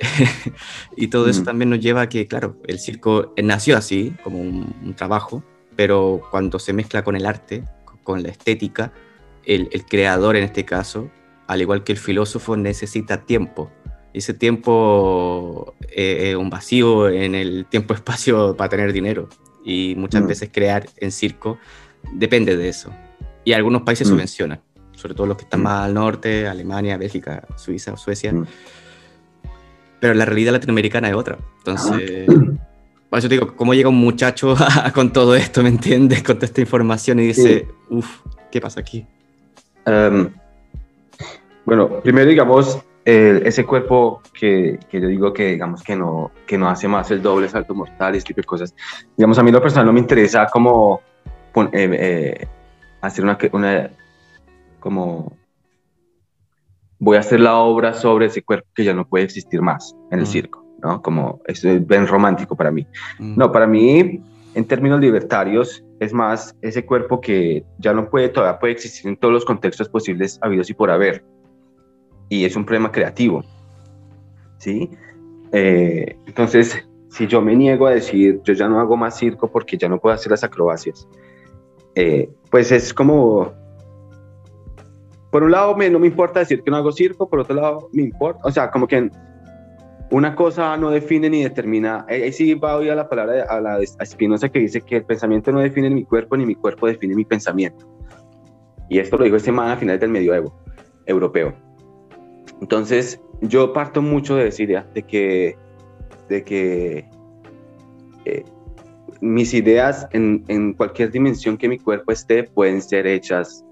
y 0.96 1.08
todo 1.08 1.28
eso 1.28 1.42
mm. 1.42 1.44
también 1.44 1.68
nos 1.68 1.80
lleva 1.80 2.02
a 2.02 2.08
que, 2.08 2.26
claro, 2.26 2.56
el 2.66 2.78
circo 2.78 3.34
nació 3.42 3.76
así, 3.76 4.14
como 4.22 4.40
un 4.40 4.94
trabajo, 4.96 5.42
pero 5.78 6.22
cuando 6.32 6.58
se 6.58 6.72
mezcla 6.72 7.04
con 7.04 7.14
el 7.14 7.24
arte, 7.24 7.62
con 8.02 8.24
la 8.24 8.30
estética, 8.30 8.90
el, 9.44 9.68
creador 9.88 10.34
en 10.34 10.42
este 10.42 10.64
caso, 10.64 11.08
al 11.46 11.60
igual 11.60 11.84
que 11.84 11.92
el 11.92 11.98
filósofo, 11.98 12.56
necesita 12.56 13.26
tiempo. 13.26 13.70
Ese 14.12 14.34
tiempo 14.34 15.76
eh, 15.88 16.30
es 16.30 16.34
un 16.34 16.50
vacío 16.50 17.08
en 17.08 17.36
el 17.36 17.64
tiempo-espacio 17.66 18.56
para 18.56 18.70
tener 18.70 18.92
dinero. 18.92 19.28
Y 19.64 19.94
muchas 19.96 20.24
mm. 20.24 20.26
veces 20.26 20.50
crear 20.52 20.88
en 20.96 21.12
circo 21.12 21.58
depende 22.12 22.56
de 22.56 22.70
eso. 22.70 22.90
Y 23.44 23.52
algunos 23.52 23.82
países 23.82 24.08
mm. 24.08 24.10
subvencionan, 24.10 24.60
sobre 24.96 25.14
todo 25.14 25.28
los 25.28 25.36
que 25.36 25.44
están 25.44 25.60
mm. 25.60 25.62
más 25.62 25.84
al 25.84 25.94
norte, 25.94 26.48
Alemania, 26.48 26.96
Bélgica, 26.96 27.46
Suiza 27.54 27.92
o 27.92 27.96
Suecia. 27.96 28.34
Pero 30.00 30.14
la 30.14 30.24
realidad 30.24 30.54
latinoamericana 30.54 31.08
es 31.08 31.14
otra. 31.14 31.38
Entonces, 31.58 32.26
por 33.10 33.18
eso 33.18 33.28
te 33.28 33.34
digo, 33.34 33.54
¿cómo 33.56 33.74
llega 33.74 33.88
un 33.88 33.96
muchacho 33.96 34.54
con 34.94 35.12
todo 35.12 35.34
esto, 35.34 35.62
me 35.62 35.68
entiendes? 35.68 36.22
Con 36.22 36.36
toda 36.36 36.46
esta 36.46 36.60
información 36.60 37.20
y 37.20 37.28
dice, 37.28 37.68
uff, 37.88 38.20
¿qué 38.50 38.60
pasa 38.60 38.80
aquí? 38.80 39.06
Em, 39.86 40.30
bueno, 41.64 42.00
primero 42.00 42.28
digamos, 42.28 42.78
ese 43.04 43.64
cuerpo 43.64 44.20
que, 44.34 44.78
que, 44.90 45.00
yo 45.00 45.08
digo 45.08 45.32
que 45.32 45.52
digamos 45.52 45.82
que 45.82 45.96
no, 45.96 46.30
que 46.46 46.58
no 46.58 46.68
hace 46.68 46.88
más 46.88 47.10
el 47.10 47.22
doble 47.22 47.48
salto 47.48 47.74
mortal 47.74 48.14
y 48.14 48.18
este 48.18 48.28
tipo 48.28 48.42
de 48.42 48.46
cosas. 48.46 48.74
Digamos, 49.16 49.38
a 49.38 49.42
mí 49.42 49.50
lo 49.50 49.62
personal 49.62 49.86
no 49.86 49.92
me 49.94 50.00
interesa 50.00 50.46
como 50.46 51.00
eh, 51.56 51.68
eh, 51.72 52.48
hacer 53.00 53.24
una, 53.24 53.38
una, 53.52 53.90
como 54.78 55.32
voy 56.98 57.16
a 57.16 57.20
hacer 57.20 57.40
la 57.40 57.56
obra 57.56 57.94
sobre 57.94 58.26
ese 58.26 58.42
cuerpo 58.42 58.68
que 58.74 58.84
ya 58.84 58.92
no 58.92 59.06
puede 59.06 59.24
existir 59.24 59.62
más 59.62 59.96
en 60.10 60.18
el 60.18 60.24
mm. 60.24 60.28
circo. 60.28 60.57
¿No? 60.82 61.02
Como 61.02 61.40
es 61.46 61.62
bien 61.86 62.06
romántico 62.06 62.56
para 62.56 62.70
mí. 62.70 62.86
Mm. 63.18 63.36
No, 63.36 63.52
para 63.52 63.66
mí, 63.66 64.22
en 64.54 64.64
términos 64.64 65.00
libertarios, 65.00 65.84
es 66.00 66.12
más 66.12 66.56
ese 66.62 66.84
cuerpo 66.84 67.20
que 67.20 67.64
ya 67.78 67.92
no 67.92 68.08
puede, 68.08 68.28
todavía 68.28 68.58
puede 68.58 68.72
existir 68.74 69.08
en 69.08 69.16
todos 69.16 69.34
los 69.34 69.44
contextos 69.44 69.88
posibles 69.88 70.38
habidos 70.42 70.70
y 70.70 70.74
por 70.74 70.90
haber. 70.90 71.24
Y 72.28 72.44
es 72.44 72.56
un 72.56 72.64
problema 72.64 72.92
creativo, 72.92 73.42
¿sí? 74.58 74.90
Eh, 75.52 76.16
entonces, 76.26 76.86
si 77.10 77.26
yo 77.26 77.40
me 77.40 77.56
niego 77.56 77.86
a 77.86 77.92
decir, 77.92 78.40
yo 78.44 78.52
ya 78.52 78.68
no 78.68 78.80
hago 78.80 78.96
más 78.96 79.16
circo 79.16 79.50
porque 79.50 79.76
ya 79.76 79.88
no 79.88 79.98
puedo 79.98 80.14
hacer 80.14 80.30
las 80.30 80.44
acrobacias, 80.44 81.08
eh, 81.94 82.30
pues 82.50 82.70
es 82.70 82.92
como, 82.92 83.52
por 85.30 85.42
un 85.42 85.50
lado 85.50 85.74
me, 85.74 85.88
no 85.90 85.98
me 85.98 86.06
importa 86.06 86.40
decir 86.40 86.62
que 86.62 86.70
no 86.70 86.76
hago 86.76 86.92
circo, 86.92 87.28
por 87.28 87.40
otro 87.40 87.56
lado 87.56 87.88
me 87.92 88.02
importa, 88.02 88.40
o 88.44 88.52
sea, 88.52 88.70
como 88.70 88.86
que 88.86 89.10
una 90.10 90.34
cosa 90.34 90.76
no 90.76 90.90
define 90.90 91.28
ni 91.28 91.42
determina, 91.42 92.06
ahí 92.08 92.32
sí 92.32 92.54
va 92.54 92.76
oír 92.76 92.90
a 92.90 92.94
la 92.94 93.08
palabra 93.08 93.44
a 93.48 93.60
la 93.60 93.80
Espinosa 93.80 94.48
que 94.48 94.60
dice 94.60 94.80
que 94.80 94.96
el 94.96 95.04
pensamiento 95.04 95.52
no 95.52 95.60
define 95.60 95.90
mi 95.90 96.04
cuerpo 96.04 96.36
ni 96.36 96.46
mi 96.46 96.54
cuerpo 96.54 96.86
define 96.86 97.14
mi 97.14 97.24
pensamiento. 97.24 97.86
Y 98.88 98.98
esto 98.98 99.18
lo 99.18 99.24
dijo 99.24 99.36
este 99.36 99.52
man 99.52 99.70
a 99.70 99.76
finales 99.76 100.00
del 100.00 100.10
medioevo 100.10 100.58
europeo. 101.04 101.54
Entonces, 102.62 103.20
yo 103.42 103.72
parto 103.74 104.00
mucho 104.00 104.36
de 104.36 104.48
esa 104.48 104.62
idea 104.62 104.86
de 104.94 105.02
que, 105.02 105.58
de 106.30 106.42
que 106.42 107.08
eh, 108.24 108.44
mis 109.20 109.52
ideas 109.52 110.08
en, 110.12 110.42
en 110.48 110.72
cualquier 110.72 111.10
dimensión 111.10 111.58
que 111.58 111.68
mi 111.68 111.78
cuerpo 111.78 112.12
esté 112.12 112.44
pueden 112.44 112.80
ser 112.80 113.06
hechas. 113.06 113.62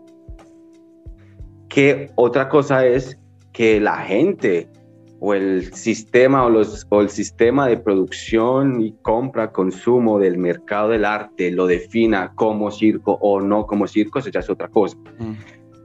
Que 1.71 2.11
otra 2.15 2.51
cosa 2.51 2.87
es 2.87 3.19
que 3.53 3.81
la 3.81 3.97
gente 3.97 4.69
o 5.21 5.35
el 5.35 5.73
sistema 5.75 6.45
o, 6.45 6.51
los, 6.51 6.87
o 6.91 7.01
el 7.01 7.09
sistema 7.09 7.67
de 7.67 7.79
producción 7.79 8.81
y 8.81 8.93
compra, 9.03 9.51
consumo 9.51 10.19
del 10.19 10.37
mercado 10.39 10.91
del 10.91 11.05
arte 11.05 11.51
lo 11.51 11.67
defina 11.67 12.33
como 12.35 12.71
circo 12.71 13.19
o 13.21 13.41
no 13.41 13.67
como 13.67 13.87
circo, 13.87 14.19
eso 14.19 14.31
ya 14.31 14.41
es 14.41 14.51
otra 14.51 14.69
cosa. 14.69 14.97
Mm. 15.19 15.33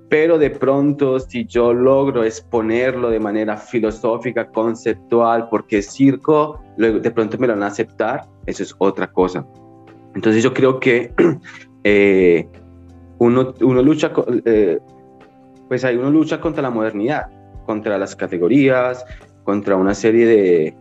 Pero 0.09 0.37
de 0.37 0.49
pronto, 0.49 1.21
si 1.21 1.45
yo 1.45 1.73
logro 1.73 2.25
exponerlo 2.25 3.09
de 3.09 3.19
manera 3.21 3.55
filosófica, 3.55 4.49
conceptual, 4.49 5.47
porque 5.49 5.81
circo, 5.81 6.61
luego 6.75 6.99
de 6.99 7.11
pronto 7.11 7.37
me 7.37 7.47
lo 7.47 7.53
van 7.53 7.63
a 7.63 7.67
aceptar, 7.67 8.27
eso 8.45 8.63
es 8.63 8.75
otra 8.77 9.07
cosa. 9.07 9.47
Entonces 10.13 10.43
yo 10.43 10.53
creo 10.53 10.81
que 10.81 11.13
eh, 11.85 12.45
uno, 13.19 13.53
uno, 13.61 13.81
lucha, 13.81 14.11
eh, 14.43 14.79
pues 15.69 15.85
hay 15.85 15.95
uno 15.95 16.09
lucha 16.09 16.41
contra 16.41 16.61
la 16.61 16.71
modernidad 16.71 17.29
contra 17.65 17.97
las 17.97 18.15
categorías, 18.15 19.05
contra 19.43 19.75
una 19.75 19.93
serie 19.93 20.25
de, 20.25 20.75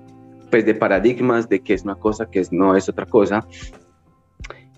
pues, 0.50 0.66
de 0.66 0.74
paradigmas 0.74 1.48
de 1.48 1.60
que 1.60 1.74
es 1.74 1.82
una 1.82 1.94
cosa, 1.94 2.30
que 2.30 2.42
no 2.50 2.76
es 2.76 2.88
otra 2.88 3.06
cosa. 3.06 3.46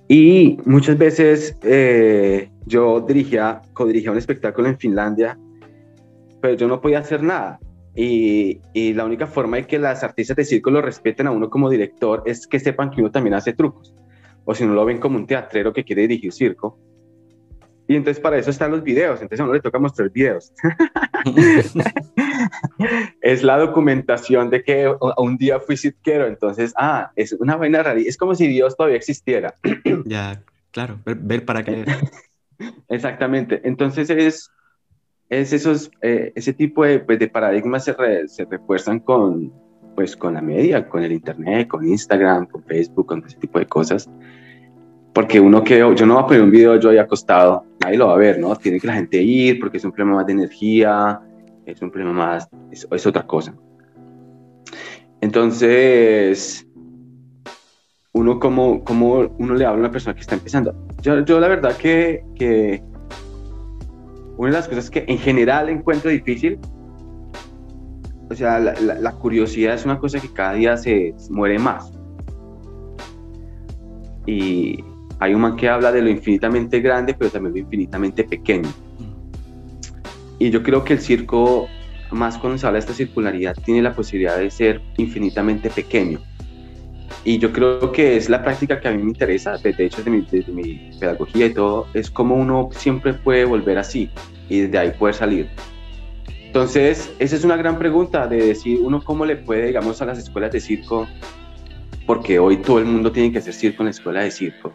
Y 0.08 0.58
muchas 0.64 0.98
veces 0.98 1.56
eh, 1.62 2.50
yo 2.66 3.00
dirigía, 3.00 3.62
co-dirigía 3.72 4.10
un 4.10 4.18
espectáculo 4.18 4.68
en 4.68 4.78
Finlandia, 4.78 5.38
pero 6.40 6.54
yo 6.54 6.68
no 6.68 6.80
podía 6.80 6.98
hacer 6.98 7.22
nada. 7.22 7.58
Y, 7.94 8.60
y, 8.72 8.94
la 8.94 9.04
única 9.04 9.26
forma 9.26 9.58
de 9.58 9.66
que 9.66 9.78
las 9.78 10.02
artistas 10.02 10.36
de 10.36 10.44
circo 10.44 10.70
lo 10.70 10.80
respeten 10.80 11.26
a 11.26 11.30
uno 11.30 11.50
como 11.50 11.68
director 11.68 12.22
es 12.24 12.46
que 12.46 12.58
sepan 12.58 12.90
que 12.90 13.02
uno 13.02 13.10
también 13.10 13.34
hace 13.34 13.52
trucos. 13.52 13.94
O 14.44 14.54
si 14.54 14.64
no 14.64 14.72
lo 14.74 14.84
ven 14.84 14.98
como 14.98 15.18
un 15.18 15.26
teatrero 15.26 15.72
que 15.72 15.84
quiere 15.84 16.02
dirigir 16.02 16.32
circo, 16.32 16.78
y 17.88 17.96
entonces 17.96 18.22
para 18.22 18.38
eso 18.38 18.50
están 18.50 18.70
los 18.70 18.82
videos, 18.82 19.20
entonces 19.20 19.40
a 19.40 19.44
uno 19.44 19.54
le 19.54 19.60
toca 19.60 19.78
mostrar 19.78 20.10
videos. 20.10 20.52
es 23.20 23.42
la 23.42 23.58
documentación 23.58 24.50
de 24.50 24.62
que 24.62 24.92
un 25.16 25.36
día 25.36 25.60
fui 25.60 25.76
sitquero, 25.76 26.26
entonces, 26.26 26.72
ah, 26.76 27.10
es 27.16 27.32
una 27.32 27.56
vaina 27.56 27.82
rara, 27.82 27.98
es 28.00 28.16
como 28.16 28.34
si 28.34 28.46
Dios 28.46 28.76
todavía 28.76 28.96
existiera. 28.96 29.54
ya, 30.04 30.42
claro, 30.70 30.98
ver, 31.04 31.44
para 31.44 31.64
qué. 31.64 31.84
Exactamente, 32.88 33.60
entonces 33.64 34.08
es, 34.10 34.50
es 35.28 35.52
esos, 35.52 35.90
eh, 36.02 36.32
ese 36.36 36.52
tipo 36.52 36.84
de, 36.84 37.00
pues, 37.00 37.18
de 37.18 37.28
paradigmas 37.28 37.84
se, 37.84 37.94
se, 38.28 38.44
refuerzan 38.44 39.00
con, 39.00 39.52
pues 39.96 40.16
con 40.16 40.34
la 40.34 40.42
media, 40.42 40.88
con 40.88 41.02
el 41.02 41.12
internet, 41.12 41.66
con 41.66 41.86
Instagram, 41.86 42.46
con 42.46 42.62
Facebook, 42.64 43.06
con 43.06 43.24
ese 43.26 43.38
tipo 43.38 43.58
de 43.58 43.66
cosas. 43.66 44.08
Porque 45.12 45.40
uno 45.40 45.62
que 45.62 45.78
yo 45.78 46.06
no 46.06 46.14
voy 46.14 46.22
a 46.22 46.26
poner 46.26 46.42
un 46.42 46.50
video 46.50 46.76
yo 46.80 46.90
ahí 46.90 46.98
acostado, 46.98 47.64
ahí 47.84 47.96
lo 47.96 48.08
va 48.08 48.14
a 48.14 48.18
ver, 48.18 48.38
¿no? 48.38 48.56
Tiene 48.56 48.80
que 48.80 48.86
la 48.86 48.94
gente 48.94 49.22
ir 49.22 49.60
porque 49.60 49.76
es 49.76 49.84
un 49.84 49.92
problema 49.92 50.16
más 50.16 50.26
de 50.26 50.32
energía, 50.32 51.20
es 51.66 51.82
un 51.82 51.90
problema 51.90 52.12
más, 52.12 52.48
es, 52.70 52.86
es 52.90 53.06
otra 53.06 53.26
cosa. 53.26 53.54
Entonces, 55.20 56.66
uno 58.12 58.38
como, 58.38 58.82
como 58.84 59.30
uno 59.38 59.54
le 59.54 59.64
habla 59.64 59.76
a 59.76 59.80
una 59.80 59.90
persona 59.90 60.14
que 60.14 60.20
está 60.20 60.34
empezando. 60.34 60.74
Yo, 61.00 61.24
yo 61.24 61.40
la 61.40 61.48
verdad 61.48 61.76
que, 61.76 62.24
que 62.34 62.82
una 64.36 64.50
de 64.50 64.56
las 64.56 64.68
cosas 64.68 64.90
que 64.90 65.04
en 65.06 65.18
general 65.18 65.68
encuentro 65.68 66.10
difícil, 66.10 66.58
o 68.30 68.34
sea, 68.34 68.58
la, 68.58 68.74
la, 68.74 69.12
curiosidad 69.12 69.74
es 69.74 69.84
una 69.84 69.98
cosa 69.98 70.18
que 70.18 70.32
cada 70.32 70.54
día 70.54 70.76
se 70.76 71.14
muere 71.30 71.58
más. 71.58 71.92
Y 74.26 74.82
hay 75.22 75.34
un 75.34 75.40
man 75.40 75.56
que 75.56 75.68
habla 75.68 75.92
de 75.92 76.02
lo 76.02 76.10
infinitamente 76.10 76.80
grande, 76.80 77.14
pero 77.14 77.30
también 77.30 77.54
lo 77.54 77.60
infinitamente 77.60 78.24
pequeño. 78.24 78.68
Y 80.38 80.50
yo 80.50 80.62
creo 80.62 80.82
que 80.84 80.94
el 80.94 81.00
circo, 81.00 81.68
más 82.10 82.38
cuando 82.38 82.58
se 82.58 82.66
habla 82.66 82.76
de 82.76 82.80
esta 82.80 82.94
circularidad, 82.94 83.54
tiene 83.64 83.82
la 83.82 83.94
posibilidad 83.94 84.38
de 84.38 84.50
ser 84.50 84.80
infinitamente 84.96 85.70
pequeño 85.70 86.20
y 87.24 87.38
yo 87.38 87.52
creo 87.52 87.92
que 87.92 88.16
es 88.16 88.28
la 88.28 88.42
práctica 88.42 88.80
que 88.80 88.88
a 88.88 88.90
mí 88.90 89.02
me 89.02 89.10
interesa, 89.10 89.56
de 89.56 89.70
hecho 89.78 89.98
desde 89.98 90.10
mi, 90.10 90.26
desde 90.28 90.52
mi 90.52 90.90
pedagogía 90.98 91.46
y 91.46 91.54
todo, 91.54 91.86
es 91.94 92.10
como 92.10 92.34
uno 92.34 92.70
siempre 92.72 93.14
puede 93.14 93.44
volver 93.44 93.78
así 93.78 94.10
y 94.48 94.62
de 94.62 94.78
ahí 94.78 94.90
poder 94.90 95.14
salir. 95.14 95.48
Entonces, 96.46 97.14
esa 97.18 97.36
es 97.36 97.44
una 97.44 97.56
gran 97.56 97.78
pregunta 97.78 98.26
de 98.26 98.46
decir 98.48 98.80
uno 98.82 99.02
cómo 99.02 99.24
le 99.24 99.36
puede, 99.36 99.66
digamos, 99.66 100.02
a 100.02 100.06
las 100.06 100.18
escuelas 100.18 100.52
de 100.52 100.60
circo, 100.60 101.06
porque 102.06 102.38
hoy 102.38 102.56
todo 102.58 102.78
el 102.78 102.86
mundo 102.86 103.12
tiene 103.12 103.30
que 103.32 103.38
hacer 103.38 103.54
circo 103.54 103.82
en 103.82 103.86
la 103.86 103.90
escuela 103.92 104.22
de 104.22 104.30
circo. 104.30 104.72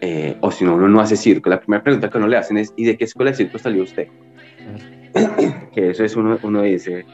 Eh, 0.00 0.36
o 0.40 0.50
si 0.50 0.64
no, 0.64 0.74
uno 0.74 0.88
no 0.88 1.00
hace 1.00 1.16
circo. 1.16 1.50
La 1.50 1.60
primera 1.60 1.82
pregunta 1.82 2.08
que 2.08 2.18
uno 2.18 2.28
le 2.28 2.36
hacen 2.36 2.58
es, 2.58 2.72
¿y 2.76 2.84
de 2.84 2.96
qué 2.96 3.04
escuela 3.04 3.30
de 3.30 3.36
circo 3.36 3.58
salió 3.58 3.82
usted? 3.82 4.08
que 5.74 5.90
eso 5.90 6.04
es 6.04 6.14
uno, 6.16 6.38
uno 6.42 6.62
dice, 6.62 7.04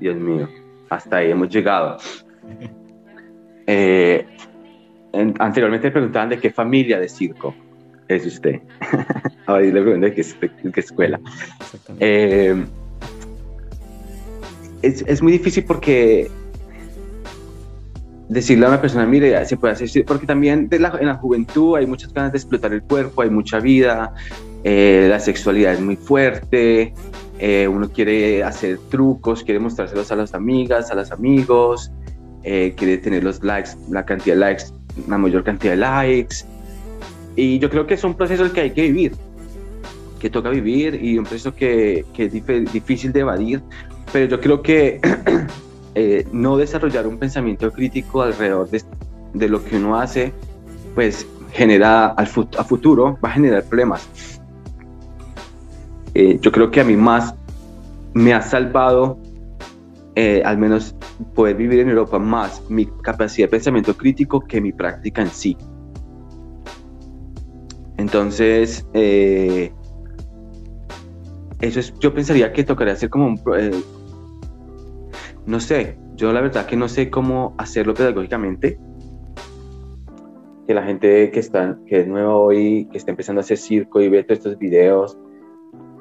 Dios 0.00 0.16
mío, 0.16 0.48
hasta 0.88 1.18
ahí 1.18 1.30
hemos 1.30 1.48
llegado. 1.48 1.96
Eh, 3.66 4.26
anteriormente 5.12 5.90
preguntaban 5.90 6.30
de 6.30 6.38
qué 6.38 6.50
familia 6.50 6.98
de 6.98 7.08
circo 7.08 7.54
es 8.08 8.26
usted. 8.26 8.60
Ahora 9.46 9.62
le 9.62 9.72
pregunto 9.72 10.06
de 10.06 10.14
qué, 10.14 10.80
escuela. 10.80 11.20
Eh, 11.98 12.64
es, 14.82 15.22
muy 15.22 15.32
difícil 15.32 15.64
porque 15.64 16.30
decirle 18.30 18.64
a 18.64 18.68
una 18.68 18.80
persona, 18.80 19.04
mire, 19.06 19.44
se 19.44 19.56
puede 19.56 19.74
hacer, 19.74 20.04
porque 20.06 20.26
también 20.26 20.68
en 20.70 20.82
la 20.82 21.14
juventud 21.16 21.76
hay 21.76 21.86
muchas 21.86 22.12
ganas 22.14 22.32
de 22.32 22.38
explotar 22.38 22.72
el 22.72 22.82
cuerpo, 22.82 23.22
hay 23.22 23.30
mucha 23.30 23.58
vida, 23.58 24.14
eh, 24.64 25.06
la 25.10 25.20
sexualidad 25.20 25.74
es 25.74 25.80
muy 25.80 25.96
fuerte, 25.96 26.94
uno 27.68 27.88
quiere 27.90 28.44
hacer 28.44 28.78
trucos, 28.90 29.42
quiere 29.42 29.58
mostrárselos 29.58 30.12
a 30.12 30.16
las 30.16 30.34
amigas, 30.34 30.90
a 30.90 30.94
los 30.94 31.10
amigos, 31.10 31.90
eh, 32.42 32.74
quiere 32.76 32.96
tener 32.96 33.22
los 33.22 33.42
likes, 33.42 33.70
la 33.90 34.04
cantidad 34.04 34.34
de 34.34 34.40
likes, 34.40 34.64
la 35.08 35.18
mayor 35.18 35.44
cantidad 35.44 35.72
de 35.72 35.78
likes. 35.78 36.36
Y 37.36 37.58
yo 37.58 37.68
creo 37.68 37.86
que 37.86 37.94
es 37.94 38.04
un 38.04 38.14
proceso 38.14 38.50
que 38.52 38.62
hay 38.62 38.70
que 38.70 38.82
vivir, 38.82 39.12
que 40.18 40.30
toca 40.30 40.48
vivir 40.48 40.94
y 41.02 41.18
un 41.18 41.24
proceso 41.24 41.54
que, 41.54 42.04
que 42.14 42.24
es 42.26 42.72
difícil 42.72 43.12
de 43.12 43.20
evadir, 43.20 43.62
pero 44.12 44.26
yo 44.26 44.40
creo 44.40 44.62
que 44.62 45.00
eh, 45.94 46.26
no 46.32 46.56
desarrollar 46.56 47.06
un 47.06 47.18
pensamiento 47.18 47.72
crítico 47.72 48.22
alrededor 48.22 48.68
de, 48.70 49.48
lo 49.48 49.64
que 49.64 49.76
uno 49.76 49.98
hace, 49.98 50.32
pues 50.94 51.26
genera 51.52 52.06
al 52.06 52.28
a 52.58 52.64
futuro, 52.64 53.18
va 53.24 53.30
a 53.30 53.32
generar 53.32 53.64
problemas. 53.64 54.08
Eh, 56.14 56.38
yo 56.40 56.52
creo 56.52 56.70
que 56.70 56.80
a 56.80 56.84
mí 56.84 56.96
más 56.96 57.34
me 58.14 58.32
ha 58.32 58.42
salvado 58.42 59.18
eh, 60.14 60.42
al 60.44 60.58
menos 60.58 60.94
poder 61.34 61.56
vivir 61.56 61.80
en 61.80 61.88
Europa 61.88 62.18
más 62.18 62.62
mi 62.68 62.86
capacidad 62.86 63.46
de 63.46 63.50
pensamiento 63.50 63.96
crítico 63.96 64.40
que 64.40 64.60
mi 64.60 64.72
práctica 64.72 65.22
en 65.22 65.30
sí. 65.30 65.56
Entonces, 67.96 68.86
eso 71.60 71.80
es, 71.80 71.92
yo 71.98 72.14
pensaría 72.14 72.52
que 72.52 72.64
tocaría 72.64 72.94
hacer 72.94 73.10
como 73.10 73.26
un, 73.26 73.40
no 75.46 75.60
sé, 75.60 75.98
yo 76.16 76.32
la 76.32 76.40
verdad 76.40 76.66
que 76.66 76.76
no 76.76 76.88
sé 76.88 77.10
cómo 77.10 77.54
hacerlo 77.58 77.94
pedagógicamente. 77.94 78.78
Que 80.66 80.74
la 80.74 80.82
gente 80.82 81.30
que 81.30 81.40
está, 81.40 81.78
que 81.86 82.00
es 82.00 82.06
nueva 82.06 82.36
hoy, 82.36 82.88
que 82.92 82.98
está 82.98 83.10
empezando 83.10 83.40
a 83.40 83.42
hacer 83.42 83.56
circo 83.56 84.00
y 84.00 84.08
ve 84.08 84.22
todos 84.22 84.38
estos 84.38 84.58
videos, 84.58 85.18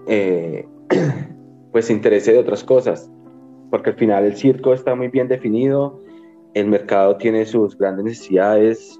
pues 1.71 1.85
se 1.85 1.93
interese 1.93 2.33
de 2.33 2.39
otras 2.39 2.63
cosas 2.63 3.11
porque 3.69 3.91
al 3.91 3.95
final 3.95 4.25
el 4.25 4.35
circo 4.35 4.73
está 4.73 4.95
muy 4.95 5.09
bien 5.09 5.27
definido, 5.27 6.01
el 6.53 6.67
mercado 6.67 7.17
tiene 7.17 7.45
sus 7.45 7.77
grandes 7.77 8.05
necesidades, 8.05 8.99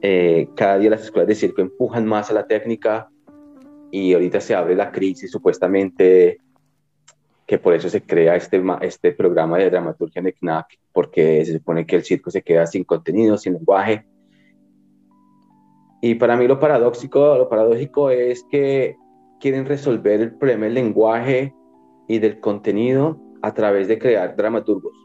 eh, 0.00 0.48
cada 0.56 0.78
día 0.78 0.90
las 0.90 1.04
escuelas 1.04 1.28
de 1.28 1.34
circo 1.34 1.62
empujan 1.62 2.06
más 2.06 2.30
a 2.30 2.34
la 2.34 2.46
técnica 2.46 3.10
y 3.90 4.12
ahorita 4.12 4.40
se 4.40 4.54
abre 4.54 4.74
la 4.74 4.90
crisis 4.90 5.30
supuestamente 5.30 6.38
que 7.46 7.58
por 7.58 7.74
eso 7.74 7.88
se 7.88 8.02
crea 8.02 8.36
este, 8.36 8.62
este 8.80 9.12
programa 9.12 9.58
de 9.58 9.70
dramaturgia 9.70 10.20
en 10.20 10.32
CNAC, 10.32 10.78
porque 10.92 11.44
se 11.44 11.52
supone 11.52 11.86
que 11.86 11.96
el 11.96 12.04
circo 12.04 12.30
se 12.30 12.42
queda 12.42 12.66
sin 12.66 12.84
contenido, 12.84 13.36
sin 13.36 13.54
lenguaje. 13.54 14.06
Y 16.00 16.14
para 16.14 16.36
mí 16.36 16.46
lo 16.46 16.58
paradójico, 16.58 17.36
lo 17.36 17.48
paradójico 17.48 18.10
es 18.10 18.44
que 18.50 18.96
quieren 19.40 19.66
resolver 19.66 20.20
el 20.20 20.34
problema 20.34 20.64
del 20.64 20.74
lenguaje 20.74 21.54
y 22.08 22.18
del 22.18 22.40
contenido 22.40 23.18
a 23.42 23.52
través 23.52 23.88
de 23.88 23.98
crear 23.98 24.36
dramaturgos 24.36 24.96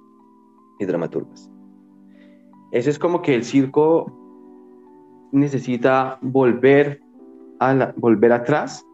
y 0.79 0.85
dramaturgas. 0.85 1.49
Eso 2.71 2.89
es 2.89 2.99
como 2.99 3.21
que 3.21 3.35
el 3.35 3.43
circo 3.43 4.11
necesita 5.31 6.19
volver, 6.21 7.01
a 7.59 7.93
volver 7.97 8.31
atrás, 8.31 8.85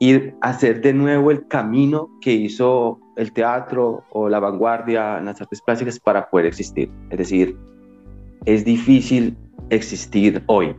a 0.00 0.48
hacer 0.48 0.80
de 0.82 0.92
nuevo 0.92 1.30
el 1.30 1.46
camino 1.48 2.10
que 2.20 2.32
hizo 2.32 3.00
el 3.16 3.32
teatro 3.32 4.04
o 4.10 4.28
la 4.28 4.40
vanguardia 4.40 5.18
en 5.18 5.24
las 5.24 5.40
artes 5.40 5.62
plásticas 5.62 5.98
para 5.98 6.28
poder 6.28 6.46
existir. 6.46 6.90
Es 7.10 7.18
decir, 7.18 7.56
es 8.44 8.64
difícil 8.64 9.36
existir 9.70 10.42
hoy. 10.46 10.76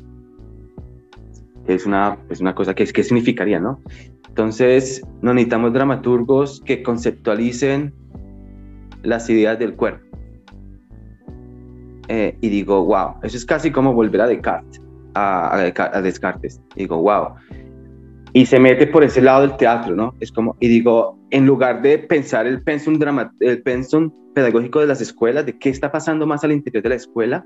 Es 1.66 1.86
una, 1.86 2.18
es 2.30 2.40
una 2.40 2.56
cosa 2.56 2.74
que, 2.74 2.86
que 2.86 3.04
significaría, 3.04 3.60
¿no? 3.60 3.82
Entonces, 4.30 5.02
no 5.22 5.34
necesitamos 5.34 5.74
dramaturgos 5.74 6.62
que 6.62 6.84
conceptualicen 6.84 7.94
las 9.02 9.30
ideas 9.30 9.58
del 9.58 9.76
cuerpo. 9.76 10.06
Eh, 12.08 12.38
y 12.40 12.50
digo, 12.50 12.86
wow, 12.86 13.16
eso 13.24 13.36
es 13.36 13.46
casi 13.46 13.72
como 13.72 13.94
volver 13.94 14.22
a 14.22 14.28
Descartes, 14.28 14.82
a, 15.16 15.56
a, 15.56 16.02
Descartes. 16.02 16.62
digo, 16.76 17.02
wow. 17.02 17.34
Y 18.34 18.46
se 18.46 18.60
mete 18.60 18.88
por 18.88 19.04
ese 19.04 19.22
lado 19.22 19.42
del 19.42 19.58
teatro, 19.58 19.96
¿no? 19.96 20.14
Es 20.20 20.32
como, 20.32 20.56
y 20.60 20.68
digo, 20.68 21.18
en 21.32 21.46
lugar 21.46 21.82
de 21.82 21.98
pensar 21.98 22.46
el 22.46 22.62
pensum, 22.62 23.00
drama, 23.00 23.34
el 23.40 23.62
pensum 23.62 24.12
pedagógico 24.34 24.80
de 24.80 24.88
las 24.88 25.02
escuelas, 25.02 25.46
de 25.46 25.58
qué 25.58 25.70
está 25.70 25.92
pasando 25.92 26.28
más 26.28 26.44
al 26.44 26.52
interior 26.52 26.84
de 26.84 26.90
la 26.90 26.96
escuela, 26.96 27.46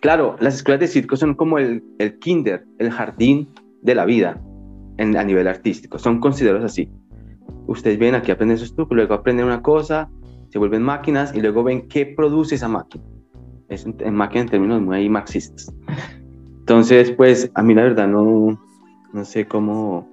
claro, 0.00 0.36
las 0.40 0.56
escuelas 0.56 0.80
de 0.80 0.88
circo 0.88 1.16
son 1.16 1.34
como 1.34 1.58
el, 1.58 1.82
el 1.98 2.18
kinder, 2.18 2.64
el 2.78 2.90
jardín 2.90 3.48
de 3.82 3.94
la 3.94 4.04
vida 4.04 4.40
a 4.98 5.24
nivel 5.24 5.48
artístico. 5.48 5.98
Son 5.98 6.20
considerados 6.20 6.64
así. 6.64 6.88
Ustedes 7.66 7.98
ven 7.98 8.14
aquí 8.14 8.30
aprenden 8.30 8.56
esos 8.56 8.74
trucos, 8.74 8.96
luego 8.96 9.14
aprenden 9.14 9.46
una 9.46 9.62
cosa, 9.62 10.08
se 10.50 10.58
vuelven 10.58 10.82
máquinas 10.82 11.34
y 11.34 11.40
luego 11.40 11.64
ven 11.64 11.88
qué 11.88 12.06
produce 12.06 12.54
esa 12.54 12.68
máquina. 12.68 13.04
Es 13.68 13.86
en 13.86 14.14
máquina 14.14 14.42
en 14.42 14.48
términos 14.48 14.82
muy 14.82 15.08
marxistas. 15.08 15.72
Entonces, 16.60 17.10
pues 17.10 17.50
a 17.54 17.62
mí 17.62 17.74
la 17.74 17.82
verdad 17.82 18.08
no, 18.08 18.58
no 19.14 19.24
sé 19.24 19.46
cómo... 19.46 20.06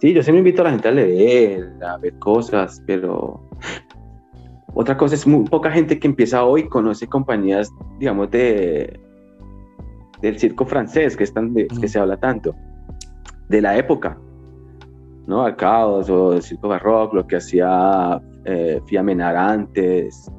Sí, 0.00 0.12
yo 0.12 0.22
siempre 0.22 0.38
invito 0.38 0.62
a 0.62 0.66
la 0.66 0.70
gente 0.70 0.88
a 0.88 0.92
leer, 0.92 1.72
a 1.82 1.96
ver 1.98 2.18
cosas, 2.18 2.82
pero 2.86 3.40
otra 4.74 4.96
cosa 4.96 5.14
es 5.14 5.26
muy 5.26 5.44
poca 5.48 5.70
gente 5.70 5.98
que 5.98 6.06
empieza 6.06 6.44
hoy 6.44 6.68
conoce 6.68 7.06
compañías, 7.06 7.70
digamos, 7.98 8.30
de 8.30 9.00
del 10.20 10.38
circo 10.38 10.64
francés 10.64 11.16
que, 11.16 11.24
están 11.24 11.54
que 11.54 11.88
se 11.88 11.98
habla 11.98 12.16
tanto 12.16 12.54
de 13.48 13.60
la 13.60 13.76
época, 13.76 14.18
¿no? 15.26 15.44
Al 15.44 15.56
caos 15.56 16.08
o 16.08 16.34
el 16.34 16.42
circo 16.42 16.68
barroco, 16.68 17.16
lo 17.16 17.26
que 17.26 17.36
hacía 17.36 18.20
eh, 18.44 18.80
Fiamenar 18.86 19.36
antes, 19.36 20.30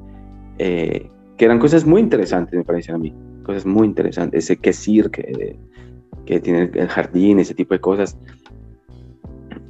eh, 0.58 1.08
que 1.36 1.44
eran 1.44 1.58
cosas 1.58 1.84
muy 1.84 2.00
interesantes, 2.00 2.54
me 2.54 2.64
parecen 2.64 2.96
a 2.96 2.98
mí, 2.98 3.14
cosas 3.44 3.64
muy 3.66 3.86
interesantes, 3.86 4.44
ese 4.44 4.56
que 4.56 4.72
que, 5.10 5.58
que 6.28 6.40
tiene 6.40 6.70
el 6.74 6.88
jardín, 6.88 7.38
ese 7.38 7.54
tipo 7.54 7.72
de 7.72 7.80
cosas. 7.80 8.18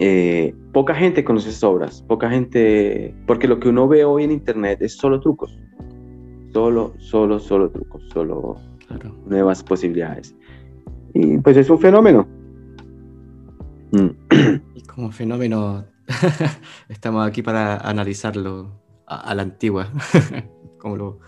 eh, 0.01 0.53
poca 0.73 0.93
gente 0.93 1.23
conoce 1.23 1.51
esas 1.51 1.63
obras, 1.63 2.03
poca 2.09 2.29
gente, 2.29 3.15
porque 3.29 3.47
lo 3.47 3.61
que 3.61 3.69
uno 3.69 3.87
ve 3.87 4.05
hoy 4.05 4.25
en 4.25 4.33
internet 4.33 4.83
es 4.83 4.97
solo 4.97 5.21
trucos, 5.21 5.57
solo, 6.53 6.95
solo, 6.99 7.39
solo 7.39 7.71
trucos, 7.71 8.03
solo 8.13 8.57
nuevas 9.27 9.63
posibilidades. 9.63 10.35
Y 11.15 11.39
pues 11.39 11.57
es 11.57 11.71
un 11.71 11.79
fenómeno. 11.79 12.27
Mm. 13.93 14.11
Y 14.75 14.83
como 14.83 15.13
fenómeno, 15.13 15.87
estamos 16.89 17.27
aquí 17.27 17.43
para 17.43 17.77
analizarlo 17.77 18.73
a, 19.07 19.33
la 19.35 19.43
antigua, 19.43 19.93
como 20.79 21.21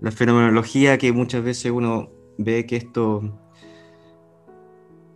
la 0.00 0.10
fenomenología 0.12 0.96
que 0.96 1.12
muchas 1.12 1.42
veces 1.42 1.72
uno 1.72 2.08
ve 2.38 2.66
que 2.66 2.76
esto 2.76 3.45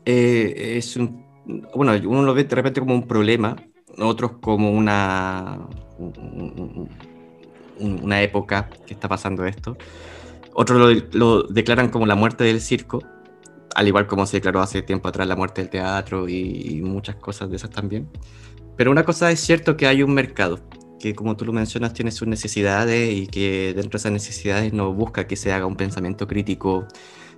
eh, 0.05 0.75
es 0.77 0.97
un 0.97 1.31
bueno, 1.75 1.93
uno 2.09 2.23
lo 2.23 2.35
ve 2.35 2.45
de 2.45 2.57
repente 2.57 2.81
como 2.81 2.95
un 2.95 3.07
problema, 3.07 3.57
otros 3.99 4.33
como 4.41 4.71
una, 4.71 5.67
una 7.79 8.23
época 8.23 8.69
que 8.87 8.95
está 8.95 9.09
pasando 9.09 9.45
esto. 9.45 9.77
Otros 10.53 11.05
lo, 11.13 11.43
declaran 11.45 11.91
como 11.91 12.07
la 12.07 12.15
muerte 12.15 12.45
del 12.45 12.61
circo, 12.61 13.03
al 13.75 13.89
igual 13.89 14.07
como 14.07 14.27
se 14.27 14.39
declaró 14.39 14.61
hace 14.61 14.83
tiempo 14.83 15.09
atrás 15.09 15.27
la 15.27 15.37
muerte 15.37 15.61
del 15.61 15.71
teatro 15.71 16.29
y, 16.29 16.81
muchas 16.83 17.17
cosas 17.17 17.51
de 17.51 17.57
esas 17.57 17.71
también. 17.71 18.09
Pero 18.77 18.91
una 18.91 19.05
cosa 19.05 19.31
es 19.31 19.41
cierto 19.41 19.77
que 19.77 19.87
hay 19.87 20.03
un 20.03 20.15
mercado 20.15 20.61
que 20.99 21.15
como 21.15 21.35
tú 21.35 21.47
lo 21.47 21.53
mencionas 21.53 21.95
tiene 21.95 22.11
sus 22.11 22.29
necesidades 22.29 23.15
y 23.15 23.27
que 23.27 23.73
dentro 23.75 23.93
de 23.93 23.99
esas 23.99 24.13
necesidades 24.13 24.73
no 24.75 24.93
busca 24.93 25.27
que 25.27 25.37
se 25.37 25.51
haga 25.51 25.65
un 25.65 25.77
pensamiento 25.77 26.27
crítico 26.27 26.87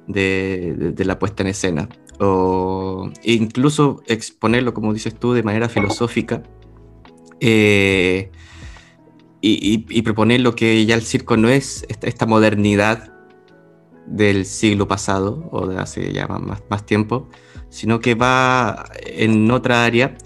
de, 0.07 0.95
la 0.99 1.19
puesta 1.19 1.43
en 1.43 1.49
escena. 1.49 1.89
O 2.19 3.11
incluso 3.23 4.03
exponerlo, 4.07 4.75
como 4.75 4.93
dices 4.93 5.15
tú, 5.15 5.33
de 5.33 5.43
manera 5.43 5.69
filosófica. 5.69 6.43
Eh, 7.41 8.31
y, 9.41 10.03
proponer 10.03 10.41
lo 10.41 10.55
que 10.55 10.87
ya 10.87 10.95
el 10.95 11.03
circo 11.03 11.37
no 11.37 11.49
es 11.49 11.85
esta, 11.89 12.27
modernidad 12.27 13.13
del 14.07 14.47
siglo 14.47 14.87
pasado 14.87 15.49
o 15.51 15.67
de 15.67 15.79
hace 15.79 16.13
ya 16.13 16.29
más, 16.29 16.63
más 16.71 16.87
tiempo, 16.87 17.29
sino 17.69 18.01
que 18.01 18.15
va 18.15 18.85
en 19.05 19.51
otra 19.51 19.85
área 19.85 20.17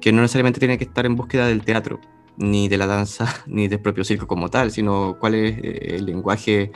que 0.00 0.12
no 0.12 0.20
necesariamente 0.20 0.60
tiene 0.60 0.76
que 0.76 0.84
estar 0.84 1.06
en 1.06 1.16
búsqueda 1.16 1.46
del 1.46 1.64
teatro, 1.64 1.98
ni 2.36 2.68
de 2.68 2.76
la 2.76 2.86
danza, 2.86 3.42
ni 3.46 3.68
del 3.68 3.80
propio 3.80 4.04
circo 4.04 4.26
como 4.26 4.50
tal, 4.50 4.70
sino 4.70 5.16
cuál 5.18 5.34
es 5.34 5.58
eh, 5.58 5.96
el 5.96 6.06
lenguaje 6.06 6.72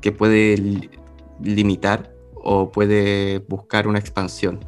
que 0.00 0.12
puede 0.12 0.90
limitar 1.44 2.14
o 2.34 2.70
puede 2.70 3.38
buscar 3.38 3.86
una 3.86 3.98
expansión, 3.98 4.60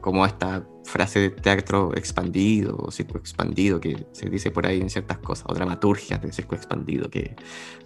como 0.00 0.24
esta 0.24 0.66
frase 0.84 1.18
de 1.18 1.30
teatro 1.30 1.92
expandido 1.96 2.76
o 2.78 2.90
circo 2.90 3.18
expandido 3.18 3.80
que 3.80 4.06
se 4.12 4.28
dice 4.30 4.50
por 4.50 4.66
ahí 4.66 4.80
en 4.80 4.88
ciertas 4.88 5.18
cosas, 5.18 5.46
o 5.48 5.54
dramaturgia 5.54 6.18
de 6.18 6.32
circo 6.32 6.54
expandido, 6.54 7.10
que 7.10 7.36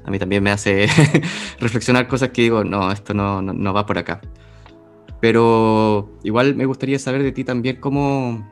a 0.04 0.11
mí 0.11 0.18
también 0.18 0.42
me 0.42 0.50
hace 0.50 0.87
reflexionar 1.59 2.09
cosas 2.09 2.30
que 2.30 2.42
digo, 2.42 2.64
no, 2.64 2.92
esto 2.92 3.14
no, 3.14 3.42
no, 3.42 3.72
va 3.72 3.87
por 3.87 3.98
acá. 3.98 4.20
Pero 5.20 6.18
igual 6.22 6.54
me 6.54 6.66
gustaría 6.66 6.98
saber 6.98 7.22
de 7.22 7.33
ti 7.33 7.44
también 7.44 7.76
cómo, 7.76 8.48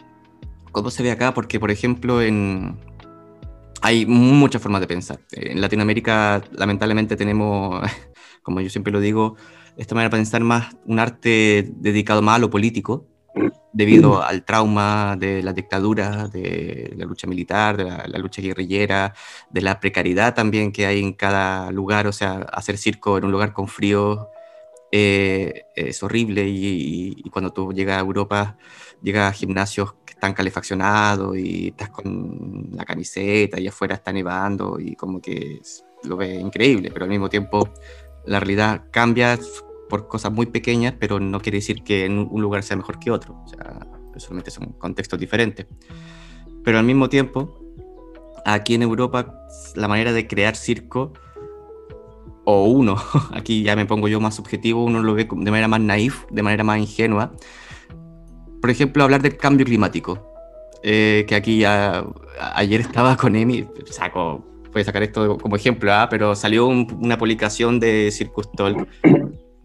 cómo 0.73 0.91
se 0.91 1.03
ve 1.03 1.11
acá, 1.11 1.33
porque 1.33 1.61
por 1.61 1.71
ejemplo 1.71 2.21
en, 2.21 2.79
hay 3.81 4.07
muchas 4.07 4.61
formas 4.61 4.81
de 4.81 4.87
pensar. 4.87 5.21
En 5.33 5.61
Latinoamérica 5.61 6.43
lamentablemente 6.53 7.17
tenemos 7.17 7.83
como 8.43 8.61
yo 8.63 8.71
siempre 8.71 8.93
lo 8.93 9.01
digo, 9.01 9.37
esta 9.79 9.95
manera 9.95 10.11
de 10.11 10.17
pensar 10.19 10.43
más 10.43 10.77
un 10.87 10.99
arte 10.99 11.71
dedicado 11.77 12.21
más 12.21 12.37
a 12.37 12.39
lo 12.41 12.51
político, 12.51 13.07
debido 13.73 14.23
al 14.23 14.45
trauma 14.45 15.17
de 15.17 15.43
la 15.43 15.53
dictadura, 15.53 16.27
de 16.27 16.93
la 16.97 17.05
lucha 17.05 17.29
militar, 17.29 17.77
de 17.77 17.85
la, 17.85 18.19
lucha 18.19 18.43
guerrillera, 18.43 19.15
de 19.51 19.61
la 19.61 19.79
precariedad 19.79 20.35
también 20.35 20.73
que 20.73 20.87
hay 20.87 21.01
en 21.01 21.13
cada 21.13 21.71
lugar, 21.71 22.09
o 22.09 22.13
sea, 22.13 22.39
hacer 22.53 22.77
circo 22.77 23.19
en 23.19 23.25
un 23.25 23.31
lugar 23.31 23.53
con 23.53 23.69
frío 23.69 24.29
eh, 24.91 25.67
es 25.77 26.03
horrible. 26.03 26.45
Y, 26.49 27.23
cuando 27.31 27.53
tú 27.53 27.73
llegas 27.73 27.99
a 27.99 28.01
Europa, 28.01 28.57
llegas 29.03 29.31
a 29.31 29.33
gimnasios 29.33 29.93
que 30.05 30.15
están 30.15 30.35
calefaccionados 30.35 31.37
y 31.37 31.69
estás 31.69 31.91
con 31.91 32.71
la 32.73 32.85
camiseta 32.85 33.61
y 33.61 33.69
afuera 33.69 33.95
está 33.95 34.13
nevando 34.13 34.81
y 34.81 34.97
como 34.97 35.21
que 35.21 35.61
lo 36.05 36.17
ves 36.17 36.41
increíble, 36.41 36.91
pero 36.91 37.05
al 37.05 37.11
mismo 37.11 37.29
tiempo 37.29 37.69
la 38.27 38.41
realidad 38.41 38.85
cambia 38.91 39.39
por 39.89 40.09
cosas 40.09 40.33
muy 40.33 40.47
pequeñas, 40.47 40.95
pero 40.99 41.21
no 41.21 41.41
quiere 41.41 41.59
decir 41.59 41.83
que 41.83 42.05
en 42.05 42.19
un 42.19 42.43
lugar 42.43 42.63
sea 42.63 42.77
mejor 42.77 42.99
que 42.99 43.11
otro. 43.11 43.41
O 43.45 43.49
sea, 43.49 43.87
solamente 44.17 44.51
son 44.51 44.73
contextos 44.73 45.19
diferentes. 45.19 45.67
Pero 46.65 46.79
al 46.79 46.85
mismo 46.85 47.09
tiempo, 47.09 47.59
aquí 48.45 48.75
en 48.75 48.83
Europa, 48.83 49.35
la 49.75 49.89
manera 49.89 50.13
de 50.13 50.27
crear 50.27 50.57
circo, 50.57 51.13
o 52.45 52.65
uno, 52.65 52.97
aquí 53.33 53.63
ya 53.63 53.77
me 53.77 53.87
pongo 53.87 54.09
yo 54.09 54.21
más 54.21 54.35
subjetivo, 54.35 54.85
uno 54.85 55.03
lo 55.03 55.15
ve 55.15 55.29
de 55.31 55.51
manera 55.51 55.69
más 55.69 55.81
naif, 55.81 56.25
de 56.31 56.43
manera 56.43 56.65
más 56.65 56.79
ingenua. 56.79 57.33
Por 58.61 58.71
ejemplo, 58.71 59.05
hablar 59.05 59.23
del 59.23 59.37
cambio 59.37 59.67
climático. 59.67 60.25
Eh, 60.83 61.25
que 61.27 61.35
aquí 61.35 61.59
ya, 61.59 62.05
ayer 62.55 62.81
estaba 62.81 63.17
con 63.17 63.35
Emi, 63.35 63.67
saco 63.91 64.45
puede 64.71 64.85
sacar 64.85 65.03
esto 65.03 65.39
como 65.39 65.57
ejemplo, 65.57 65.93
¿ah? 65.93 66.09
pero 66.09 66.35
salió 66.35 66.67
una 66.67 67.19
publicación 67.19 67.81
de 67.81 68.11
Circus 68.13 68.51
Talk, 68.53 68.87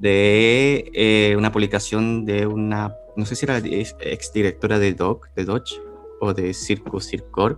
de 0.04 0.92
eh, 0.94 1.34
una 1.38 1.50
publicación 1.54 2.26
de 2.26 2.46
una, 2.46 2.94
no 3.16 3.26
sé 3.26 3.38
si 3.38 3.46
era 3.46 3.58
ex 3.60 4.34
directora 4.34 4.78
de 4.78 4.94
Doc, 4.94 5.30
de 5.34 5.46
Dodge 5.46 5.80
o 6.20 6.34
de 6.34 6.54
Circus 6.54 7.06
Circor, 7.06 7.58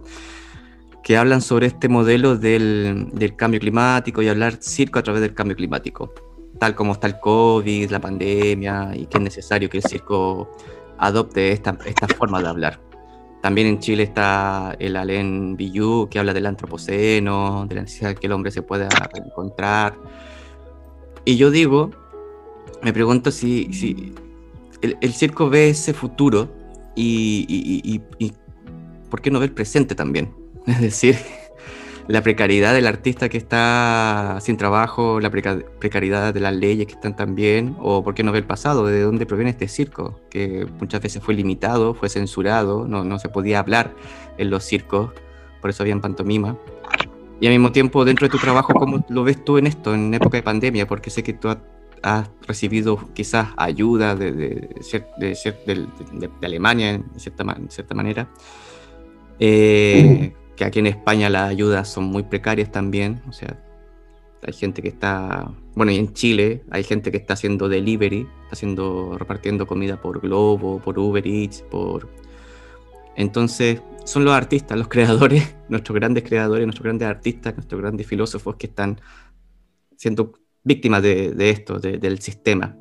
que 1.04 1.18
hablan 1.18 1.42
sobre 1.42 1.66
este 1.66 1.90
modelo 1.90 2.38
del, 2.38 3.10
del, 3.14 3.36
cambio 3.36 3.60
climático 3.60 4.22
y 4.22 4.28
hablar 4.28 4.58
circo 4.62 5.00
a 5.00 5.04
través 5.04 5.24
del 5.24 5.34
cambio 5.34 5.58
climático, 5.58 6.14
tal 6.60 6.76
como 6.76 6.94
está 6.94 7.08
el 7.08 7.20
COVID, 7.20 7.90
la 7.90 8.00
pandemia 8.00 8.92
y 8.94 9.08
que 9.08 9.18
es 9.18 9.24
necesario 9.24 9.68
que 9.68 9.78
el 9.78 9.84
circo 9.84 10.52
adopte 11.00 11.52
esta, 11.52 11.76
esta 11.84 12.08
forma 12.08 12.44
de 12.44 12.48
hablar. 12.48 12.80
También 13.42 13.66
en 13.66 13.80
Chile 13.80 14.04
está 14.04 14.76
el 14.78 14.96
Alain 14.96 15.58
Billu, 15.58 16.10
que 16.10 16.20
habla 16.20 16.34
del 16.34 16.46
antropoceno, 16.46 17.66
de 17.68 17.74
la 17.74 17.82
necesidad 17.82 18.10
de 18.10 18.16
que 18.16 18.28
el 18.28 18.34
hombre 18.34 18.52
se 18.52 18.62
pueda 18.62 18.88
encontrar. 19.16 19.96
Y 21.26 21.38
yo 21.38 21.50
digo, 21.50 21.92
me 22.82 22.94
pregunto 22.94 23.32
si, 23.32 23.74
si 23.74 24.14
el, 24.82 25.14
circo 25.14 25.50
ve 25.50 25.70
ese 25.70 25.94
futuro 25.94 26.50
y, 26.96 28.02
por 29.10 29.22
qué 29.22 29.32
no 29.32 29.40
ve 29.40 29.46
el 29.46 29.52
presente 29.52 29.96
también. 29.96 30.34
Es 30.68 30.82
decir, 30.82 31.16
la 32.08 32.22
precariedad 32.22 32.74
del 32.74 32.88
artista 32.88 33.30
que 33.30 33.38
está 33.38 34.40
sin 34.42 34.58
trabajo, 34.58 35.20
la 35.20 35.30
precariedad 35.30 36.34
de 36.34 36.40
las 36.40 36.56
leyes 36.56 36.88
que 36.88 36.94
están 36.94 37.16
también, 37.16 37.76
o 37.80 38.04
por 38.04 38.16
qué 38.16 38.24
no 38.24 38.32
ve 38.32 38.40
el 38.40 38.46
pasado, 38.46 38.86
de 38.88 39.02
dónde 39.02 39.26
proviene 39.26 39.52
este 39.52 39.68
circo, 39.68 40.20
que 40.30 40.68
muchas 40.80 41.02
veces 41.02 41.22
fue 41.24 41.36
limitado, 41.36 41.94
fue 41.94 42.10
censurado, 42.10 42.88
no, 42.88 43.04
no 43.04 43.20
se 43.20 43.30
podía 43.30 43.60
hablar 43.60 43.94
en 44.38 44.50
los 44.50 44.64
circos, 44.64 45.12
por 45.62 45.70
eso 45.70 45.84
habían 45.84 46.02
pantomima. 46.02 46.58
Y 47.40 47.48
al 47.48 47.54
mismo 47.54 47.72
tiempo, 47.72 48.06
dentro 48.06 48.28
de 48.28 48.32
tu 48.32 48.38
trabajo, 48.38 48.74
¿cómo 48.74 49.06
lo 49.10 49.24
ves 49.24 49.44
tú 49.44 49.58
en 49.58 49.68
esto, 49.68 49.94
en 49.94 50.14
época 50.14 50.38
de 50.38 50.44
pandemia? 50.44 50.88
Porque 50.88 51.10
sé 51.10 51.22
que 51.22 51.34
tú 51.34 51.50
has 52.06 52.30
recibido 52.48 53.00
quizás 53.16 53.50
ayuda 53.58 54.16
de, 54.16 54.32
de, 54.32 54.70
de, 55.18 56.30
de 56.40 56.46
Alemania, 56.46 56.92
en 56.92 57.20
cierta, 57.20 57.44
en 57.58 57.72
cierta 57.72 57.96
manera. 57.96 58.30
Eh, 59.40 60.32
que 60.56 60.64
aquí 60.64 60.80
en 60.80 60.86
España 60.86 61.30
las 61.32 61.50
ayudas 61.50 61.92
son 61.92 62.04
muy 62.04 62.22
precarias 62.22 62.72
también, 62.72 63.24
o 63.28 63.34
sea, 63.34 63.60
hay 64.44 64.54
gente 64.54 64.84
que 64.84 64.90
está, 64.90 65.52
bueno, 65.74 65.92
y 65.92 65.98
en 65.98 66.14
Chile 66.14 66.64
hay 66.70 66.84
gente 66.84 67.10
que 67.10 67.18
está 67.18 67.34
haciendo 67.34 67.68
delivery, 67.68 68.28
está 68.44 68.54
haciendo, 68.54 69.18
repartiendo 69.18 69.66
comida 69.66 70.00
por 70.00 70.22
Globo, 70.22 70.80
por 70.80 71.00
Uber 71.00 71.26
Eats, 71.26 71.64
por... 71.64 72.08
Entonces, 73.16 73.82
son 74.04 74.26
los 74.26 74.36
artistas, 74.36 74.78
los 74.78 74.88
creadores, 74.96 75.56
nuestros 75.70 75.96
grandes 75.96 76.24
creadores, 76.24 76.68
nuestros 76.68 76.84
grandes 76.84 77.08
artistas, 77.08 77.56
nuestros 77.56 77.82
grandes 77.82 78.06
filósofos 78.06 78.58
que 78.58 78.68
están 78.68 79.02
siendo 79.98 80.34
víctimas 80.66 81.02
de, 81.02 81.50
esto, 81.50 81.80
del 81.80 82.20
sistema. 82.20 82.76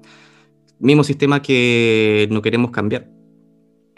Mismo 0.81 1.05
sistema 1.05 1.41
que 1.41 2.27
no 2.31 2.43
queremos 2.43 2.73
cambiar. 2.73 3.09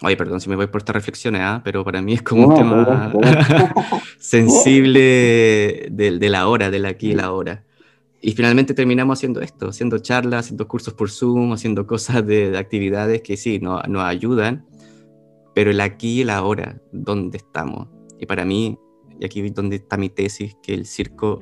Oye, 0.03 0.16
perdón 0.16 0.43
si 0.43 0.51
me 0.51 0.57
voy 0.57 0.66
por 0.66 0.82
estas 0.82 0.95
reflexiones, 0.95 1.41
¿ah? 1.43 1.62
pero 1.64 1.82
para 1.82 2.03
mí 2.03 2.12
es 2.12 2.22
como 2.22 2.49
un 2.49 2.55
tema 2.55 3.14
sensible 4.18 5.89
de, 5.91 6.28
la 6.28 6.49
hora, 6.49 6.70
del 6.70 6.84
aquí 6.84 7.12
y 7.12 7.14
la 7.14 7.32
hora. 7.32 7.64
Y 8.20 8.32
finalmente 8.32 8.74
terminamos 8.74 9.18
haciendo 9.18 9.41
esto, 9.41 9.68
haciendo 9.68 9.99
charlas, 9.99 10.47
haciendo 10.47 10.68
cursos 10.68 10.93
por 10.93 11.11
Zoom, 11.11 11.53
haciendo 11.53 11.87
cosas 11.87 12.26
de, 12.26 12.59
actividades 12.59 13.22
que 13.22 13.37
sí, 13.39 13.59
nos, 13.61 13.89
nos 13.89 14.03
ayudan, 14.03 14.66
pero 15.55 15.70
el 15.70 15.80
aquí 15.80 16.20
y 16.20 16.24
la 16.24 16.39
ahora, 16.39 16.82
¿dónde 16.93 17.39
estamos? 17.39 17.89
Y 18.18 18.26
para 18.26 18.45
mí, 18.45 18.78
y 19.18 19.24
aquí 19.24 19.41
es 19.41 19.55
donde 19.55 19.76
está 19.76 19.97
mi 19.97 20.11
tesis, 20.11 20.57
que 20.62 20.74
el 20.74 20.87
circo 20.87 21.41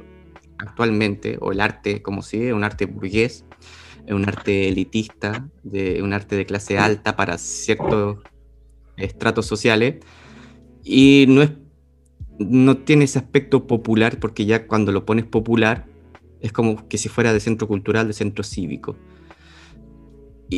actualmente, 0.58 1.38
o 1.40 1.52
el 1.52 1.60
arte 1.60 2.02
como 2.02 2.22
si 2.22 2.46
es 2.46 2.52
un 2.52 2.64
arte 2.64 2.86
burgués, 2.86 3.44
un 4.08 4.28
arte 4.28 4.68
elitista, 4.68 5.48
de, 5.62 6.02
un 6.02 6.12
arte 6.12 6.36
de 6.36 6.46
clase 6.46 6.78
alta 6.78 7.16
para 7.16 7.38
ciertos 7.38 8.18
estratos 8.96 9.46
sociales 9.46 9.96
y 10.84 11.24
no 11.28 11.42
es 11.42 11.50
no 12.38 12.78
tiene 12.78 13.04
ese 13.04 13.18
aspecto 13.18 13.66
popular 13.66 14.18
porque 14.18 14.44
ya 14.46 14.66
cuando 14.66 14.92
lo 14.92 15.04
pones 15.04 15.24
popular 15.24 15.86
es 16.40 16.52
como 16.52 16.88
que 16.88 16.98
si 16.98 17.08
fuera 17.08 17.32
de 17.32 17.40
centro 17.40 17.68
cultural, 17.68 18.06
de 18.06 18.12
centro 18.12 18.44
cívico. 18.44 18.96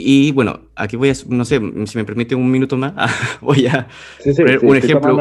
Y, 0.04 0.32
bueno, 0.32 0.60
aquí 0.74 0.96
voy 0.96 1.10
a, 1.10 1.14
no 1.28 1.44
sé, 1.44 1.60
si 1.86 1.98
me 1.98 2.04
permite 2.04 2.34
un 2.34 2.50
minuto 2.50 2.76
más, 2.76 2.94
voy 3.40 3.66
a 3.66 3.88
poner 4.24 4.58
un 4.64 4.76
ejemplo. 4.76 5.16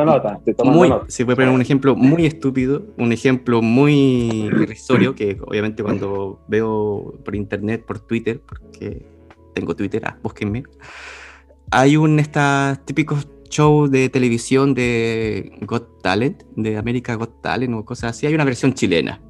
muy, 0.63 0.91
si 1.07 1.23
voy 1.23 1.33
a 1.33 1.35
poner 1.35 1.51
un 1.51 1.61
ejemplo 1.61 1.95
muy 1.95 2.25
estúpido, 2.25 2.83
un 2.97 3.11
ejemplo 3.11 3.61
muy 3.61 4.29
irrisorio, 4.31 5.15
que 5.15 5.37
obviamente 5.45 5.83
cuando 5.83 6.39
veo 6.47 7.19
por 7.23 7.35
internet, 7.35 7.85
por 7.85 7.99
Twitter, 7.99 8.41
porque 8.45 9.05
tengo 9.53 9.75
Twitter, 9.75 10.01
ah, 10.05 10.17
búsquenme, 10.21 10.63
hay 11.71 11.97
un 11.97 12.19
estos 12.19 12.83
típicos 12.85 13.27
shows 13.49 13.89
de 13.91 14.09
televisión 14.09 14.73
de 14.73 15.51
Got 15.61 16.01
Talent, 16.01 16.43
de 16.55 16.77
América 16.77 17.15
Got 17.15 17.41
Talent 17.41 17.73
o 17.73 17.85
cosas 17.85 18.11
así. 18.11 18.27
Hay 18.27 18.35
una 18.35 18.43
versión 18.43 18.73
chilena, 18.73 19.21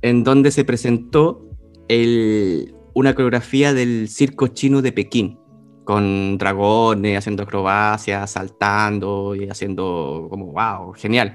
en 0.00 0.24
donde 0.24 0.50
se 0.50 0.64
presentó 0.64 1.46
el, 1.88 2.74
una 2.94 3.14
coreografía 3.14 3.72
del 3.74 4.08
circo 4.08 4.48
chino 4.48 4.82
de 4.82 4.92
Pekín, 4.92 5.38
con 5.84 6.38
dragones, 6.38 7.18
haciendo 7.18 7.42
acrobacias, 7.42 8.30
saltando 8.30 9.34
y 9.34 9.48
haciendo 9.48 10.28
como, 10.30 10.52
wow, 10.52 10.92
genial. 10.94 11.32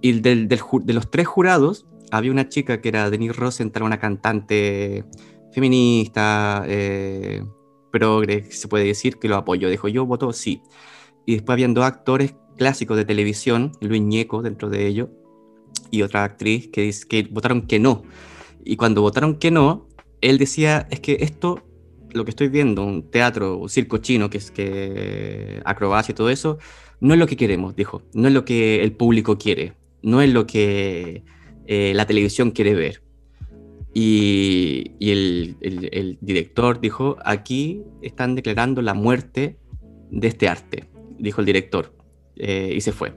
Y 0.00 0.20
del, 0.20 0.48
de 0.48 0.92
los 0.92 1.10
tres 1.10 1.26
jurados, 1.26 1.86
había 2.10 2.30
una 2.30 2.48
chica 2.48 2.80
que 2.80 2.88
era 2.88 3.10
Denise 3.10 3.34
Rosenthal, 3.34 3.82
una 3.82 3.98
cantante 3.98 5.04
feminista, 5.52 6.64
eh, 6.66 7.42
progre, 7.90 8.50
se 8.50 8.68
puede 8.68 8.84
decir, 8.84 9.18
que 9.18 9.28
lo 9.28 9.36
apoyó. 9.36 9.68
Dijo, 9.68 9.88
yo 9.88 10.06
voto 10.06 10.32
sí. 10.32 10.62
Y 11.26 11.34
después 11.34 11.54
habían 11.54 11.74
dos 11.74 11.84
actores 11.84 12.34
clásicos 12.56 12.96
de 12.96 13.04
televisión, 13.04 13.72
Luis 13.80 14.02
Ñeco 14.02 14.42
dentro 14.42 14.68
de 14.68 14.86
ellos, 14.86 15.08
y 15.90 16.02
otra 16.02 16.24
actriz 16.24 16.68
que, 16.68 16.92
que 17.08 17.28
votaron 17.30 17.62
que 17.62 17.78
no. 17.78 18.02
Y 18.64 18.76
cuando 18.76 19.02
votaron 19.02 19.36
que 19.36 19.50
no, 19.50 19.88
él 20.20 20.38
decía, 20.38 20.86
es 20.90 21.00
que 21.00 21.18
esto, 21.20 21.62
lo 22.12 22.24
que 22.24 22.30
estoy 22.30 22.48
viendo, 22.48 22.84
un 22.84 23.10
teatro, 23.10 23.56
un 23.56 23.68
circo 23.68 23.98
chino, 23.98 24.30
que 24.30 24.38
es 24.38 24.50
que 24.50 25.60
acrobacia 25.64 26.12
y 26.12 26.14
todo 26.14 26.30
eso, 26.30 26.58
no 27.00 27.14
es 27.14 27.20
lo 27.20 27.26
que 27.26 27.36
queremos, 27.36 27.74
dijo, 27.76 28.02
no 28.12 28.28
es 28.28 28.34
lo 28.34 28.44
que 28.44 28.82
el 28.82 28.92
público 28.92 29.38
quiere, 29.38 29.74
no 30.02 30.20
es 30.20 30.30
lo 30.32 30.46
que 30.46 31.22
eh, 31.66 31.92
la 31.94 32.06
televisión 32.06 32.50
quiere 32.50 32.74
ver. 32.74 33.02
Y, 33.92 34.92
el, 35.00 36.18
director 36.20 36.80
dijo, 36.80 37.16
aquí 37.24 37.82
están 38.02 38.34
declarando 38.36 38.82
la 38.82 38.94
muerte 38.94 39.56
de 40.10 40.28
este 40.28 40.48
arte, 40.48 40.88
dijo 41.18 41.40
el 41.40 41.46
director, 41.46 41.92
eh, 42.36 42.72
y 42.74 42.80
se 42.80 42.92
fue. 42.92 43.14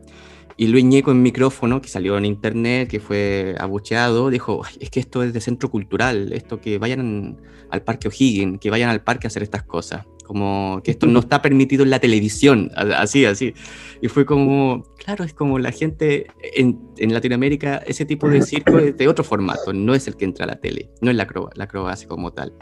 Y 0.56 0.68
Luis 0.68 0.84
Ñeco 0.86 1.12
en 1.12 1.22
micrófono, 1.22 1.82
que 1.82 1.90
salió 1.90 2.18
en 2.18 2.26
internet, 2.26 2.90
que 2.90 3.00
fue 3.00 3.56
abucheado, 3.60 4.30
dijo, 4.30 4.62
es 4.80 4.90
que 4.90 5.00
esto 5.00 5.24
es 5.24 5.34
de 5.34 5.42
centro 5.42 5.70
cultural, 5.70 6.32
esto 6.34 6.62
que 6.62 6.78
vayan 6.78 7.38
al 7.70 7.82
parque 7.82 8.08
O'Higgins, 8.08 8.60
que 8.60 8.70
vayan 8.70 8.90
al 8.90 9.02
parque 9.04 9.26
a 9.26 9.30
hacer 9.30 9.42
estas 9.42 9.64
cosas, 9.64 10.06
como 10.26 10.82
que 10.84 10.92
esto 10.92 11.08
no 11.08 11.20
está 11.20 11.42
permitido 11.42 11.84
en 11.84 11.90
la 11.90 12.00
televisión, 12.00 12.72
así, 12.76 13.26
así. 13.26 13.54
Y 14.02 14.10
fue 14.10 14.26
como, 14.26 14.84
claro, 15.04 15.24
es 15.24 15.34
como 15.34 15.58
la 15.58 15.72
gente 15.72 16.28
en, 16.56 16.80
en 16.98 17.14
Latinoamérica, 17.14 17.78
ese 17.78 18.06
tipo 18.06 18.30
de 18.30 18.44
circo 18.44 18.78
es 18.78 18.96
de 18.96 19.08
otro 19.08 19.24
formato, 19.24 19.74
no 19.74 19.96
es 19.96 20.08
el 20.08 20.16
que 20.16 20.26
entra 20.26 20.46
a 20.46 20.50
la 20.50 20.60
tele, 20.60 20.92
no 21.02 21.10
es 21.10 21.18
la, 21.18 21.28
la 21.56 21.64
acrobacia 21.64 22.08
como 22.08 22.32
tal. 22.32 22.54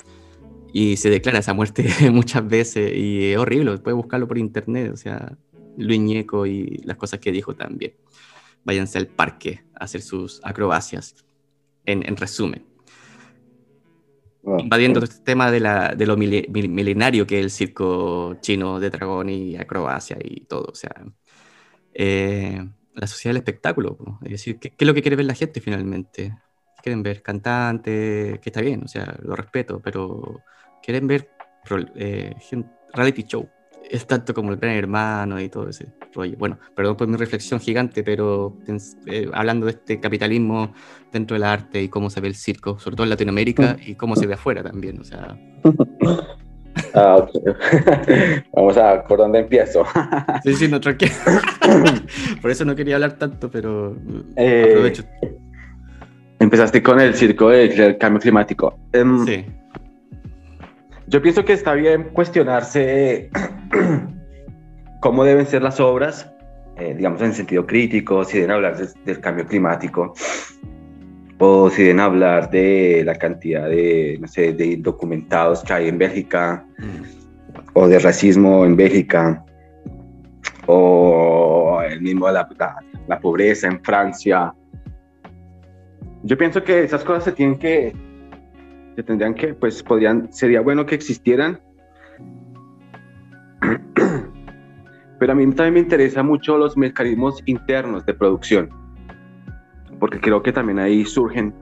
Y 0.73 0.95
se 0.95 1.09
declara 1.09 1.39
esa 1.39 1.53
muerte 1.53 1.89
muchas 2.11 2.47
veces 2.47 2.95
y 2.95 3.31
es 3.33 3.37
horrible, 3.37 3.77
puedes 3.79 3.97
buscarlo 3.97 4.29
por 4.29 4.37
internet, 4.37 4.91
o 4.93 4.97
sea, 4.97 5.37
Luis 5.77 5.99
Ñeco 5.99 6.45
y 6.45 6.81
las 6.83 6.97
cosas 6.97 7.19
que 7.19 7.31
dijo 7.31 7.55
también. 7.55 7.93
Váyanse 8.63 8.97
al 8.97 9.07
parque 9.07 9.63
a 9.75 9.85
hacer 9.85 10.01
sus 10.01 10.39
acrobacias, 10.43 11.15
en, 11.85 12.15
resumen. 12.15 12.65
Ah, 14.45 14.57
Invadiendo 14.59 15.03
este 15.03 15.23
tema 15.23 15.51
de, 15.51 15.59
la, 15.59 15.95
de 15.95 16.05
lo 16.05 16.17
milenario 16.17 17.25
que 17.27 17.39
es 17.39 17.45
el 17.45 17.51
circo 17.51 18.35
chino 18.41 18.79
de 18.79 18.89
dragón 18.89 19.29
y 19.29 19.55
acrobacia 19.55 20.17
y 20.23 20.41
todo. 20.41 20.65
O 20.71 20.75
sea, 20.75 20.93
eh, 21.93 22.63
la 22.93 23.07
sociedad 23.07 23.33
del 23.33 23.41
espectáculo. 23.41 23.97
Es 24.23 24.31
decir, 24.31 24.59
¿qué, 24.59 24.73
es 24.77 24.87
lo 24.87 24.93
que 24.93 25.01
quiere 25.01 25.15
ver 25.15 25.25
la 25.25 25.35
gente 25.35 25.61
finalmente? 25.61 26.37
Quieren 26.83 27.03
ver 27.03 27.21
cantantes, 27.21 28.39
que 28.39 28.49
está 28.49 28.61
bien, 28.61 28.83
o 28.83 28.87
sea, 28.87 29.15
lo 29.21 29.35
respeto, 29.35 29.79
pero 29.83 30.41
quieren 30.81 31.07
ver 31.07 31.29
eh, 31.95 32.35
reality 32.93 33.23
show 33.23 33.47
es 33.89 34.05
tanto 34.05 34.33
como 34.33 34.51
el 34.51 34.57
gran 34.57 34.75
hermano 34.75 35.39
y 35.39 35.49
todo 35.49 35.69
ese 35.69 35.87
rollo. 36.13 36.35
Bueno, 36.37 36.59
perdón 36.75 36.95
por 36.95 37.07
mi 37.07 37.17
reflexión 37.17 37.59
gigante, 37.59 38.03
pero 38.03 38.57
eh, 39.07 39.29
hablando 39.33 39.65
de 39.65 39.73
este 39.73 39.99
capitalismo 39.99 40.73
dentro 41.11 41.35
del 41.35 41.43
arte 41.43 41.81
y 41.81 41.89
cómo 41.89 42.09
se 42.09 42.21
ve 42.21 42.27
el 42.27 42.35
circo, 42.35 42.79
sobre 42.79 42.95
todo 42.95 43.03
en 43.03 43.09
Latinoamérica, 43.09 43.77
y 43.85 43.95
cómo 43.95 44.15
se 44.15 44.27
ve 44.27 44.35
afuera 44.35 44.63
también, 44.63 44.99
o 44.99 45.03
sea... 45.03 45.37
Ah, 46.93 47.17
okay. 47.17 47.41
Vamos 48.53 48.77
a 48.77 49.03
por 49.03 49.19
dónde 49.19 49.39
empiezo. 49.39 49.85
sí, 50.43 50.53
sí, 50.53 50.67
no, 50.67 50.79
tranquilo. 50.79 51.11
por 52.41 52.51
eso 52.51 52.65
no 52.65 52.75
quería 52.75 52.95
hablar 52.95 53.17
tanto, 53.17 53.49
pero 53.49 53.95
eh, 54.35 54.67
aprovecho. 54.69 55.03
Empezaste 56.39 56.81
con 56.81 56.99
el 56.99 57.13
circo 57.13 57.49
del 57.49 57.97
cambio 57.97 58.21
climático. 58.21 58.79
Em, 58.93 59.25
sí. 59.25 59.45
Yo 61.11 61.21
pienso 61.21 61.43
que 61.43 61.51
está 61.51 61.73
bien 61.73 62.03
cuestionarse 62.13 63.29
cómo 65.01 65.25
deben 65.25 65.45
ser 65.45 65.61
las 65.61 65.81
obras, 65.81 66.31
eh, 66.77 66.93
digamos 66.95 67.21
en 67.21 67.33
sentido 67.33 67.67
crítico, 67.67 68.23
si 68.23 68.37
deben 68.37 68.51
hablar 68.51 68.77
del 68.77 69.19
cambio 69.19 69.45
climático 69.45 70.13
o 71.37 71.69
si 71.69 71.83
deben 71.83 71.99
hablar 71.99 72.49
de 72.49 73.03
la 73.05 73.15
cantidad 73.15 73.67
de, 73.67 74.19
no 74.21 74.27
sé, 74.29 74.53
de 74.53 74.77
documentados 74.77 75.65
que 75.65 75.73
hay 75.73 75.89
en 75.89 75.97
Bélgica 75.97 76.65
mm. 76.77 77.63
o 77.73 77.89
de 77.89 77.99
racismo 77.99 78.63
en 78.63 78.77
Bélgica 78.77 79.43
o 80.67 81.81
el 81.89 81.99
mismo 81.99 82.31
la, 82.31 82.47
la 83.09 83.19
pobreza 83.19 83.67
en 83.67 83.83
Francia. 83.83 84.53
Yo 86.23 86.37
pienso 86.37 86.63
que 86.63 86.85
esas 86.85 87.03
cosas 87.03 87.25
se 87.25 87.31
tienen 87.33 87.59
que 87.59 87.93
tendrían 89.03 89.33
que, 89.33 89.53
pues 89.53 89.83
podrían, 89.83 90.31
sería 90.31 90.61
bueno 90.61 90.85
que 90.85 90.95
existieran. 90.95 91.59
Pero 95.19 95.31
a 95.31 95.35
mí 95.35 95.45
también 95.53 95.73
me 95.73 95.79
interesa 95.81 96.23
mucho 96.23 96.57
los 96.57 96.75
mecanismos 96.77 97.41
internos 97.45 98.05
de 98.05 98.13
producción, 98.13 98.69
porque 99.99 100.19
creo 100.19 100.41
que 100.41 100.51
también 100.51 100.79
ahí 100.79 101.05
surgen, 101.05 101.53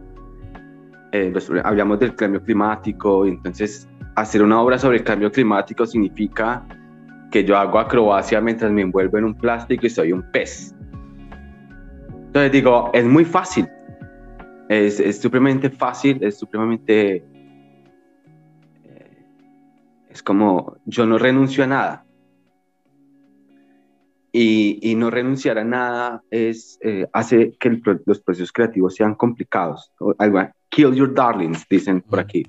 eh, 1.12 1.34
hablamos 1.64 2.00
del 2.00 2.16
cambio 2.16 2.42
climático, 2.42 3.26
y 3.26 3.32
entonces 3.32 3.88
hacer 4.16 4.44
una 4.44 4.62
obra 4.62 4.78
sobre 4.78 4.98
el 4.98 5.04
cambio 5.04 5.32
climático 5.32 5.86
significa 5.86 6.66
que 7.32 7.44
yo 7.44 7.58
hago 7.58 7.80
acrobacia 7.80 8.42
mientras 8.42 8.72
me 8.72 8.82
envuelvo 8.82 9.18
en 9.18 9.26
un 9.26 9.36
plástico 9.36 9.86
y 9.86 9.90
soy 9.90 10.12
un 10.12 10.24
pez. 10.32 10.74
Entonces 12.28 12.52
digo, 12.52 12.92
es 12.94 13.06
muy 13.06 13.26
fácil, 13.26 13.68
es, 14.70 15.00
es 15.00 15.20
supremamente 15.20 15.70
fácil, 15.70 16.24
es 16.24 16.38
supremamente... 16.38 17.26
Es 20.20 20.24
como, 20.24 20.76
yo 20.86 21.06
no 21.06 21.18
renuncio 21.18 21.64
a 21.64 21.68
nada. 21.68 22.06
Y, 24.34 24.78
y 24.82 24.96
no 24.96 25.10
renunciar 25.10 25.58
a 25.58 25.64
nada 25.64 26.22
es, 26.30 26.78
eh, 26.82 27.08
hace 27.14 27.54
que 27.58 27.82
los 28.06 28.20
procesos 28.20 28.52
creativos 28.52 28.96
sean 28.96 29.16
complicados. 29.16 29.94
Kill 30.68 30.94
your 30.94 31.14
darlings, 31.14 31.66
dicen 31.70 32.02
por 32.02 32.20
aquí. 32.20 32.46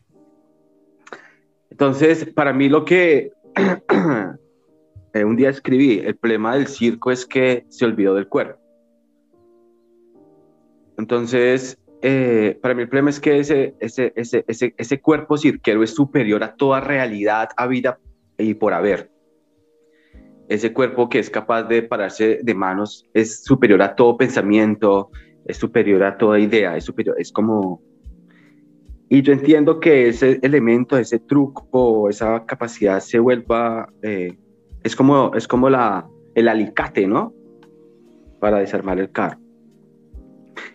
Entonces, 1.71 2.25
para 2.35 2.53
mí 2.53 2.69
lo 2.69 2.85
que 2.85 3.31
eh, 5.15 5.25
un 5.25 5.37
día 5.37 5.51
escribí, 5.51 6.01
el 6.01 6.17
problema 6.17 6.57
del 6.57 6.67
circo 6.67 7.13
es 7.13 7.25
que 7.25 7.67
se 7.69 7.85
olvidó 7.85 8.17
del 8.17 8.27
cuerpo. 8.27 8.59
Entonces, 10.99 11.79
eh, 12.03 12.59
para 12.63 12.75
mí 12.75 12.83
el 12.83 12.89
problema 12.89 13.11
es 13.11 13.21
que 13.21 13.39
ese, 13.39 13.75
ese, 13.79 14.13
ese, 14.17 14.45
ese, 14.49 14.75
ese 14.77 15.01
cuerpo 15.01 15.37
cirquero 15.37 15.83
es 15.83 15.91
superior 15.95 16.43
a 16.43 16.55
toda 16.55 16.81
realidad, 16.81 17.51
a 17.57 17.67
vida 17.67 17.99
y 18.39 18.55
por 18.55 18.73
haber. 18.73 19.11
Ese 20.49 20.73
cuerpo 20.73 21.09
que 21.09 21.19
es 21.19 21.31
capaz 21.31 21.65
de 21.65 21.83
pararse 21.83 22.41
de 22.43 22.55
manos 22.55 23.07
es 23.13 23.45
superior 23.45 23.83
a 23.83 23.95
todo 23.95 24.17
pensamiento, 24.17 25.11
es 25.45 25.59
superior 25.59 26.03
a 26.03 26.17
toda 26.17 26.39
idea, 26.39 26.77
es 26.77 26.85
superior, 26.85 27.17
es 27.19 27.33
como... 27.33 27.83
Y 29.09 29.23
yo 29.23 29.33
entiendo 29.33 29.81
que 29.81 30.09
ese 30.09 30.39
elemento, 30.43 30.97
ese 30.97 31.19
truco, 31.19 32.09
esa 32.09 32.47
capacidad 32.47 33.01
se 33.01 33.19
vuelva, 33.19 33.93
eh, 34.03 34.39
es 34.85 34.95
como, 34.95 35.33
es 35.35 35.49
como 35.49 35.69
la, 35.69 36.09
el 36.35 36.49
alicate, 36.49 37.07
¿no? 37.07 37.35
Para 38.39 38.61
desarmar 38.61 39.01
el 39.01 39.11
carro 39.11 39.39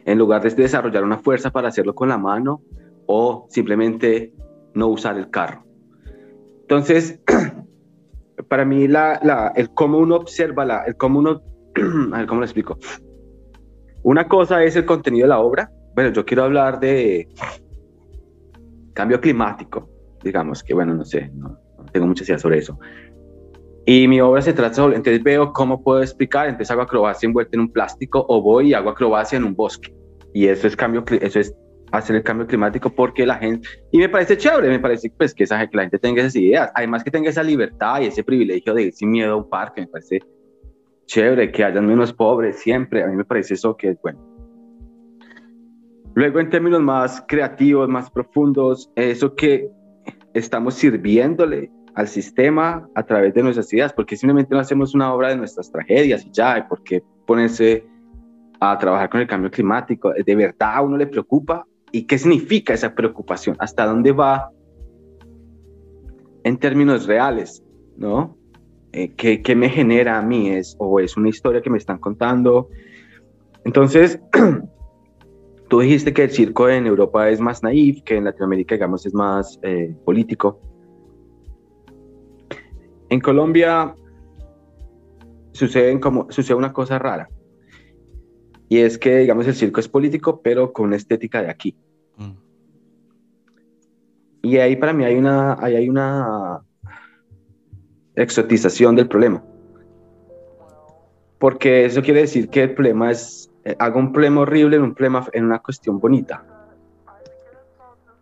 en 0.05 0.17
lugar 0.17 0.41
de 0.43 0.49
desarrollar 0.51 1.03
una 1.03 1.17
fuerza 1.17 1.51
para 1.51 1.69
hacerlo 1.69 1.95
con 1.95 2.09
la 2.09 2.17
mano 2.17 2.61
o 3.07 3.47
simplemente 3.49 4.33
no 4.73 4.87
usar 4.87 5.17
el 5.17 5.29
carro. 5.29 5.65
Entonces, 6.61 7.19
para 8.49 8.65
mí 8.65 8.87
la, 8.87 9.53
el 9.55 9.69
cómo 9.73 9.99
uno 9.99 10.15
observa, 10.15 10.65
la, 10.65 10.83
el 10.83 10.95
cómo 10.95 11.19
uno, 11.19 11.41
a 12.13 12.17
ver 12.17 12.27
cómo 12.27 12.41
lo 12.41 12.45
explico. 12.45 12.77
Una 14.03 14.27
cosa 14.27 14.63
es 14.63 14.75
el 14.75 14.85
contenido 14.85 15.25
de 15.25 15.29
la 15.29 15.39
obra. 15.39 15.71
Bueno, 15.95 16.11
yo 16.11 16.25
quiero 16.25 16.43
hablar 16.43 16.79
de 16.79 17.27
cambio 18.93 19.19
climático, 19.19 19.89
digamos 20.23 20.63
que, 20.63 20.73
bueno, 20.73 20.93
no 20.93 21.05
sé, 21.05 21.31
no, 21.33 21.57
tengo 21.91 22.07
mucha 22.07 22.23
idea 22.23 22.37
sobre 22.37 22.59
eso. 22.59 22.79
Y 23.85 24.07
mi 24.07 24.19
obra 24.19 24.41
se 24.41 24.53
trata 24.53 24.73
sobre, 24.73 24.95
entonces 24.95 25.21
veo 25.21 25.53
cómo 25.53 25.83
puedo 25.83 26.01
explicar, 26.01 26.47
entonces 26.47 26.71
hago 26.71 26.81
acrobacia 26.81 27.27
envuelta 27.27 27.51
en 27.53 27.61
un 27.61 27.71
plástico 27.71 28.25
o 28.27 28.41
voy 28.41 28.69
y 28.69 28.73
hago 28.73 28.89
acrobacia 28.89 29.37
en 29.37 29.43
un 29.43 29.55
bosque. 29.55 29.93
Y 30.33 30.47
eso 30.47 30.67
es 30.67 30.75
cambio, 30.75 31.03
eso 31.21 31.39
es 31.39 31.55
hacer 31.91 32.15
el 32.15 32.23
cambio 32.23 32.47
climático 32.47 32.89
porque 32.89 33.25
la 33.25 33.35
gente, 33.35 33.67
y 33.91 33.99
me 33.99 34.09
parece 34.09 34.37
chévere, 34.37 34.69
me 34.69 34.79
parece 34.79 35.11
pues 35.15 35.33
que, 35.35 35.43
esa, 35.43 35.65
que 35.67 35.77
la 35.77 35.83
gente 35.83 35.99
tenga 35.99 36.21
esas 36.21 36.35
ideas, 36.35 36.71
además 36.73 37.03
que 37.03 37.11
tenga 37.11 37.29
esa 37.29 37.43
libertad 37.43 38.01
y 38.01 38.05
ese 38.05 38.23
privilegio 38.23 38.73
de 38.73 38.83
ir 38.83 38.93
sin 38.93 39.11
miedo 39.11 39.33
a 39.33 39.37
un 39.37 39.49
parque, 39.49 39.81
me 39.81 39.87
parece 39.87 40.19
chévere, 41.05 41.51
que 41.51 41.63
hayan 41.63 41.85
menos 41.85 42.11
pobres 42.11 42.57
siempre, 42.59 43.03
a 43.03 43.07
mí 43.07 43.15
me 43.15 43.25
parece 43.25 43.53
eso 43.53 43.77
que 43.77 43.89
es 43.89 44.01
bueno. 44.01 44.19
Luego 46.15 46.39
en 46.39 46.49
términos 46.49 46.81
más 46.81 47.23
creativos, 47.27 47.87
más 47.87 48.09
profundos, 48.09 48.89
eso 48.95 49.35
que 49.35 49.69
estamos 50.33 50.73
sirviéndole 50.73 51.69
al 51.95 52.07
sistema 52.07 52.87
a 52.93 53.03
través 53.03 53.33
de 53.33 53.41
nuestras 53.41 53.71
ideas, 53.73 53.93
porque 53.93 54.17
simplemente 54.17 54.53
no 54.53 54.59
hacemos 54.59 54.93
una 54.93 55.13
obra 55.13 55.29
de 55.29 55.37
nuestras 55.37 55.71
tragedias 55.71 56.25
y 56.25 56.31
ya, 56.31 56.67
¿por 56.67 56.83
qué 56.83 57.01
ponerse 57.25 57.87
a 58.59 58.77
trabajar 58.77 59.09
con 59.09 59.21
el 59.21 59.27
cambio 59.27 59.49
climático? 59.49 60.11
¿De 60.13 60.35
verdad 60.35 60.75
a 60.75 60.81
uno 60.81 60.97
le 60.97 61.07
preocupa? 61.07 61.65
¿Y 61.91 62.03
qué 62.03 62.17
significa 62.17 62.73
esa 62.73 62.93
preocupación? 62.93 63.55
¿Hasta 63.59 63.85
dónde 63.85 64.11
va 64.11 64.49
en 66.43 66.57
términos 66.57 67.07
reales? 67.07 67.63
¿No? 67.95 68.37
Eh, 68.91 69.13
¿qué, 69.15 69.41
¿qué, 69.41 69.55
me 69.55 69.69
genera 69.69 70.17
a 70.17 70.21
mí? 70.21 70.49
¿Es, 70.49 70.75
¿O 70.77 70.99
es 70.99 71.15
una 71.15 71.29
historia 71.29 71.61
que 71.61 71.69
me 71.69 71.77
están 71.77 71.97
contando? 71.97 72.69
Entonces, 73.63 74.19
tú 75.69 75.79
dijiste 75.79 76.13
que 76.13 76.23
el 76.23 76.31
circo 76.31 76.67
en 76.69 76.87
Europa 76.87 77.29
es 77.29 77.39
más 77.39 77.63
naif, 77.63 78.01
que 78.03 78.17
en 78.17 78.25
Latinoamérica, 78.25 78.75
digamos, 78.75 79.05
es 79.05 79.13
más 79.13 79.59
eh, 79.63 79.95
político. 80.03 80.59
En 83.15 83.21
Colombia 83.21 83.95
sucede, 85.53 85.97
como, 86.01 86.29
sucede 86.29 86.57
una 86.57 86.73
cosa 86.73 86.99
rara. 86.99 87.29
Y 88.67 88.79
es 88.79 88.97
que, 88.97 89.19
digamos, 89.19 89.47
el 89.47 89.55
circo 89.55 89.79
es 89.79 89.87
político, 89.87 90.41
pero 90.41 90.73
con 90.73 90.87
una 90.87 90.97
estética 90.97 91.41
de 91.41 91.49
aquí. 91.49 91.77
Mm. 92.17 92.31
Y 94.41 94.57
ahí 94.57 94.75
para 94.75 94.91
mí 94.91 95.05
hay 95.05 95.15
una, 95.15 95.53
ahí 95.63 95.77
hay 95.77 95.87
una 95.87 96.59
exotización 98.15 98.97
del 98.97 99.07
problema. 99.07 99.41
Porque 101.39 101.85
eso 101.85 102.01
quiere 102.01 102.19
decir 102.19 102.49
que 102.49 102.63
el 102.63 102.73
problema 102.73 103.11
es, 103.11 103.49
eh, 103.63 103.77
hago 103.79 103.97
un 103.97 104.11
problema 104.11 104.41
horrible 104.41 104.75
en 104.75 104.81
un 104.81 104.93
problema, 104.93 105.25
en 105.31 105.45
una 105.45 105.59
cuestión 105.59 106.01
bonita. 106.01 106.43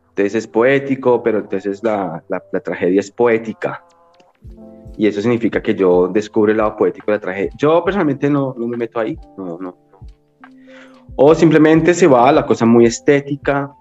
Entonces 0.09 0.35
es 0.35 0.47
poético, 0.47 1.23
pero 1.23 1.39
entonces 1.39 1.83
la, 1.83 2.23
la, 2.27 2.43
la 2.51 2.59
tragedia 2.59 2.99
es 2.99 3.09
poética 3.09 3.83
y 4.97 5.07
eso 5.07 5.21
significa 5.21 5.61
que 5.61 5.75
yo 5.75 6.07
descubro 6.07 6.51
el 6.51 6.57
lado 6.57 6.75
poético 6.75 7.07
de 7.07 7.17
la 7.17 7.21
tragedia. 7.21 7.51
Yo 7.57 7.83
personalmente 7.83 8.29
no, 8.29 8.53
no 8.57 8.67
me 8.67 8.77
meto 8.77 8.99
ahí, 8.99 9.17
no, 9.37 9.57
no. 9.59 9.77
O 11.15 11.35
simplemente 11.35 11.93
se 11.93 12.07
va 12.07 12.29
a 12.29 12.31
la 12.31 12.45
cosa 12.45 12.65
muy 12.65 12.85
estética, 12.85 13.71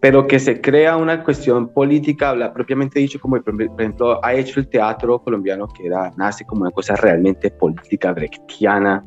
pero 0.00 0.26
que 0.26 0.38
se 0.38 0.60
crea 0.60 0.96
una 0.96 1.24
cuestión 1.24 1.68
política, 1.68 2.30
habla 2.30 2.52
propiamente 2.52 3.00
dicho, 3.00 3.18
como 3.18 3.40
por 3.40 3.60
ejemplo 3.80 4.24
ha 4.24 4.34
hecho 4.34 4.60
el 4.60 4.68
teatro 4.68 5.18
colombiano, 5.20 5.66
que 5.66 5.86
era, 5.86 6.12
nace 6.16 6.44
como 6.44 6.62
una 6.62 6.70
cosa 6.70 6.94
realmente 6.94 7.50
política, 7.50 8.12
brechtiana, 8.12 9.04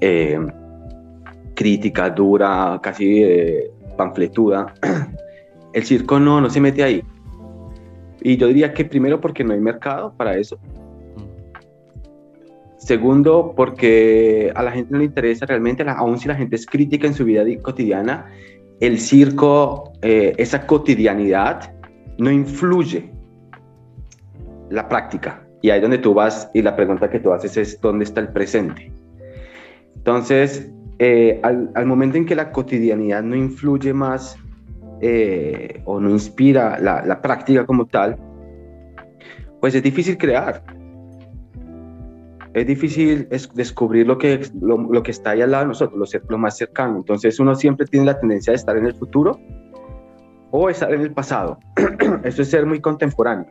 eh, 0.00 0.38
crítica, 1.54 2.10
dura, 2.10 2.78
casi 2.82 3.22
eh, 3.22 3.70
panfletuda. 3.96 4.74
El 5.72 5.84
circo 5.84 6.20
no, 6.20 6.40
no 6.40 6.50
se 6.50 6.60
mete 6.60 6.82
ahí. 6.82 7.02
Y 8.24 8.36
yo 8.36 8.46
diría 8.48 8.72
que 8.72 8.84
primero 8.84 9.20
porque 9.20 9.44
no 9.44 9.52
hay 9.52 9.60
mercado 9.60 10.14
para 10.16 10.36
eso. 10.36 10.58
Segundo, 12.76 13.54
porque 13.56 14.52
a 14.54 14.62
la 14.62 14.72
gente 14.72 14.92
no 14.92 14.98
le 14.98 15.04
interesa 15.04 15.46
realmente, 15.46 15.84
aun 15.86 16.18
si 16.18 16.26
la 16.26 16.34
gente 16.34 16.56
es 16.56 16.66
crítica 16.66 17.06
en 17.06 17.14
su 17.14 17.24
vida 17.24 17.44
cotidiana, 17.62 18.26
el 18.80 18.98
circo, 18.98 19.92
eh, 20.02 20.34
esa 20.36 20.66
cotidianidad, 20.66 21.72
no 22.18 22.30
influye 22.30 23.12
la 24.70 24.88
práctica. 24.88 25.46
Y 25.60 25.70
ahí 25.70 25.80
donde 25.80 25.98
tú 25.98 26.12
vas, 26.12 26.50
y 26.54 26.62
la 26.62 26.74
pregunta 26.74 27.08
que 27.08 27.20
tú 27.20 27.32
haces 27.32 27.56
es, 27.56 27.80
¿dónde 27.80 28.04
está 28.04 28.20
el 28.20 28.28
presente? 28.28 28.90
Entonces, 29.94 30.68
eh, 30.98 31.38
al, 31.44 31.70
al, 31.76 31.86
momento 31.86 32.16
en 32.16 32.26
que 32.26 32.34
la 32.34 32.50
cotidianidad 32.50 33.22
no 33.22 33.36
influye 33.36 33.92
más 33.92 34.36
eh, 35.04 35.82
o 35.84 35.98
no 35.98 36.10
inspira 36.10 36.78
la, 36.78 37.20
práctica 37.20 37.66
como 37.66 37.86
tal, 37.86 38.16
pues 39.60 39.74
es 39.74 39.82
difícil 39.82 40.16
crear. 40.16 40.62
Es 42.54 42.66
difícil 42.68 43.28
descubrir 43.54 44.06
lo 44.06 44.16
que, 44.16 44.46
lo, 44.60 45.02
que 45.02 45.10
está 45.10 45.30
ahí 45.30 45.42
al 45.42 45.50
lado 45.50 45.64
de 45.64 45.68
nosotros, 45.68 46.14
lo, 46.28 46.38
más 46.38 46.56
cercano. 46.56 46.98
Entonces 46.98 47.40
uno 47.40 47.56
siempre 47.56 47.84
tiene 47.86 48.06
la 48.06 48.20
tendencia 48.20 48.52
de 48.52 48.56
estar 48.56 48.76
en 48.76 48.86
el 48.86 48.94
futuro 48.94 49.40
o 50.52 50.70
estar 50.70 50.94
en 50.94 51.00
el 51.00 51.12
pasado. 51.12 51.58
Eso 52.22 52.42
es 52.42 52.50
ser 52.50 52.64
muy 52.64 52.80
contemporáneo. 52.80 53.46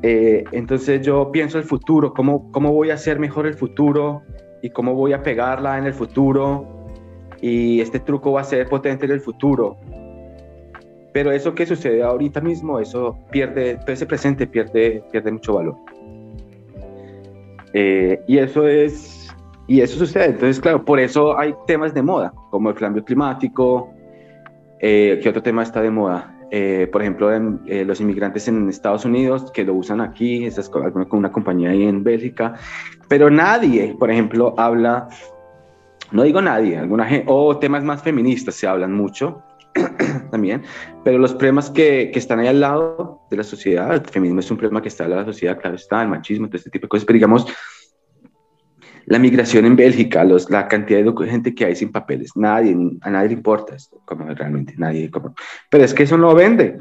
Eh, 0.00 0.44
entonces 0.52 1.04
yo 1.04 1.30
pienso 1.30 1.58
el 1.58 1.64
futuro, 1.64 2.14
cómo, 2.14 2.50
cómo 2.52 2.72
voy 2.72 2.90
a 2.90 2.94
hacer 2.94 3.18
mejor 3.18 3.46
el 3.46 3.54
futuro 3.54 4.22
y 4.62 4.70
cómo 4.70 4.94
voy 4.94 5.12
a 5.12 5.22
pegarla 5.22 5.76
en 5.76 5.84
el 5.84 5.92
futuro 5.92 6.75
y 7.40 7.80
este 7.80 8.00
truco 8.00 8.32
va 8.32 8.40
a 8.42 8.44
ser 8.44 8.68
potente 8.68 9.06
en 9.06 9.12
el 9.12 9.20
futuro. 9.20 9.76
Pero 11.12 11.32
eso 11.32 11.54
que 11.54 11.64
sucede 11.64 12.02
ahorita 12.02 12.40
mismo, 12.40 12.78
eso 12.78 13.18
pierde, 13.30 13.78
ese 13.86 14.06
presente 14.06 14.46
pierde, 14.46 15.02
pierde 15.10 15.32
mucho 15.32 15.54
valor. 15.54 15.76
Eh, 17.72 18.20
y 18.26 18.38
eso 18.38 18.66
es, 18.66 19.34
y 19.66 19.80
eso 19.80 19.98
sucede. 19.98 20.26
Entonces, 20.26 20.60
claro, 20.60 20.84
por 20.84 21.00
eso 21.00 21.38
hay 21.38 21.54
temas 21.66 21.94
de 21.94 22.02
moda, 22.02 22.32
como 22.50 22.70
el 22.70 22.76
cambio 22.76 23.04
climático. 23.04 23.90
Eh, 24.80 25.18
¿Qué 25.22 25.28
otro 25.28 25.42
tema 25.42 25.62
está 25.62 25.80
de 25.80 25.90
moda? 25.90 26.36
Eh, 26.50 26.88
por 26.92 27.02
ejemplo, 27.02 27.32
eh, 27.32 27.84
los 27.84 28.00
inmigrantes 28.00 28.46
en 28.46 28.68
Estados 28.68 29.04
Unidos 29.04 29.50
que 29.52 29.64
lo 29.64 29.74
usan 29.74 30.00
aquí, 30.00 30.44
es 30.44 30.68
con 30.68 30.92
una 31.10 31.32
compañía 31.32 31.70
ahí 31.70 31.82
en 31.82 32.04
Bélgica, 32.04 32.54
pero 33.08 33.30
nadie, 33.30 33.96
por 33.98 34.10
ejemplo, 34.10 34.54
habla 34.56 35.08
no 36.12 36.22
digo 36.22 36.40
nadie, 36.40 36.78
alguna 36.78 37.06
gente, 37.06 37.26
o 37.28 37.58
temas 37.58 37.84
más 37.84 38.02
feministas 38.02 38.54
se 38.54 38.66
hablan 38.66 38.92
mucho 38.92 39.42
también, 40.30 40.62
pero 41.04 41.18
los 41.18 41.34
problemas 41.34 41.70
que, 41.70 42.10
que, 42.12 42.18
están 42.18 42.40
ahí 42.40 42.48
al 42.48 42.60
lado 42.60 43.22
de 43.30 43.36
la 43.36 43.42
sociedad, 43.42 43.94
el 43.94 44.00
feminismo 44.00 44.40
es 44.40 44.50
un 44.50 44.56
problema 44.56 44.80
que 44.80 44.88
está 44.88 45.04
al 45.04 45.10
lado 45.10 45.22
de 45.22 45.26
la 45.28 45.32
sociedad, 45.32 45.58
claro 45.60 45.76
está, 45.76 46.02
el 46.02 46.08
machismo, 46.08 46.46
todo 46.46 46.56
este 46.56 46.70
tipo 46.70 46.84
de 46.84 46.88
cosas, 46.88 47.04
pero 47.04 47.16
digamos, 47.16 47.46
la 49.06 49.18
migración 49.18 49.64
en 49.64 49.76
Bélgica, 49.76 50.24
los, 50.24 50.50
la 50.50 50.66
cantidad 50.66 51.02
de 51.02 51.28
gente 51.28 51.54
que 51.54 51.64
hay 51.64 51.76
sin 51.76 51.92
papeles, 51.92 52.32
nadie, 52.34 52.76
a 53.00 53.10
nadie 53.10 53.28
le 53.28 53.34
importa 53.34 53.76
esto, 53.76 54.02
como 54.04 54.26
realmente, 54.26 54.74
nadie, 54.76 55.10
como, 55.10 55.34
pero 55.70 55.84
es 55.84 55.94
que 55.94 56.02
eso 56.02 56.18
no 56.18 56.34
vende. 56.34 56.76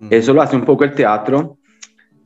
Mm. 0.00 0.08
Eso 0.10 0.32
lo 0.32 0.40
hace 0.40 0.56
un 0.56 0.64
poco 0.64 0.84
el 0.84 0.94
teatro, 0.94 1.58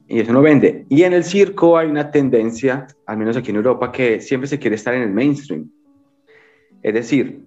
y 0.07 0.21
eso 0.21 0.33
no 0.33 0.43
vende. 0.43 0.87
Y 0.89 1.03
en 1.03 1.13
el 1.13 1.25
circo 1.25 1.79
hay 1.79 1.89
una 1.89 2.11
tendencia, 2.11 2.87
al 3.07 3.17
menos 3.17 3.37
aquí 3.37 3.51
en 3.51 3.57
Europa, 3.57 3.91
que 3.91 4.21
siempre 4.21 4.49
se 4.49 4.59
quiere 4.59 4.77
estar 4.77 4.95
en 4.95 5.03
el 5.03 5.11
mainstream. 5.11 5.71
Es 6.83 6.95
decir, 6.95 7.43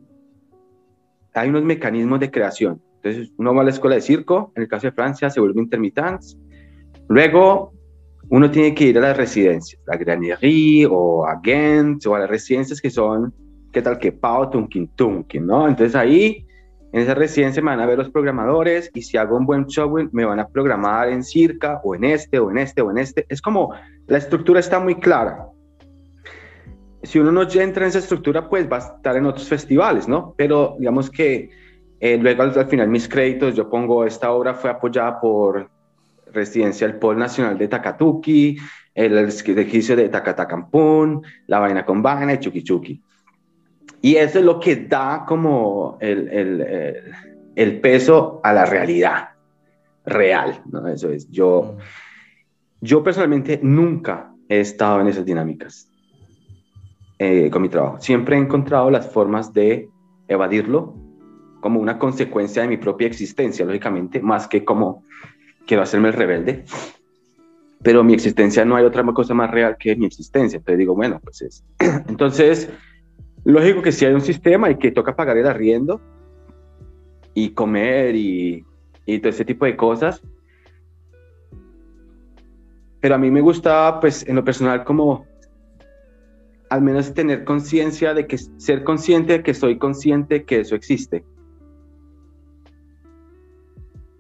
hay 1.34 1.50
unos 1.50 1.64
mecanismos 1.64 2.20
de 2.20 2.32
creación. 2.32 2.82
Entonces, 2.96 3.32
uno 3.38 3.54
va 3.54 3.62
a 3.62 3.66
la 3.66 3.70
escuela 3.70 3.96
de 3.96 4.02
circo, 4.02 4.52
en 4.56 4.64
el 4.64 4.68
caso 4.68 4.88
de 4.88 4.92
Francia 4.92 5.30
se 5.30 5.40
vuelve 5.40 5.62
intermitente. 5.62 6.26
Luego, 7.08 7.74
uno 8.30 8.50
tiene 8.50 8.74
que 8.74 8.86
ir 8.86 8.98
a 8.98 9.02
las 9.02 9.16
residencias, 9.18 9.82
la 9.86 9.96
Granerie 9.96 10.88
o 10.90 11.26
a 11.26 11.40
Ghent 11.42 12.06
o 12.08 12.16
a 12.16 12.20
las 12.20 12.30
residencias 12.30 12.82
que 12.82 12.90
son, 12.90 13.34
¿qué 13.72 13.82
tal 13.82 14.00
que 14.00 14.12
Pau, 14.12 14.50
Tunkin, 14.50 14.88
Tunkin, 14.96 15.46
¿no? 15.46 15.68
Entonces 15.68 15.96
ahí 15.96 16.47
en 16.92 17.02
esa 17.02 17.14
residencia 17.14 17.62
me 17.62 17.72
van 17.72 17.82
a 17.82 17.86
ver 17.86 17.98
los 17.98 18.10
programadores 18.10 18.90
y 18.94 19.02
si 19.02 19.18
hago 19.18 19.38
un 19.38 19.46
buen 19.46 19.66
show 19.68 19.94
me 20.12 20.26
van 20.26 20.40
a 20.40 20.48
programar 20.48 21.10
en 21.10 21.24
Circa 21.24 21.82
o 21.84 21.96
en 21.96 22.06
este 22.06 22.40
o 22.40 22.50
en 22.50 22.58
este 22.58 22.82
o 22.82 22.92
en 22.92 22.98
este. 22.98 23.26
Es 23.30 23.42
como 23.42 23.74
la 24.08 24.18
estructura 24.18 24.60
está 24.60 24.80
muy 24.80 24.96
clara. 24.96 25.48
Si 27.04 27.20
uno 27.20 27.32
no 27.32 27.44
entra 27.44 27.84
en 27.84 27.90
esa 27.90 28.00
estructura, 28.00 28.50
pues 28.50 28.70
va 28.72 28.78
a 28.78 28.96
estar 28.96 29.16
en 29.16 29.26
otros 29.26 29.48
festivales, 29.48 30.08
¿no? 30.08 30.34
Pero 30.38 30.76
digamos 30.80 31.10
que 31.10 31.50
eh, 32.00 32.18
luego 32.18 32.44
al, 32.44 32.68
final 32.68 32.88
mis 32.88 33.08
créditos, 33.08 33.56
yo 33.56 33.70
pongo 33.70 34.06
esta 34.06 34.32
obra 34.32 34.54
fue 34.54 34.70
apoyada 34.70 35.20
por 35.20 35.70
Residencia 36.32 36.88
del 36.88 36.98
Pol 36.98 37.18
Nacional 37.18 37.58
de 37.58 37.68
Takatuki, 37.68 38.58
el 38.94 39.18
edificio 39.18 39.96
de 39.96 40.10
Takatacampún, 40.10 41.24
la 41.48 41.60
vaina 41.60 41.86
con 41.86 42.02
vaina 42.02 42.34
y 42.34 42.40
Chuki 42.40 42.64
Chuki. 42.64 43.02
Y 44.02 44.16
eso 44.16 44.40
es 44.40 44.46
lo 44.46 44.60
que 44.60 44.76
da 44.76 45.26
como 45.28 45.98
el, 46.00 46.28
el, 46.30 47.04
el, 47.56 47.80
peso 47.80 48.40
a 48.44 48.54
la 48.54 48.66
realidad. 48.66 49.30
real, 50.06 50.62
¿no? 50.72 50.88
Eso 50.88 51.10
es, 51.10 51.30
yo, 51.30 51.76
mm. 51.78 51.82
yo 52.82 53.04
personalmente 53.04 53.60
nunca 53.62 54.32
he 54.48 54.60
estado 54.62 55.02
en 55.02 55.08
esas 55.08 55.26
dinámicas 55.26 55.92
eh, 57.20 57.50
con 57.50 57.62
mi 57.62 57.70
trabajo. 57.70 58.00
Siempre 58.00 58.36
he 58.36 58.40
encontrado 58.40 58.90
las 58.90 59.12
formas 59.12 59.52
de 59.52 59.90
evadirlo 60.28 60.96
como 61.62 61.80
una 61.80 61.98
consecuencia 61.98 62.62
de 62.62 62.68
mi 62.68 62.78
propia 62.78 63.08
existencia, 63.08 63.66
lógicamente, 63.66 64.22
más 64.22 64.48
que 64.48 64.64
como 64.64 65.04
quiero 65.66 65.84
hacerme 65.84 66.10
el 66.10 66.14
rebelde. 66.14 66.64
Pero 67.82 68.04
mi 68.04 68.14
existencia 68.14 68.66
no 68.66 68.76
hay 68.76 68.86
otra 68.86 69.04
cosa 69.04 69.34
más 69.34 69.52
real 69.52 69.78
que 69.80 69.96
mi 69.96 70.06
existencia. 70.06 70.58
Entonces 70.58 70.78
digo, 70.78 70.96
bueno, 70.96 71.20
pues 71.24 71.42
es. 71.42 71.66
Entonces, 72.08 72.70
lógico 73.54 73.82
que 73.82 73.92
si 73.92 74.06
hay 74.06 74.14
un 74.14 74.22
sistema 74.22 74.70
y 74.70 74.78
que 74.78 74.92
toca 74.92 75.16
pagar 75.16 75.38
el 75.38 75.48
arriendo 75.48 76.02
y 77.34 77.52
comer 77.52 78.16
y, 78.16 78.66
y 79.06 79.20
todo 79.20 79.30
ese 79.30 79.46
tipo 79.46 79.66
de 79.66 79.76
cosas. 79.76 80.22
Pero 83.00 83.16
a 83.16 83.18
mí 83.18 83.32
me 83.32 83.42
gusta, 83.42 84.00
pues, 84.02 84.28
en 84.28 84.36
lo 84.36 84.44
personal, 84.44 84.84
como 84.84 85.26
al 86.70 86.82
menos 86.82 87.14
tener 87.14 87.46
conciencia 87.46 88.14
de 88.14 88.28
que 88.28 88.38
ser 88.38 88.84
consciente 88.84 89.34
de 89.34 89.44
que 89.44 89.54
soy 89.54 89.78
consciente 89.78 90.44
que 90.44 90.60
eso 90.60 90.76
existe. 90.76 91.24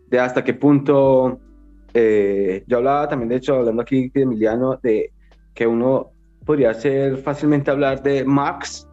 De 0.10 0.20
hasta 0.20 0.44
qué 0.44 0.54
punto, 0.54 1.40
eh, 1.94 2.64
yo 2.66 2.78
hablaba 2.78 3.10
también, 3.10 3.28
de 3.28 3.36
hecho, 3.36 3.56
hablando 3.56 3.82
aquí 3.82 4.10
de 4.10 4.22
Emiliano, 4.22 4.80
de 4.82 5.12
que 5.54 5.68
uno 5.68 6.12
podría 6.46 6.74
ser 6.74 7.18
fácilmente 7.18 7.72
hablar 7.72 8.02
de 8.02 8.24
Marx 8.24 8.87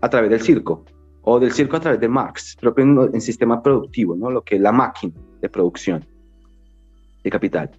a 0.00 0.08
través 0.08 0.30
del 0.30 0.40
circo, 0.40 0.84
o 1.22 1.38
del 1.38 1.52
circo 1.52 1.76
a 1.76 1.80
través 1.80 2.00
de 2.00 2.08
Marx, 2.08 2.56
propio 2.60 2.84
en, 2.84 3.14
en 3.14 3.20
sistema 3.20 3.62
productivo, 3.62 4.16
¿no? 4.16 4.30
lo 4.30 4.42
que 4.42 4.56
es 4.56 4.60
la 4.60 4.72
máquina 4.72 5.14
de 5.40 5.48
producción 5.48 6.04
de 7.22 7.30
capital. 7.30 7.70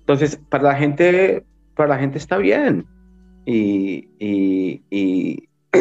Entonces, 0.00 0.40
para 0.48 0.64
la 0.64 0.74
gente, 0.74 1.44
para 1.74 1.90
la 1.90 1.98
gente 1.98 2.18
está 2.18 2.36
bien, 2.38 2.86
y, 3.44 4.08
y, 4.18 4.82
y, 4.90 5.48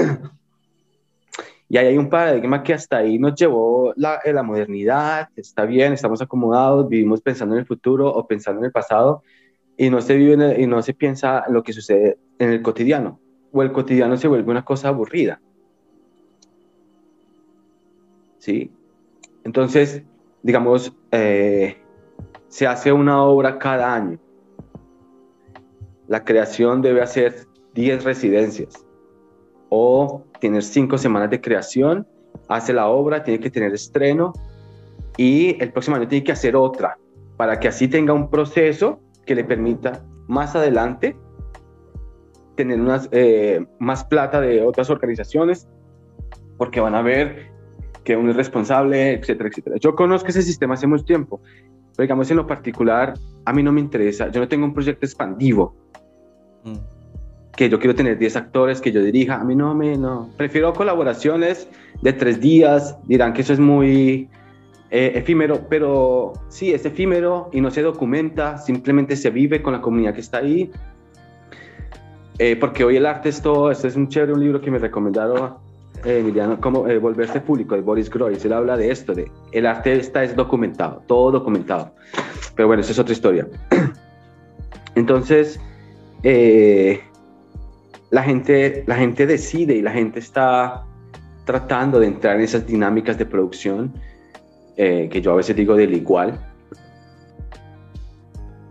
y, 1.70 1.78
ahí 1.78 1.88
hay 1.88 1.98
un 1.98 2.10
paradigma 2.10 2.64
que 2.64 2.74
hasta 2.74 2.98
ahí 2.98 3.20
nos 3.20 3.36
llevó 3.36 3.94
la, 3.96 4.20
eh, 4.24 4.34
la 4.34 4.44
modernidad, 4.44 5.30
está 5.36 5.66
bien, 5.66 5.94
estamos 5.94 6.22
acomodados, 6.22 6.88
vivimos 6.88 7.22
pensando 7.22 7.56
en 7.56 7.60
el 7.60 7.68
futuro 7.68 8.10
o 8.10 8.28
pensando 8.28 8.60
en 8.60 8.66
el 8.66 8.72
pasado 8.72 9.24
y 9.78 9.90
no 9.90 10.02
se 10.02 10.16
vive 10.16 10.62
y 10.62 10.68
no 10.68 10.82
se 10.82 10.94
piensa 10.94 11.44
lo 11.50 11.64
que 11.64 11.74
sucede 11.74 12.18
en 12.40 12.50
el 12.52 12.62
cotidiano 12.62 13.20
o 13.52 13.62
el 13.62 13.72
cotidiano 13.72 14.18
se 14.18 14.28
vuelve 14.28 14.52
una 14.52 14.66
cosa 14.66 14.90
aburrida. 14.90 15.42
¿Sí? 18.42 18.72
Entonces, 19.44 20.02
digamos, 20.42 20.92
eh, 21.12 21.78
se 22.48 22.66
hace 22.66 22.92
una 22.92 23.24
obra 23.24 23.60
cada 23.60 23.94
año. 23.94 24.18
La 26.08 26.26
creación 26.26 26.82
debe 26.82 27.02
hacer 27.04 27.46
10 27.76 28.04
residencias 28.04 28.84
o 29.70 30.24
tener 30.40 30.64
5 30.64 30.98
semanas 30.98 31.30
de 31.30 31.40
creación, 31.40 32.08
hace 32.48 32.74
la 32.74 32.88
obra, 32.88 33.24
tiene 33.24 33.40
que 33.40 33.52
tener 33.52 33.74
estreno 33.74 34.34
y 35.18 35.62
el 35.62 35.72
próximo 35.72 35.98
año 35.98 36.08
tiene 36.08 36.24
que 36.24 36.32
hacer 36.32 36.56
otra 36.56 36.98
para 37.38 37.60
que 37.60 37.68
así 37.68 37.88
tenga 37.88 38.12
un 38.12 38.32
proceso 38.32 39.00
que 39.24 39.36
le 39.36 39.44
permita 39.44 40.04
más 40.28 40.56
adelante 40.56 41.16
tener 42.56 42.80
eh, 43.12 43.64
más 43.78 44.04
plata 44.04 44.42
de 44.42 44.64
otras 44.64 44.90
organizaciones 44.90 45.68
porque 46.58 46.80
van 46.80 46.96
a 46.96 47.04
ver 47.04 47.51
que 48.04 48.16
uno 48.16 48.32
es 48.32 48.38
responsable, 48.38 49.14
etcétera, 49.14 49.50
etcétera. 49.50 49.76
Yo 49.78 49.96
conozco 49.96 50.30
ese 50.30 50.42
sistema 50.42 50.74
hace 50.74 50.88
mucho 50.88 51.06
tiempo, 51.06 51.42
pero 51.96 52.04
digamos 52.04 52.30
en 52.32 52.38
lo 52.38 52.48
particular, 52.48 53.14
a 53.46 53.54
mí 53.54 53.64
no 53.64 53.72
me 53.72 53.82
interesa, 53.82 54.30
yo 54.30 54.40
no 54.40 54.48
tengo 54.48 54.66
un 54.66 54.74
proyecto 54.74 55.06
expandivo. 55.06 55.76
Mm 56.64 57.02
que 57.56 57.70
yo 57.70 57.80
quiero 57.80 57.96
tener 57.96 58.18
10 58.18 58.36
actores 58.38 58.82
que 58.82 58.92
yo 58.92 59.04
dirija. 59.04 59.36
A 59.36 59.44
mí 59.44 59.56
no 59.56 59.76
me, 59.76 59.98
no. 59.98 60.30
Prefiero 60.38 60.74
colaboraciones 60.74 61.68
de 62.02 62.14
tres 62.14 62.40
días. 62.40 62.98
Dirán 63.04 63.34
que 63.34 63.42
eso 63.42 63.54
es 63.54 63.60
muy 63.60 64.30
eh, 64.90 65.12
efímero, 65.16 65.68
pero 65.70 66.34
sí, 66.50 66.74
es 66.74 66.86
efímero 66.86 67.50
y 67.52 67.62
no 67.62 67.72
se 67.72 67.82
documenta, 67.82 68.58
simplemente 68.58 69.16
se 69.16 69.30
vive 69.30 69.62
con 69.62 69.74
la 69.74 69.82
comunidad 69.82 70.14
que 70.14 70.22
está 70.22 70.40
ahí. 70.40 70.72
Eh, 72.40 72.56
porque 72.56 72.84
hoy 72.84 72.96
el 72.96 73.06
arte 73.06 73.30
es 73.30 73.42
todo, 73.42 73.70
este 73.70 73.90
es 73.90 73.96
un 73.96 74.08
chévere, 74.08 74.34
un 74.34 74.40
libro 74.40 74.62
que 74.62 74.72
me 74.72 74.80
recomendaron 74.80 75.58
Emiliano, 76.04 76.60
como 76.60 76.84
Volverse 76.84 77.42
Público, 77.42 77.76
de 77.76 77.82
Boris 77.82 78.10
Groys. 78.10 78.44
Él 78.46 78.54
habla 78.54 78.78
de 78.78 78.92
esto, 78.92 79.14
el 79.52 79.66
arte 79.66 79.94
está 79.94 80.24
es 80.24 80.36
documentado, 80.36 81.04
todo 81.08 81.32
documentado. 81.32 81.94
Pero 82.56 82.68
bueno, 82.68 82.82
esa 82.82 82.92
es 82.92 83.00
otra 83.00 83.14
historia. 83.14 83.48
Entonces, 84.96 85.60
eh, 86.24 87.02
la 88.10 88.24
gente, 88.24 88.84
la 88.88 88.96
gente 88.96 89.26
decide 89.26 89.76
y 89.76 89.82
la 89.82 89.92
gente 89.92 90.20
está 90.20 90.86
tratando 91.46 92.00
de 92.00 92.08
entrar 92.08 92.36
en 92.36 92.42
esas 92.42 92.68
dinámicas 92.68 93.18
de 93.18 93.26
producción, 93.26 93.94
eh, 94.78 95.10
que 95.12 95.22
yo 95.22 95.32
a 95.32 95.36
veces 95.36 95.56
digo 95.56 95.76
del 95.76 95.94
igual. 95.94 96.38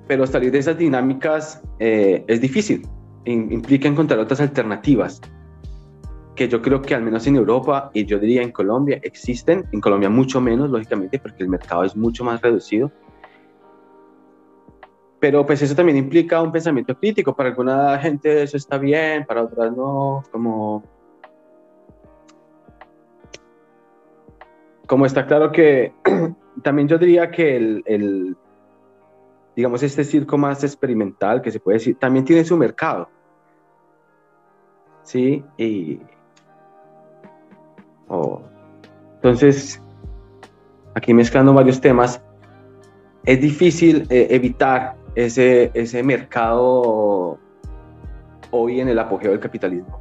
Pero 0.06 0.26
salir 0.26 0.50
de 0.52 0.58
esas 0.58 0.76
dinámicas 0.76 1.62
eh, 1.78 2.24
es 2.26 2.40
difícil, 2.40 2.86
implica 3.24 3.88
encontrar 3.88 4.18
otras 4.18 4.40
alternativas, 4.40 5.20
que 6.34 6.48
yo 6.48 6.62
creo 6.62 6.80
que 6.80 6.94
al 6.94 7.02
menos 7.02 7.26
en 7.26 7.36
Europa 7.36 7.90
y 7.92 8.04
yo 8.04 8.18
diría 8.18 8.42
en 8.42 8.52
Colombia 8.52 9.00
existen, 9.02 9.66
en 9.72 9.80
Colombia 9.80 10.08
mucho 10.08 10.40
menos, 10.40 10.70
lógicamente, 10.70 11.18
porque 11.18 11.42
el 11.42 11.48
mercado 11.48 11.84
es 11.84 11.96
mucho 11.96 12.24
más 12.24 12.40
reducido, 12.40 12.90
pero 15.20 15.44
pues 15.44 15.60
eso 15.60 15.74
también 15.76 15.98
implica 15.98 16.40
un 16.40 16.50
pensamiento 16.50 16.96
crítico. 16.96 17.36
Para 17.36 17.50
alguna 17.50 17.98
gente 17.98 18.42
eso 18.42 18.56
está 18.56 18.78
bien, 18.78 19.26
para 19.26 19.42
otras 19.42 19.76
no. 19.76 20.22
Como, 20.32 20.82
como 24.86 25.04
está 25.04 25.26
claro 25.26 25.52
que 25.52 25.92
también 26.62 26.88
yo 26.88 26.96
diría 26.96 27.30
que 27.30 27.54
el, 27.54 27.82
el, 27.84 28.36
digamos, 29.54 29.82
este 29.82 30.04
circo 30.04 30.38
más 30.38 30.64
experimental, 30.64 31.42
que 31.42 31.50
se 31.50 31.60
puede 31.60 31.78
decir, 31.78 31.96
también 31.96 32.24
tiene 32.24 32.42
su 32.44 32.56
mercado. 32.56 33.10
¿Sí? 35.02 35.44
Y... 35.58 36.00
Oh. 38.10 38.42
Entonces, 39.16 39.80
aquí 40.94 41.14
mezclando 41.14 41.54
varios 41.54 41.80
temas, 41.80 42.20
es 43.24 43.40
difícil 43.40 44.06
eh, 44.10 44.26
evitar 44.30 44.96
ese, 45.14 45.70
ese 45.74 46.02
mercado 46.02 47.38
hoy 48.50 48.80
en 48.80 48.88
el 48.88 48.98
apogeo 48.98 49.30
del 49.30 49.40
capitalismo. 49.40 49.98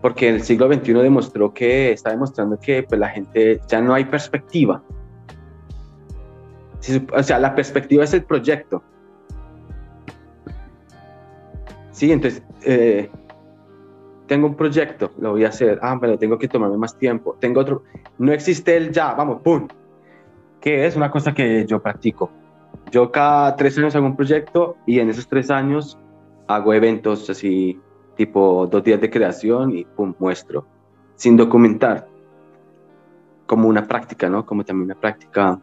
Porque 0.00 0.28
el 0.28 0.42
siglo 0.42 0.72
XXI 0.72 0.92
demostró 0.94 1.52
que, 1.52 1.92
está 1.92 2.10
demostrando 2.10 2.58
que 2.58 2.82
pues, 2.82 2.98
la 2.98 3.08
gente 3.08 3.60
ya 3.68 3.80
no 3.80 3.92
hay 3.92 4.04
perspectiva. 4.04 4.82
O 7.12 7.22
sea, 7.22 7.38
la 7.38 7.54
perspectiva 7.54 8.04
es 8.04 8.14
el 8.14 8.22
proyecto. 8.24 8.82
Sí, 11.90 12.12
entonces, 12.12 12.42
eh, 12.62 13.10
tengo 14.26 14.46
un 14.46 14.56
proyecto, 14.56 15.12
lo 15.18 15.32
voy 15.32 15.44
a 15.44 15.48
hacer. 15.48 15.78
Ah, 15.82 15.96
pero 16.00 16.18
tengo 16.18 16.38
que 16.38 16.48
tomarme 16.48 16.76
más 16.76 16.96
tiempo. 16.98 17.36
Tengo 17.40 17.60
otro. 17.60 17.84
No 18.18 18.32
existe 18.32 18.76
el 18.76 18.92
ya, 18.92 19.14
vamos, 19.14 19.40
pum. 19.42 19.68
Que 20.60 20.86
es 20.86 20.96
una 20.96 21.10
cosa 21.10 21.32
que 21.32 21.64
yo 21.66 21.80
practico 21.80 22.30
yo 22.90 23.10
cada 23.10 23.56
tres 23.56 23.76
años 23.78 23.94
hago 23.96 24.06
un 24.06 24.16
proyecto 24.16 24.76
y 24.86 25.00
en 25.00 25.10
esos 25.10 25.28
tres 25.28 25.50
años 25.50 25.98
hago 26.46 26.72
eventos 26.72 27.28
así, 27.28 27.80
tipo 28.16 28.66
dos 28.66 28.84
días 28.84 29.00
de 29.00 29.10
creación 29.10 29.76
y 29.76 29.84
pum, 29.84 30.14
muestro, 30.18 30.66
sin 31.16 31.36
documentar, 31.36 32.08
como 33.46 33.68
una 33.68 33.86
práctica, 33.86 34.28
¿no? 34.28 34.46
Como 34.46 34.64
también 34.64 34.86
una 34.86 35.00
práctica 35.00 35.60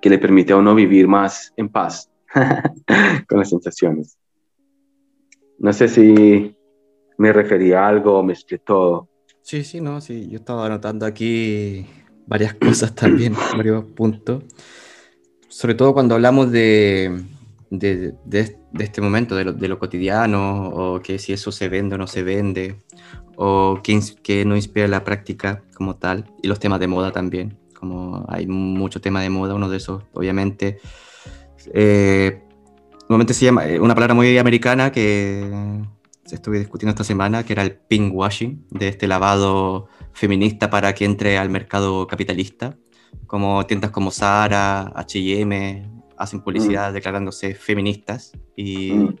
que 0.00 0.10
le 0.10 0.18
permite 0.18 0.52
a 0.52 0.56
uno 0.56 0.74
vivir 0.74 1.08
más 1.08 1.52
en 1.56 1.68
paz 1.68 2.10
con 3.28 3.38
las 3.38 3.48
sensaciones. 3.48 4.18
No 5.58 5.72
sé 5.72 5.88
si 5.88 6.53
me 7.18 7.32
refería 7.32 7.84
a 7.84 7.88
algo 7.88 8.22
mezclé 8.22 8.58
todo. 8.58 9.08
Sí, 9.42 9.62
sí, 9.64 9.80
no, 9.80 10.00
sí, 10.00 10.28
yo 10.28 10.38
estaba 10.38 10.66
anotando 10.66 11.06
aquí 11.06 11.86
varias 12.26 12.54
cosas 12.66 12.94
también, 12.94 13.34
varios 13.56 13.84
puntos. 13.84 14.44
Sobre 15.48 15.74
todo 15.74 15.92
cuando 15.94 16.14
hablamos 16.14 16.50
de, 16.50 17.22
de, 17.70 18.14
de, 18.24 18.56
este 18.78 19.00
momento, 19.00 19.36
de 19.36 19.44
lo, 19.44 19.52
de 19.52 19.68
lo, 19.68 19.78
cotidiano, 19.78 20.68
o 20.68 21.00
que 21.00 21.18
si 21.18 21.32
eso 21.32 21.52
se 21.52 21.68
vende 21.68 21.94
o 21.94 21.98
no 21.98 22.06
se 22.06 22.22
vende, 22.22 22.76
o 23.36 23.80
que, 23.82 24.00
que 24.22 24.44
no 24.44 24.56
inspira 24.56 24.88
la 24.88 25.04
práctica 25.04 25.62
como 25.76 25.96
tal, 25.96 26.30
y 26.42 26.48
los 26.48 26.58
temas 26.58 26.80
de 26.80 26.88
moda 26.88 27.12
también, 27.12 27.58
como 27.78 28.24
hay 28.28 28.46
mucho 28.46 29.00
tema 29.00 29.22
de 29.22 29.30
moda, 29.30 29.54
uno 29.54 29.68
de 29.68 29.76
esos, 29.76 30.02
obviamente, 30.12 30.78
eh, 31.72 32.42
se 33.28 33.44
llama, 33.44 33.68
eh, 33.68 33.78
una 33.78 33.94
palabra 33.94 34.14
muy 34.14 34.38
americana 34.38 34.90
que 34.90 35.84
se 36.24 36.36
estuve 36.36 36.58
discutiendo 36.58 36.90
esta 36.90 37.04
semana, 37.04 37.44
que 37.44 37.52
era 37.52 37.62
el 37.62 37.76
pink 37.76 38.14
washing, 38.14 38.66
de 38.70 38.88
este 38.88 39.06
lavado 39.06 39.88
feminista 40.12 40.70
para 40.70 40.94
que 40.94 41.04
entre 41.04 41.38
al 41.38 41.50
mercado 41.50 42.06
capitalista 42.06 42.76
como 43.26 43.64
tiendas 43.66 43.90
como 43.90 44.10
Zara, 44.10 44.92
H&M, 44.94 45.90
hacen 46.16 46.40
publicidad 46.40 46.90
mm. 46.90 46.94
declarándose 46.94 47.54
feministas 47.54 48.32
y, 48.56 48.92
mm. 48.92 49.16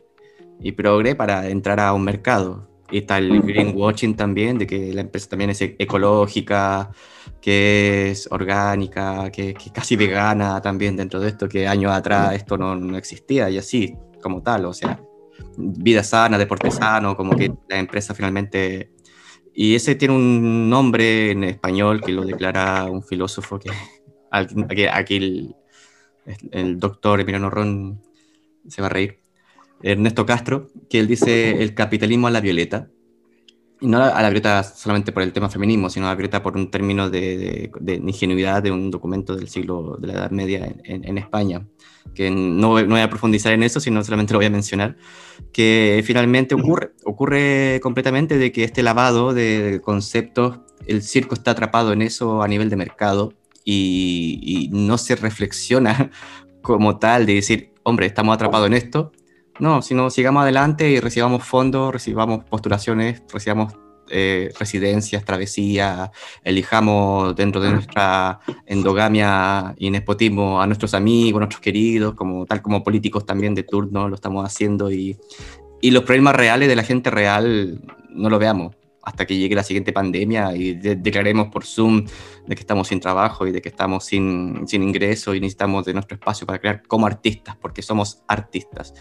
y, 0.60 0.72
progre 0.72 1.14
para 1.14 1.48
entrar 1.48 1.80
a 1.80 1.92
un 1.92 2.04
mercado. 2.04 2.68
Y 2.90 2.98
está 2.98 3.18
el 3.18 3.32
mm. 3.32 3.46
greenwashing 3.46 4.14
también, 4.14 4.58
de 4.58 4.66
que 4.66 4.92
la 4.92 5.00
empresa 5.00 5.30
también 5.30 5.50
es 5.50 5.60
ecológica, 5.62 6.90
que 7.40 8.10
es 8.10 8.28
orgánica, 8.30 9.30
que, 9.30 9.50
es 9.50 9.72
casi 9.72 9.96
vegana 9.96 10.60
también 10.60 10.96
dentro 10.96 11.18
de 11.20 11.28
esto, 11.28 11.48
que 11.48 11.66
años 11.66 11.92
atrás 11.92 12.34
esto 12.34 12.56
no, 12.56 12.76
no 12.76 12.96
existía 12.96 13.50
y 13.50 13.58
así 13.58 13.96
como 14.22 14.42
tal, 14.42 14.66
o 14.66 14.72
sea, 14.72 15.00
vida 15.56 16.02
sana, 16.02 16.38
deporte 16.38 16.70
sano, 16.70 17.16
como 17.16 17.36
que 17.36 17.52
la 17.68 17.78
empresa 17.78 18.14
finalmente... 18.14 18.90
Y 19.56 19.76
ese 19.76 19.94
tiene 19.94 20.14
un 20.14 20.68
nombre 20.68 21.30
en 21.30 21.44
español 21.44 22.00
que 22.00 22.12
lo 22.12 22.24
declara 22.24 22.84
un 22.86 23.04
filósofo 23.04 23.58
que 23.58 23.70
aquí, 24.30 24.86
aquí 24.86 25.16
el, 25.16 25.54
el, 26.50 26.80
doctor 26.80 27.20
Emiliano 27.20 27.50
Ron 27.50 28.02
se 28.66 28.82
va 28.82 28.88
a 28.88 28.90
reír, 28.90 29.20
Ernesto 29.82 30.26
Castro, 30.26 30.68
que 30.90 30.98
él 30.98 31.06
dice 31.06 31.62
el 31.62 31.74
capitalismo 31.74 32.26
a 32.26 32.30
la 32.30 32.40
violeta. 32.40 32.88
Y 33.84 33.86
no 33.86 34.02
a 34.02 34.22
la 34.22 34.30
violeta 34.30 34.62
solamente 34.62 35.12
por 35.12 35.22
el 35.22 35.32
tema 35.32 35.50
feminismo, 35.50 35.90
sino 35.90 36.06
a 36.06 36.10
la 36.10 36.14
violeta 36.14 36.42
por 36.42 36.56
un 36.56 36.70
término 36.70 37.10
de, 37.10 37.70
de, 37.80 37.94
ingenuidad 37.96 38.62
de 38.62 38.70
un 38.70 38.90
documento 38.90 39.36
del 39.36 39.48
siglo 39.48 39.98
de 40.00 40.06
la 40.06 40.14
Edad 40.14 40.30
Media 40.30 40.74
en, 40.84 41.04
en 41.04 41.18
España 41.18 41.66
que 42.14 42.30
no, 42.30 42.80
no, 42.80 42.88
voy 42.88 43.00
a 43.00 43.10
profundizar 43.10 43.52
en 43.52 43.62
eso, 43.62 43.80
sino 43.80 44.02
solamente 44.04 44.32
lo 44.32 44.38
voy 44.38 44.46
a 44.46 44.50
mencionar, 44.50 44.96
que 45.52 46.02
finalmente 46.04 46.54
ocurre, 46.54 46.92
ocurre 47.04 47.80
completamente 47.82 48.38
de 48.38 48.52
que 48.52 48.64
este 48.64 48.82
lavado 48.82 49.32
de 49.34 49.80
conceptos, 49.82 50.60
el 50.86 51.02
circo 51.02 51.34
está 51.34 51.52
atrapado 51.52 51.92
en 51.92 52.02
eso 52.02 52.42
a 52.42 52.48
nivel 52.48 52.70
de 52.70 52.76
mercado 52.76 53.32
y, 53.64 54.68
no 54.72 54.98
se 54.98 55.16
reflexiona 55.16 56.10
como 56.62 56.98
tal 56.98 57.26
de 57.26 57.34
decir, 57.34 57.72
hombre, 57.82 58.06
estamos 58.06 58.34
atrapados 58.34 58.66
en 58.66 58.74
esto. 58.74 59.12
No, 59.60 59.82
sino 59.82 60.10
sigamos 60.10 60.42
adelante 60.42 60.90
y 60.90 61.00
recibamos 61.00 61.44
fondos, 61.44 61.92
recibamos 61.92 62.44
postulaciones, 62.44 63.22
recibamos 63.32 63.74
eh, 64.10 64.52
residencias, 64.58 65.24
travesías, 65.24 66.10
elijamos 66.42 67.34
dentro 67.34 67.60
de 67.60 67.70
nuestra 67.70 68.40
endogamia 68.66 69.74
y 69.78 69.90
nepotismo 69.90 70.60
a 70.60 70.66
nuestros 70.66 70.92
amigos, 70.92 71.40
nuestros 71.40 71.62
queridos, 71.62 72.14
como, 72.14 72.44
tal 72.44 72.60
como 72.60 72.82
políticos 72.82 73.24
también 73.24 73.54
de 73.54 73.62
turno 73.62 74.08
lo 74.08 74.14
estamos 74.16 74.44
haciendo 74.44 74.90
y, 74.90 75.16
y 75.80 75.90
los 75.90 76.02
problemas 76.02 76.36
reales 76.36 76.68
de 76.68 76.76
la 76.76 76.82
gente 76.82 77.10
real 77.10 77.80
no 78.10 78.28
lo 78.28 78.38
veamos 78.38 78.76
hasta 79.04 79.26
que 79.26 79.36
llegue 79.36 79.54
la 79.54 79.62
siguiente 79.62 79.92
pandemia 79.92 80.54
y 80.56 80.74
declaremos 80.74 81.48
por 81.48 81.64
Zoom 81.64 82.06
de 82.46 82.54
que 82.54 82.60
estamos 82.60 82.88
sin 82.88 83.00
trabajo 83.00 83.46
y 83.46 83.52
de 83.52 83.60
que 83.60 83.68
estamos 83.68 84.04
sin, 84.04 84.66
sin 84.66 84.82
ingreso 84.82 85.34
y 85.34 85.40
necesitamos 85.40 85.84
de 85.84 85.92
nuestro 85.92 86.16
espacio 86.16 86.46
para 86.46 86.58
crear 86.58 86.82
como 86.86 87.06
artistas, 87.06 87.56
porque 87.56 87.82
somos 87.82 88.22
artistas 88.28 88.94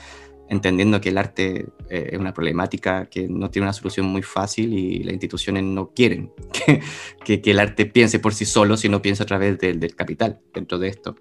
entendiendo 0.50 1.02
que 1.02 1.10
el 1.10 1.18
arte 1.18 1.68
eh, 1.90 2.10
es 2.12 2.20
una 2.20 2.34
problemática 2.34 3.06
que 3.06 3.28
no 3.28 3.50
tiene 3.50 3.66
una 3.66 3.74
solución 3.74 4.06
muy 4.06 4.22
fácil 4.22 4.74
y 4.74 5.04
las 5.04 5.14
instituciones 5.14 5.64
no 5.64 5.92
quieren 5.92 6.32
que, 7.26 7.42
que, 7.42 7.52
el 7.52 7.60
arte 7.60 7.86
piense 7.86 8.20
por 8.20 8.34
sí 8.34 8.46
solo, 8.46 8.78
sino 8.78 9.02
piense 9.02 9.24
a 9.24 9.26
través 9.26 9.58
del 9.58 9.96
capital 9.96 10.40
dentro 10.54 10.78
de 10.78 10.90
esto. 10.90 11.16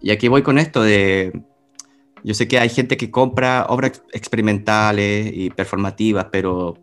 Y 0.00 0.10
aquí 0.10 0.28
voy 0.28 0.42
con 0.42 0.58
esto 0.58 0.82
de... 0.82 1.32
Yo 2.24 2.34
sé 2.34 2.46
que 2.46 2.58
hay 2.58 2.68
gente 2.68 2.96
que 2.96 3.10
compra 3.10 3.66
obras 3.68 4.02
experimentales 4.12 5.32
y 5.34 5.50
performativas, 5.50 6.26
pero 6.30 6.78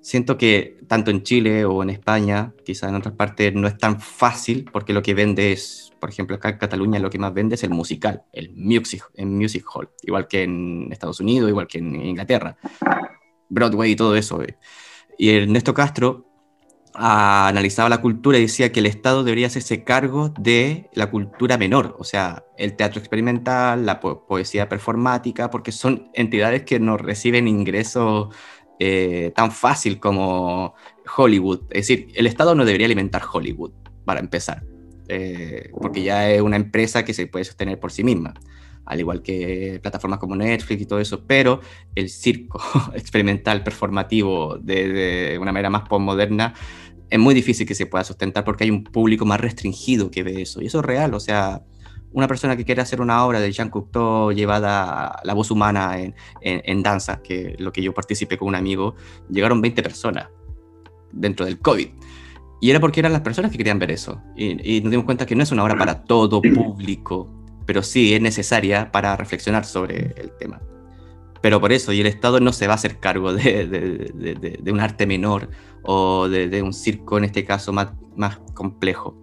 siento 0.00 0.38
que 0.38 0.78
tanto 0.88 1.10
en 1.10 1.22
Chile 1.22 1.66
o 1.66 1.82
en 1.82 1.90
España, 1.90 2.54
quizás 2.64 2.88
en 2.88 2.96
otras 2.96 3.14
partes, 3.14 3.54
no 3.54 3.68
es 3.68 3.76
tan 3.76 4.00
fácil 4.00 4.64
porque 4.72 4.94
lo 4.94 5.02
que 5.02 5.12
vende 5.12 5.52
es 5.52 5.91
por 6.02 6.10
ejemplo, 6.10 6.34
acá 6.34 6.48
en 6.48 6.58
Cataluña 6.58 6.98
lo 6.98 7.10
que 7.10 7.18
más 7.20 7.32
vende 7.32 7.54
es 7.54 7.62
el 7.62 7.70
musical, 7.70 8.24
el 8.32 8.52
music, 8.56 9.08
en 9.14 9.36
music 9.36 9.64
hall, 9.72 9.88
igual 10.02 10.26
que 10.26 10.42
en 10.42 10.88
Estados 10.90 11.20
Unidos, 11.20 11.48
igual 11.48 11.68
que 11.68 11.78
en 11.78 11.94
Inglaterra, 11.94 12.56
Broadway 13.48 13.92
y 13.92 13.94
todo 13.94 14.16
eso. 14.16 14.42
Eh. 14.42 14.58
Y 15.16 15.30
Ernesto 15.30 15.72
Castro 15.74 16.26
analizaba 16.92 17.88
la 17.88 18.00
cultura 18.00 18.36
y 18.36 18.40
decía 18.40 18.72
que 18.72 18.80
el 18.80 18.86
Estado 18.86 19.22
debería 19.22 19.46
hacerse 19.46 19.84
cargo 19.84 20.30
de 20.30 20.90
la 20.92 21.08
cultura 21.08 21.56
menor, 21.56 21.94
o 22.00 22.02
sea, 22.02 22.44
el 22.58 22.74
teatro 22.74 22.98
experimental, 22.98 23.86
la 23.86 24.00
poesía 24.00 24.68
performática, 24.68 25.50
porque 25.50 25.70
son 25.70 26.10
entidades 26.14 26.64
que 26.64 26.80
no 26.80 26.96
reciben 26.96 27.46
ingresos 27.46 28.34
eh, 28.80 29.32
tan 29.36 29.52
fácil 29.52 30.00
como 30.00 30.74
Hollywood. 31.16 31.60
Es 31.70 31.86
decir, 31.86 32.08
el 32.16 32.26
Estado 32.26 32.56
no 32.56 32.64
debería 32.64 32.86
alimentar 32.86 33.22
Hollywood, 33.32 33.70
para 34.04 34.18
empezar. 34.18 34.64
Eh, 35.14 35.70
porque 35.78 36.02
ya 36.02 36.30
es 36.30 36.40
una 36.40 36.56
empresa 36.56 37.04
que 37.04 37.12
se 37.12 37.26
puede 37.26 37.44
sostener 37.44 37.78
por 37.78 37.92
sí 37.92 38.02
misma, 38.02 38.32
al 38.86 38.98
igual 38.98 39.22
que 39.22 39.78
plataformas 39.82 40.18
como 40.18 40.34
Netflix 40.36 40.80
y 40.80 40.86
todo 40.86 41.00
eso, 41.00 41.26
pero 41.26 41.60
el 41.94 42.08
circo 42.08 42.62
experimental, 42.94 43.62
performativo, 43.62 44.56
de, 44.56 45.36
una 45.38 45.52
manera 45.52 45.68
más 45.68 45.86
postmoderna, 45.86 46.54
es 47.10 47.18
muy 47.18 47.34
difícil 47.34 47.66
que 47.66 47.74
se 47.74 47.84
pueda 47.84 48.04
sustentar 48.04 48.42
porque 48.42 48.64
hay 48.64 48.70
un 48.70 48.84
público 48.84 49.26
más 49.26 49.38
restringido 49.38 50.10
que 50.10 50.22
ve 50.22 50.40
eso, 50.40 50.62
y 50.62 50.66
eso 50.66 50.78
es 50.78 50.84
real, 50.86 51.12
o 51.12 51.20
sea, 51.20 51.62
una 52.12 52.26
persona 52.26 52.56
que 52.56 52.64
quiere 52.64 52.80
hacer 52.80 53.02
una 53.02 53.22
obra 53.26 53.38
de 53.38 53.52
Jean 53.52 53.68
Cocteau 53.68 54.32
llevada 54.32 55.08
a 55.08 55.20
la 55.24 55.34
voz 55.34 55.50
humana 55.50 55.98
en, 55.98 56.14
en, 56.40 56.82
danza, 56.82 57.20
que 57.22 57.54
lo 57.58 57.70
que 57.70 57.82
yo 57.82 57.92
participé 57.92 58.38
con 58.38 58.48
un 58.48 58.54
amigo, 58.54 58.94
llegaron 59.28 59.60
20 59.60 59.82
personas 59.82 60.28
dentro 61.12 61.44
del 61.44 61.58
COVID. 61.58 61.88
Y 62.62 62.70
era 62.70 62.78
porque 62.78 63.00
eran 63.00 63.12
las 63.12 63.22
personas 63.22 63.50
que 63.50 63.58
querían 63.58 63.80
ver 63.80 63.90
eso. 63.90 64.22
Y, 64.36 64.80
nos 64.82 64.92
dimos 64.92 65.04
cuenta 65.04 65.26
que 65.26 65.34
no 65.34 65.42
es 65.42 65.50
una 65.50 65.64
obra 65.64 65.76
para 65.76 66.04
todo 66.04 66.40
público, 66.40 67.28
pero 67.66 67.82
sí 67.82 68.14
es 68.14 68.22
necesaria 68.22 68.92
para 68.92 69.16
reflexionar 69.16 69.64
sobre 69.64 70.14
el 70.16 70.30
tema. 70.38 70.62
Pero 71.40 71.60
por 71.60 71.72
eso, 71.72 71.92
y 71.92 72.00
el 72.00 72.06
Estado 72.06 72.38
no 72.38 72.52
se 72.52 72.68
va 72.68 72.74
a 72.74 72.76
hacer 72.76 73.00
cargo 73.00 73.34
de, 73.34 73.66
de, 73.66 74.58
de, 74.62 74.72
un 74.72 74.78
arte 74.78 75.08
menor 75.08 75.50
o 75.82 76.28
de, 76.28 76.62
un 76.62 76.72
circo, 76.72 77.18
en 77.18 77.24
este 77.24 77.44
caso, 77.44 77.72
más, 77.72 77.88
más 78.14 78.38
complejo. 78.54 79.20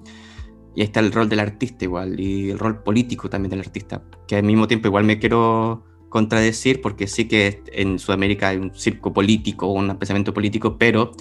Y 0.75 0.81
ahí 0.81 0.87
está 0.87 0.99
el 0.99 1.13
rol 1.13 1.29
del 1.29 1.39
artista 1.39 1.85
igual, 1.85 2.19
y 2.19 2.49
el 2.49 2.59
rol 2.59 2.83
político 2.83 3.29
también 3.29 3.51
del 3.51 3.61
artista, 3.61 4.03
que 4.27 4.35
al 4.35 4.43
mismo 4.43 4.67
tiempo 4.67 4.89
igual 4.89 5.05
me 5.05 5.17
quiero 5.17 5.85
contradecir, 6.09 6.81
porque 6.81 7.07
sí 7.07 7.29
que 7.29 7.63
en 7.71 7.99
Sudamérica 7.99 8.49
hay 8.49 8.57
un 8.57 8.75
circo 8.75 9.13
político, 9.13 9.67
un 9.67 9.97
pensamiento 9.97 10.33
político, 10.33 10.77
pero 10.77 11.11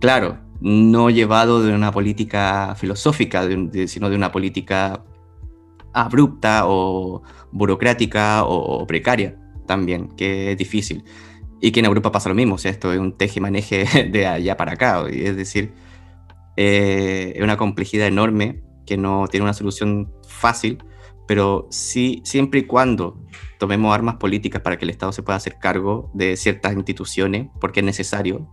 claro, 0.00 0.44
no 0.60 1.10
llevado 1.10 1.62
de 1.62 1.74
una 1.74 1.92
política 1.92 2.74
filosófica, 2.76 3.46
sino 3.86 4.10
de 4.10 4.16
una 4.16 4.32
política 4.32 5.04
abrupta 5.92 6.62
o 6.66 7.22
burocrática 7.52 8.44
o, 8.44 8.86
precaria 8.86 9.36
también, 9.66 10.08
que 10.16 10.52
es 10.52 10.58
difícil. 10.58 11.04
Y 11.60 11.72
que 11.72 11.80
en 11.80 11.86
Europa 11.86 12.12
pasa 12.12 12.28
lo 12.28 12.34
mismo, 12.34 12.56
o 12.56 12.58
sea, 12.58 12.70
esto 12.70 12.92
es 12.92 12.98
un 12.98 13.16
teje-maneje 13.16 14.08
de 14.12 14.26
allá 14.26 14.56
para 14.56 14.72
acá, 14.72 15.06
es 15.08 15.36
decir, 15.36 15.72
eh, 16.56 17.32
es 17.36 17.42
una 17.42 17.56
complejidad 17.56 18.06
enorme 18.06 18.62
que 18.86 18.96
no 18.96 19.26
tiene 19.28 19.44
una 19.44 19.54
solución 19.54 20.12
fácil, 20.28 20.78
pero 21.26 21.66
sí, 21.70 22.22
siempre 22.24 22.60
y 22.60 22.62
cuando 22.64 23.20
tomemos 23.58 23.94
armas 23.94 24.16
políticas 24.16 24.62
para 24.62 24.76
que 24.78 24.84
el 24.84 24.90
Estado 24.90 25.12
se 25.12 25.22
pueda 25.22 25.36
hacer 25.36 25.58
cargo 25.58 26.10
de 26.14 26.36
ciertas 26.36 26.74
instituciones, 26.74 27.48
porque 27.60 27.80
es 27.80 27.86
necesario, 27.86 28.48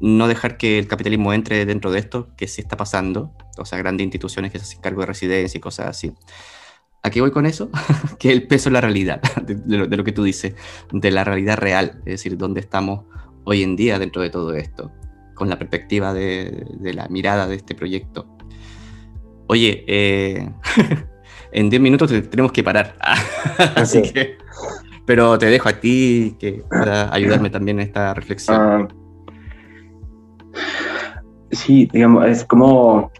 no 0.00 0.28
dejar 0.28 0.56
que 0.56 0.78
el 0.78 0.88
capitalismo 0.88 1.32
entre 1.32 1.64
dentro 1.64 1.90
de 1.90 1.98
esto, 1.98 2.28
que 2.36 2.48
sí 2.48 2.60
está 2.60 2.76
pasando, 2.76 3.32
o 3.56 3.64
sea, 3.64 3.78
grandes 3.78 4.04
instituciones 4.04 4.52
que 4.52 4.58
se 4.58 4.64
hacen 4.64 4.80
cargo 4.80 5.00
de 5.00 5.06
residencia 5.06 5.56
y 5.56 5.60
cosas 5.60 5.88
así. 5.88 6.12
Aquí 7.02 7.20
voy 7.20 7.30
con 7.30 7.46
eso, 7.46 7.70
que 8.18 8.32
el 8.32 8.46
peso 8.46 8.68
es 8.68 8.72
la 8.72 8.80
realidad, 8.80 9.22
de, 9.42 9.78
lo, 9.78 10.04
que 10.04 10.12
tú 10.12 10.24
dices, 10.24 10.54
de 10.92 11.10
la 11.10 11.24
realidad 11.24 11.56
real, 11.56 11.98
es 12.00 12.04
decir, 12.04 12.36
dónde 12.36 12.60
estamos 12.60 13.04
hoy 13.44 13.62
en 13.62 13.76
día 13.76 13.98
dentro 13.98 14.22
de 14.22 14.30
todo 14.30 14.54
esto, 14.54 14.92
con 15.34 15.48
la 15.48 15.58
perspectiva 15.58 16.12
de, 16.12 16.66
la 16.80 17.08
mirada 17.08 17.46
de 17.46 17.56
este 17.56 17.74
proyecto. 17.74 18.26
Oye, 19.46 19.84
eh, 19.86 20.50
en 21.52 21.70
10 21.70 21.80
minutos 21.80 22.10
tenemos 22.28 22.52
que 22.52 22.64
parar, 22.64 22.96
así 23.76 24.02
que, 24.02 24.36
pero 25.06 25.38
te 25.38 25.46
dejo 25.46 25.68
a 25.68 25.80
ti 25.80 26.36
que 26.38 26.64
para 26.68 27.14
ayudarme 27.14 27.48
también 27.48 27.78
en 27.78 27.86
esta 27.86 28.12
reflexión. 28.12 28.60
Ah, 28.60 28.88
Sí, 31.50 31.88
digamos, 31.92 32.26
es 32.26 32.44
como, 32.44 33.10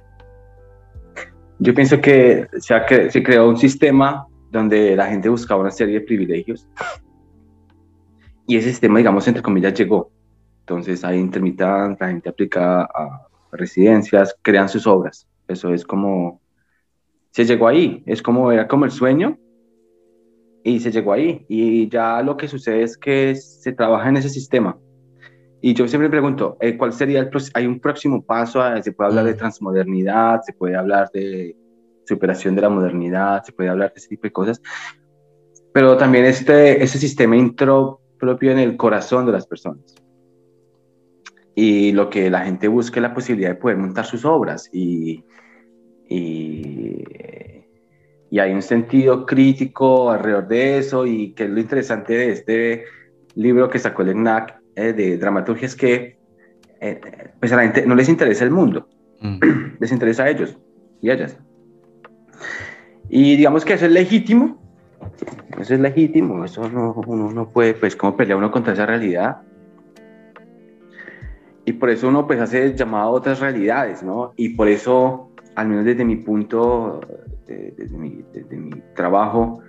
yo 1.59 1.75
pienso 1.75 2.01
que 2.01 2.49
se, 2.59 2.75
que 2.89 3.11
se 3.11 3.23
creó 3.23 3.49
un 3.49 3.57
sistema 3.57 4.27
donde 4.51 4.97
la 4.97 5.07
gente 5.07 5.29
buscaba 5.29 5.61
una 5.61 5.71
serie 5.71 6.01
de 6.01 6.07
privilegios 6.07 6.67
y 8.47 8.57
ese 8.57 8.71
sistema, 8.71 8.99
digamos, 8.99 9.27
entre 9.27 9.43
comillas, 9.43 9.75
llegó. 9.75 10.11
Entonces 10.61 11.05
hay 11.05 11.19
intermitentes, 11.19 12.01
la 12.01 12.09
gente 12.09 12.29
aplica 12.29 12.83
a 12.83 13.29
residencias, 13.53 14.37
crean 14.43 14.69
sus 14.69 14.87
obras. 14.87 15.27
Eso 15.49 15.73
es 15.73 15.85
como, 15.85 16.41
se 17.31 17.45
llegó 17.45 17.69
ahí, 17.69 18.03
es 18.07 18.23
como, 18.23 18.53
era 18.53 18.67
como 18.69 18.85
el 18.85 18.91
sueño 18.91 19.39
y 20.65 20.81
se 20.81 20.91
llegó 20.91 21.13
ahí. 21.13 21.45
Y 21.49 21.89
ya 21.89 22.23
lo 22.23 22.37
que 22.37 22.49
sucede 22.49 22.83
es 22.83 22.97
que 22.97 23.35
se 23.35 23.73
trabaja 23.73 24.09
en 24.09 24.17
ese 24.17 24.29
sistema 24.29 24.79
y 25.69 25.75
yo 25.75 25.89
siempre 25.89 26.09
pregunto, 26.09 26.57
eh, 26.61 26.77
¿cuál 26.77 26.93
sería 26.93 27.19
el 27.19 27.31
¿Hay 27.55 27.67
un 27.67 27.81
próximo 27.81 28.23
paso? 28.23 28.63
¿Se 28.83 28.93
puede 28.93 29.11
hablar 29.11 29.25
de 29.25 29.35
mm. 29.35 29.39
transmodernidad? 29.39 30.41
¿Se 30.43 30.53
puede 30.53 30.77
hablar 30.77 31.11
de 31.13 31.57
superación 32.07 32.55
de 32.55 32.63
la 32.63 32.69
modernidad, 32.69 33.43
se 33.43 33.53
puede 33.53 33.69
hablar 33.69 33.93
de 33.93 33.99
ese 33.99 34.09
tipo 34.09 34.23
de 34.23 34.33
cosas, 34.33 34.63
pero 35.73 35.97
también 35.97 36.25
este, 36.25 36.83
ese 36.83 36.99
sistema 36.99 37.37
intro 37.37 38.01
propio 38.19 38.53
en 38.53 38.59
el 38.59 38.77
corazón 38.77 39.27
de 39.27 39.33
las 39.33 39.47
personas. 39.47 39.95
Y 41.55 41.93
lo 41.93 42.11
que 42.11 42.31
la 42.31 42.45
gente 42.45 42.69
busca 42.69 43.01
es 43.01 43.03
la 43.03 43.15
posibilidad 43.15 43.51
de 43.51 43.57
poder 43.57 43.77
montar 43.79 44.05
sus 44.05 44.25
obras 44.25 44.69
y, 44.73 45.25
y, 46.09 47.03
y 48.31 48.39
hay 48.39 48.53
un 48.53 48.63
sentido 48.63 49.25
crítico 49.27 50.11
alrededor 50.11 50.49
de 50.49 50.79
eso 50.79 51.07
y 51.07 51.33
que 51.33 51.45
es 51.45 51.51
lo 51.51 51.59
interesante 51.59 52.13
de 52.13 52.31
este 52.31 52.85
libro 53.35 53.69
que 53.69 53.79
sacó 53.79 54.03
el 54.03 54.11
ENAC 54.11 54.61
eh, 54.77 54.93
de 54.93 55.19
dramaturgia 55.19 55.67
es 55.67 55.75
que 55.75 56.19
eh, 56.81 57.01
pues 57.41 57.53
a 57.53 57.57
la 57.57 57.63
gente 57.63 57.87
no 57.87 57.95
les 57.95 58.09
interesa 58.09 58.45
el 58.45 58.51
mundo, 58.51 58.89
mm. 59.21 59.39
les 59.81 59.91
interesa 59.91 60.25
a 60.25 60.31
ellos 60.31 60.59
y 61.01 61.11
a 61.11 61.15
ellas. 61.15 61.39
Y 63.09 63.37
digamos 63.37 63.65
que 63.65 63.75
eso 63.75 63.87
es 63.87 63.93
legítimo, 63.93 64.59
eso 65.59 65.75
es 65.75 65.81
legítimo, 65.81 66.45
eso 66.45 66.69
no, 66.69 66.93
uno 67.07 67.31
no 67.31 67.49
puede, 67.49 67.75
pues, 67.75 67.97
como 67.97 68.17
pelear 68.17 68.39
uno 68.39 68.51
contra 68.51 68.73
esa 68.73 68.85
realidad. 68.85 69.39
Y 71.65 71.73
por 71.73 71.91
eso 71.91 72.09
uno, 72.09 72.27
pues, 72.27 72.41
hace 72.41 72.75
llamado 72.75 73.09
a 73.09 73.11
otras 73.11 73.41
realidades, 73.41 74.03
¿no? 74.03 74.35
Y 74.37 74.51
por 74.51 74.69
eso, 74.69 75.31
al 75.55 75.69
menos 75.69 75.85
desde 75.85 76.05
mi 76.05 76.17
punto, 76.17 77.01
desde, 77.47 77.97
mi, 77.97 78.23
desde 78.33 78.57
mi 78.57 78.83
trabajo, 78.95 79.61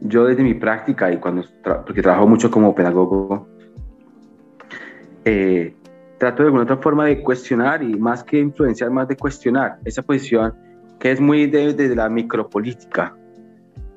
yo 0.00 0.26
desde 0.26 0.42
mi 0.42 0.54
práctica 0.54 1.10
y 1.10 1.16
cuando, 1.16 1.42
porque 1.62 2.02
trabajo 2.02 2.28
mucho 2.28 2.50
como 2.50 2.74
pedagogo, 2.74 3.47
eh, 5.28 5.74
trato 6.16 6.42
de 6.42 6.46
alguna 6.46 6.62
otra 6.62 6.78
forma 6.78 7.04
de 7.04 7.22
cuestionar 7.22 7.82
y 7.82 7.98
más 7.98 8.24
que 8.24 8.38
influenciar, 8.38 8.90
más 8.90 9.08
de 9.08 9.16
cuestionar 9.16 9.78
esa 9.84 10.02
posición 10.02 10.54
que 10.98 11.12
es 11.12 11.20
muy 11.20 11.46
de, 11.46 11.94
la 11.94 12.08
micropolítica, 12.08 13.14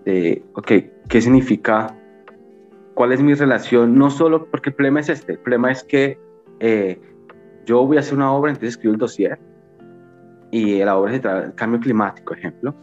de, 0.05 0.43
ok, 0.53 0.71
¿qué 1.07 1.21
significa? 1.21 1.95
¿Cuál 2.93 3.13
es 3.13 3.21
mi 3.21 3.33
relación? 3.33 3.97
No 3.97 4.11
solo, 4.11 4.45
porque 4.45 4.69
el 4.69 4.75
problema 4.75 4.99
es 4.99 5.09
este, 5.09 5.31
el 5.31 5.39
problema 5.39 5.71
es 5.71 5.83
que 5.83 6.19
eh, 6.59 6.99
yo 7.65 7.87
voy 7.87 7.95
a 7.97 8.01
hacer 8.01 8.15
una 8.15 8.31
obra, 8.33 8.51
entonces 8.51 8.75
escribo 8.75 8.93
el 8.93 8.99
dossier, 8.99 9.39
y 10.51 10.83
la 10.83 10.97
obra 10.97 11.13
se 11.13 11.19
trata 11.21 11.41
del 11.41 11.55
cambio 11.55 11.79
climático, 11.79 12.33
ejemplo, 12.33 12.75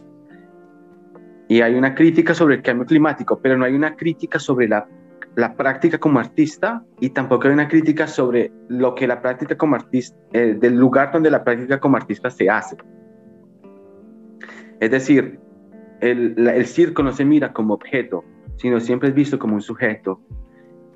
y 1.47 1.61
hay 1.61 1.75
una 1.75 1.93
crítica 1.93 2.33
sobre 2.33 2.55
el 2.55 2.61
cambio 2.63 2.87
climático, 2.87 3.39
pero 3.39 3.57
no 3.57 3.63
hay 3.63 3.75
una 3.75 3.95
crítica 3.95 4.39
sobre 4.39 4.67
la 4.67 4.87
la 5.35 5.55
práctica 5.55 5.97
como 5.97 6.19
artista 6.19 6.83
y 6.99 7.11
tampoco 7.11 7.47
hay 7.47 7.53
una 7.53 7.67
crítica 7.67 8.07
sobre 8.07 8.51
lo 8.67 8.95
que 8.95 9.07
la 9.07 9.21
práctica 9.21 9.57
como 9.57 9.75
artista, 9.75 10.17
eh, 10.33 10.57
del 10.59 10.75
lugar 10.75 11.11
donde 11.11 11.31
la 11.31 11.43
práctica 11.43 11.79
como 11.79 11.97
artista 11.97 12.29
se 12.29 12.49
hace. 12.49 12.77
Es 14.79 14.91
decir, 14.91 15.39
el, 16.01 16.35
el, 16.47 16.65
circo 16.65 17.03
no 17.03 17.11
se 17.11 17.25
mira 17.25 17.53
como 17.53 17.73
objeto, 17.73 18.23
sino 18.57 18.79
siempre 18.79 19.09
es 19.09 19.15
visto 19.15 19.37
como 19.37 19.55
un 19.55 19.61
sujeto. 19.61 20.21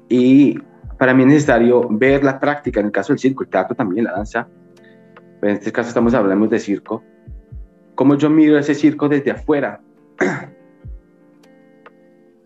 Y 0.10 0.58
para 0.98 1.14
mí 1.14 1.24
es 1.24 1.30
necesario 1.30 1.88
ver 1.90 2.24
la 2.24 2.40
práctica, 2.40 2.80
en 2.80 2.88
el 2.88 2.92
caso 2.92 3.14
del 3.14 3.20
circo, 3.20 3.44
el 3.44 3.50
teatro 3.50 3.76
también, 3.76 4.06
la 4.06 4.14
danza, 4.14 4.48
en 5.42 5.50
este 5.50 5.72
caso 5.72 5.90
estamos 5.90 6.14
hablando 6.14 6.48
de 6.48 6.60
circo, 6.60 7.04
cómo 7.96 8.16
yo 8.16 8.30
miro 8.30 8.58
ese 8.58 8.74
circo 8.76 9.10
desde 9.10 9.32
afuera. 9.32 9.82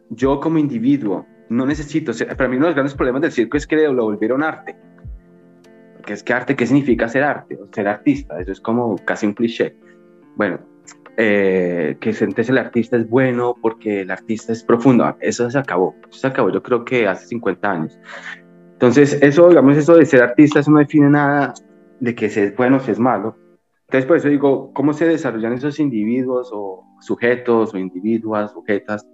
Yo 0.09 0.39
como 0.39 0.57
individuo, 0.57 1.25
no 1.49 1.65
necesito, 1.65 2.11
para 2.35 2.49
mí 2.49 2.57
uno 2.57 2.65
de 2.65 2.69
los 2.69 2.75
grandes 2.75 2.95
problemas 2.95 3.21
del 3.21 3.31
circo 3.31 3.57
es 3.57 3.67
que 3.67 3.75
lo 3.75 4.03
volvieron 4.03 4.43
arte. 4.43 4.75
Porque 5.95 6.13
es 6.13 6.23
que 6.23 6.33
arte, 6.33 6.55
¿qué 6.55 6.65
significa 6.65 7.07
ser 7.07 7.23
arte? 7.23 7.55
O 7.55 7.67
ser 7.73 7.87
artista, 7.87 8.39
eso 8.39 8.51
es 8.51 8.61
como 8.61 8.95
casi 9.05 9.25
un 9.25 9.33
cliché. 9.33 9.75
Bueno, 10.35 10.59
eh, 11.17 11.97
que 11.99 12.11
entonces 12.11 12.49
el 12.49 12.59
artista 12.59 12.95
es 12.95 13.09
bueno 13.09 13.55
porque 13.59 14.01
el 14.01 14.11
artista 14.11 14.53
es 14.53 14.63
profundo, 14.63 15.17
eso 15.19 15.49
se 15.49 15.57
acabó, 15.57 15.95
se 16.11 16.27
acabó 16.27 16.51
yo 16.51 16.61
creo 16.61 16.85
que 16.85 17.07
hace 17.07 17.25
50 17.27 17.71
años. 17.71 17.99
Entonces, 18.73 19.17
eso, 19.23 19.49
digamos, 19.49 19.75
eso 19.75 19.95
de 19.95 20.05
ser 20.05 20.21
artista, 20.21 20.59
eso 20.59 20.69
no 20.69 20.77
define 20.77 21.09
nada 21.09 21.55
de 21.99 22.13
que 22.13 22.29
si 22.29 22.41
es 22.41 22.55
bueno 22.55 22.77
o 22.77 22.79
si 22.79 22.91
es 22.91 22.99
malo. 22.99 23.35
Entonces, 23.87 24.05
por 24.05 24.17
eso 24.17 24.27
digo, 24.27 24.71
¿cómo 24.73 24.93
se 24.93 25.07
desarrollan 25.07 25.53
esos 25.53 25.79
individuos 25.79 26.51
o 26.53 26.85
sujetos 27.01 27.73
o 27.73 27.77
individuas, 27.79 28.51
sujetas? 28.51 29.07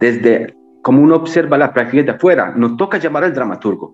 Desde 0.00 0.54
como 0.86 1.02
uno 1.02 1.16
observa 1.16 1.58
la 1.58 1.74
práctica 1.74 2.04
de 2.04 2.10
afuera, 2.12 2.54
no 2.54 2.76
toca 2.76 2.98
llamar 2.98 3.24
al 3.24 3.34
dramaturgo 3.34 3.92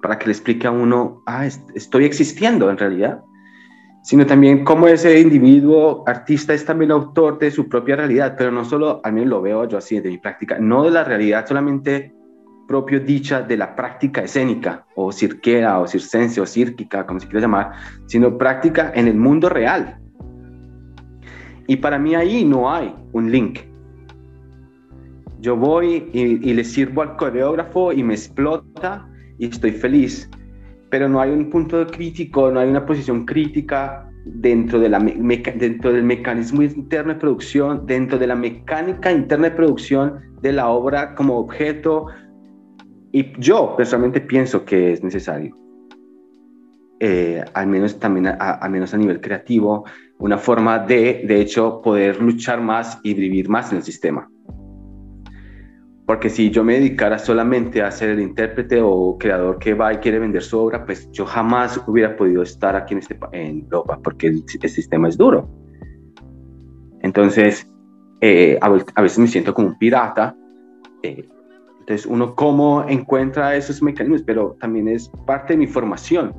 para 0.00 0.18
que 0.18 0.24
le 0.24 0.32
explique 0.32 0.66
a 0.66 0.70
uno, 0.70 1.22
ah, 1.26 1.44
estoy 1.44 2.06
existiendo 2.06 2.70
en 2.70 2.78
realidad, 2.78 3.20
sino 4.04 4.24
también 4.24 4.64
cómo 4.64 4.88
ese 4.88 5.20
individuo 5.20 6.04
artista 6.06 6.54
es 6.54 6.64
también 6.64 6.92
autor 6.92 7.38
de 7.38 7.50
su 7.50 7.68
propia 7.68 7.96
realidad, 7.96 8.36
pero 8.38 8.50
no 8.50 8.64
solo, 8.64 9.02
al 9.04 9.12
menos 9.12 9.28
lo 9.28 9.42
veo 9.42 9.68
yo 9.68 9.76
así 9.76 10.00
de 10.00 10.08
mi 10.08 10.16
práctica, 10.16 10.56
no 10.58 10.84
de 10.84 10.92
la 10.92 11.04
realidad 11.04 11.46
solamente 11.46 12.14
propio 12.66 13.00
dicha 13.00 13.42
de 13.42 13.58
la 13.58 13.76
práctica 13.76 14.22
escénica, 14.22 14.86
o 14.94 15.12
cirquera, 15.12 15.78
o 15.78 15.86
circense, 15.86 16.40
o 16.40 16.46
círquica, 16.46 17.04
como 17.04 17.20
se 17.20 17.26
quiera 17.26 17.42
llamar, 17.42 17.72
sino 18.06 18.38
práctica 18.38 18.92
en 18.94 19.08
el 19.08 19.14
mundo 19.18 19.50
real. 19.50 19.98
Y 21.66 21.76
para 21.76 21.98
mí 21.98 22.14
ahí 22.14 22.46
no 22.46 22.72
hay 22.72 22.94
un 23.12 23.30
link 23.30 23.67
yo 25.40 25.56
voy 25.56 26.08
y, 26.12 26.52
le 26.52 26.64
sirvo 26.64 27.02
al 27.02 27.16
coreógrafo 27.16 27.92
y 27.92 28.02
me 28.02 28.14
explota 28.14 29.08
y 29.38 29.46
estoy 29.46 29.72
feliz. 29.72 30.28
Pero 30.90 31.08
no 31.08 31.20
hay 31.20 31.30
un 31.30 31.50
punto 31.50 31.86
crítico, 31.86 32.50
no 32.50 32.60
hay 32.60 32.68
una 32.68 32.84
posición 32.84 33.24
crítica 33.24 34.10
dentro, 34.24 34.80
de 34.80 34.88
la 34.88 34.98
dentro 34.98 35.92
del 35.92 36.02
mecanismo 36.02 36.62
interno 36.62 37.14
de 37.14 37.20
producción, 37.20 37.86
dentro 37.86 38.18
de 38.18 38.26
la 38.26 38.34
mecánica 38.34 39.12
interna 39.12 39.50
de 39.50 39.56
producción 39.56 40.20
de 40.40 40.52
la 40.52 40.68
obra 40.68 41.14
como 41.14 41.38
objeto. 41.38 42.06
Y 43.12 43.32
yo 43.38 43.74
personalmente 43.76 44.20
pienso 44.20 44.64
que 44.64 44.92
es 44.92 45.02
necesario, 45.02 45.54
eh, 47.00 47.44
al 47.54 47.66
menos 47.68 47.98
también 47.98 48.26
a, 48.26 48.68
menos 48.68 48.92
a 48.92 48.96
nivel 48.96 49.20
creativo, 49.20 49.84
una 50.18 50.36
forma 50.36 50.78
de, 50.80 51.24
de 51.26 51.40
hecho, 51.40 51.80
poder 51.80 52.20
luchar 52.20 52.60
más 52.60 52.98
y 53.02 53.14
vivir 53.14 53.48
más 53.48 53.70
en 53.70 53.78
el 53.78 53.84
sistema. 53.84 54.28
Porque 56.08 56.30
si 56.30 56.48
yo 56.48 56.64
me 56.64 56.72
dedicara 56.72 57.18
solamente 57.18 57.82
a 57.82 57.90
ser 57.90 58.08
el 58.08 58.20
intérprete 58.20 58.80
o 58.80 59.18
creador 59.18 59.58
que 59.58 59.74
va 59.74 59.92
y 59.92 59.98
quiere 59.98 60.18
vender 60.18 60.42
su 60.42 60.58
obra, 60.58 60.86
pues 60.86 61.06
yo 61.12 61.26
jamás 61.26 61.78
hubiera 61.86 62.16
podido 62.16 62.42
estar 62.42 62.74
aquí 62.74 62.94
en, 62.94 63.00
este, 63.00 63.18
en 63.32 63.64
Europa, 63.64 64.00
porque 64.02 64.28
el, 64.28 64.42
sistema 64.48 65.08
es 65.08 65.18
duro. 65.18 65.46
Entonces, 67.02 67.70
eh, 68.22 68.58
a, 68.62 68.70
veces 69.02 69.18
me 69.18 69.26
siento 69.26 69.52
como 69.52 69.68
un 69.68 69.78
pirata. 69.78 70.34
Eh, 71.02 71.28
entonces, 71.80 72.06
uno 72.06 72.34
cómo 72.34 72.86
encuentra 72.88 73.54
esos 73.54 73.82
mecanismos, 73.82 74.22
pero 74.22 74.56
también 74.60 74.88
es 74.88 75.10
parte 75.26 75.52
de 75.52 75.58
mi 75.58 75.66
formación. 75.66 76.34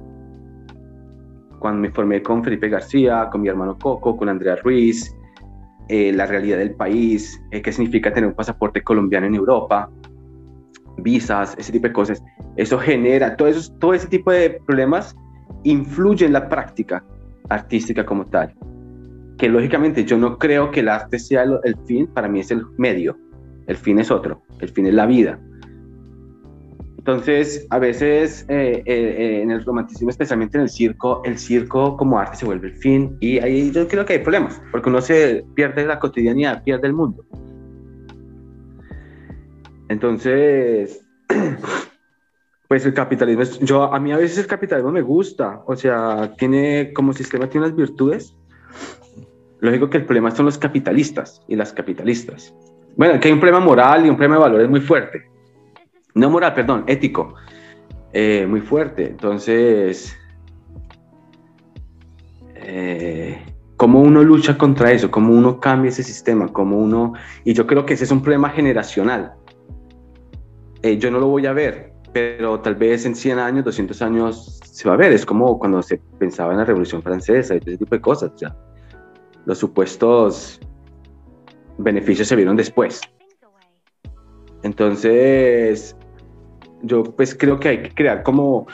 Cuando 1.60 1.80
me 1.80 1.92
formé 1.92 2.24
con 2.24 2.44
Felipe 2.44 2.70
García, 2.70 3.30
con 3.32 3.42
mi 3.42 3.50
hermano 3.50 3.78
Coco, 3.78 4.18
con 4.18 4.30
Andrea 4.30 4.56
Ruiz, 4.56 5.16
eh, 5.90 6.14
la 6.14 6.26
realidad 6.28 6.60
del 6.60 6.76
país, 6.76 7.42
eh, 7.52 7.62
qué 7.62 7.72
significa 7.72 8.14
tener 8.14 8.30
un 8.30 8.36
pasaporte 8.36 8.84
colombiano 8.84 9.26
en 9.26 9.36
Europa, 9.36 9.90
visas, 10.98 11.56
ese 11.58 11.72
tipo 11.72 11.88
de 11.88 11.94
cosas. 11.94 12.24
Eso 12.58 12.78
genera, 12.78 13.36
todo, 13.36 13.48
eso, 13.48 13.74
todo 13.80 13.94
ese 13.94 14.08
tipo 14.08 14.32
de 14.32 14.62
problemas 14.66 15.16
influye 15.64 16.26
en 16.26 16.34
la 16.34 16.48
práctica 16.48 17.04
artística 17.50 18.06
como 18.06 18.26
tal. 18.26 18.54
Que 19.38 19.50
lógicamente 19.50 20.06
yo 20.06 20.18
no 20.18 20.38
creo 20.38 20.70
que 20.70 20.82
el 20.82 20.90
arte 20.90 21.18
sea 21.18 21.44
el 21.44 21.76
fin, 21.86 22.08
para 22.08 22.28
mí 22.28 22.42
es 22.42 22.52
el 22.52 22.64
medio, 22.78 23.18
el 23.68 23.76
fin 23.76 24.00
es 24.00 24.12
otro, 24.12 24.44
el 24.60 24.70
fin 24.70 24.86
es 24.86 24.94
la 24.94 25.06
vida. 25.06 25.40
Entonces, 27.10 27.66
a 27.72 27.80
veces 27.80 28.46
eh, 28.50 28.84
eh, 28.86 29.16
eh, 29.18 29.42
en 29.42 29.50
el 29.50 29.66
romanticismo, 29.66 30.12
especialmente 30.12 30.60
en 30.60 30.66
el 30.66 30.70
circo, 30.70 31.24
el 31.26 31.40
circo 31.40 31.98
como 31.98 32.20
arte 32.20 32.38
se 32.38 32.46
vuelve 32.46 32.68
el 32.68 32.76
fin 32.76 33.18
y 33.20 33.40
ahí 33.40 33.72
yo 33.72 33.88
creo 33.88 34.06
que 34.06 34.14
hay 34.14 34.20
problemas, 34.20 34.62
porque 34.72 34.90
uno 34.90 35.02
se 35.02 35.44
pierde 35.56 35.88
la 35.88 35.98
cotidianidad, 35.98 36.64
pierde 36.64 36.86
el 36.86 36.94
mundo. 36.94 37.26
Entonces, 39.88 41.04
pues 42.68 42.86
el 42.86 42.94
capitalismo, 42.94 43.44
yo, 43.66 43.92
a 43.92 44.00
mí 44.00 44.12
a 44.12 44.18
veces 44.18 44.38
el 44.38 44.48
capitalismo 44.48 44.92
me 44.92 45.02
gusta, 45.02 45.64
o 45.66 45.76
sea, 45.76 46.36
tiene 46.38 46.94
como 46.94 47.14
sistema, 47.14 47.50
tiene 47.50 47.66
unas 47.66 47.76
virtudes. 47.76 48.38
Lógico 49.62 49.90
que 49.90 49.98
el 49.98 50.06
problema 50.06 50.30
son 50.30 50.46
los 50.46 50.60
capitalistas 50.60 51.42
y 51.48 51.56
las 51.56 51.74
capitalistas. 51.74 52.54
Bueno, 52.96 53.20
que 53.20 53.30
hay 53.30 53.34
un 53.34 53.40
problema 53.40 53.66
moral 53.66 54.06
y 54.06 54.10
un 54.10 54.16
problema 54.16 54.36
de 54.36 54.42
valores 54.42 54.70
muy 54.70 54.82
fuerte 54.82 55.29
no 56.16 56.30
moral, 56.30 56.54
perdón, 56.54 56.84
ético, 56.88 57.36
eh, 58.14 58.46
muy 58.48 58.62
fuerte. 58.62 59.08
Entonces, 59.08 60.16
eh, 62.56 63.46
¿cómo 63.78 64.02
uno 64.02 64.24
lucha 64.24 64.58
contra 64.58 64.92
eso? 64.92 65.12
¿Cómo 65.12 65.34
uno 65.34 65.60
cambia 65.60 65.90
ese 65.90 66.04
sistema? 66.04 66.48
¿Cómo 66.48 66.78
uno... 66.78 67.14
Y 67.44 67.54
yo 67.54 67.68
creo 67.68 67.86
que 67.86 67.94
ese 67.94 68.04
es 68.06 68.12
un 68.12 68.22
problema 68.22 68.50
generacional. 68.50 69.34
Eh, 70.82 70.98
yo 70.98 71.12
no 71.12 71.20
lo 71.20 71.28
voy 71.28 71.46
a 71.46 71.54
ver, 71.54 71.94
pero 72.14 72.60
tal 72.62 72.76
vez 72.76 73.06
en 73.06 73.16
100 73.16 73.40
años, 73.40 73.66
200 73.66 74.02
años 74.02 74.60
se 74.64 74.88
va 74.88 74.96
a 74.96 74.98
ver. 74.98 75.12
Es 75.12 75.26
como 75.26 75.60
cuando 75.60 75.82
se 75.82 75.98
pensaba 76.18 76.54
en 76.54 76.60
la 76.60 76.66
Revolución 76.66 77.04
Francesa 77.04 77.56
y 77.56 77.58
ese 77.58 77.78
tipo 77.78 77.96
de 77.96 78.02
cosas. 78.02 78.32
los 79.46 79.58
supuestos 79.58 80.60
beneficios 81.78 82.28
se 82.28 82.36
vieron 82.36 82.56
después. 82.56 83.02
Entonces, 84.64 85.96
yo 86.82 87.04
pues 87.04 87.36
creo 87.36 87.60
que 87.60 87.70
hay 87.70 87.84
que 87.84 87.94
crear 87.94 88.24
como 88.24 88.68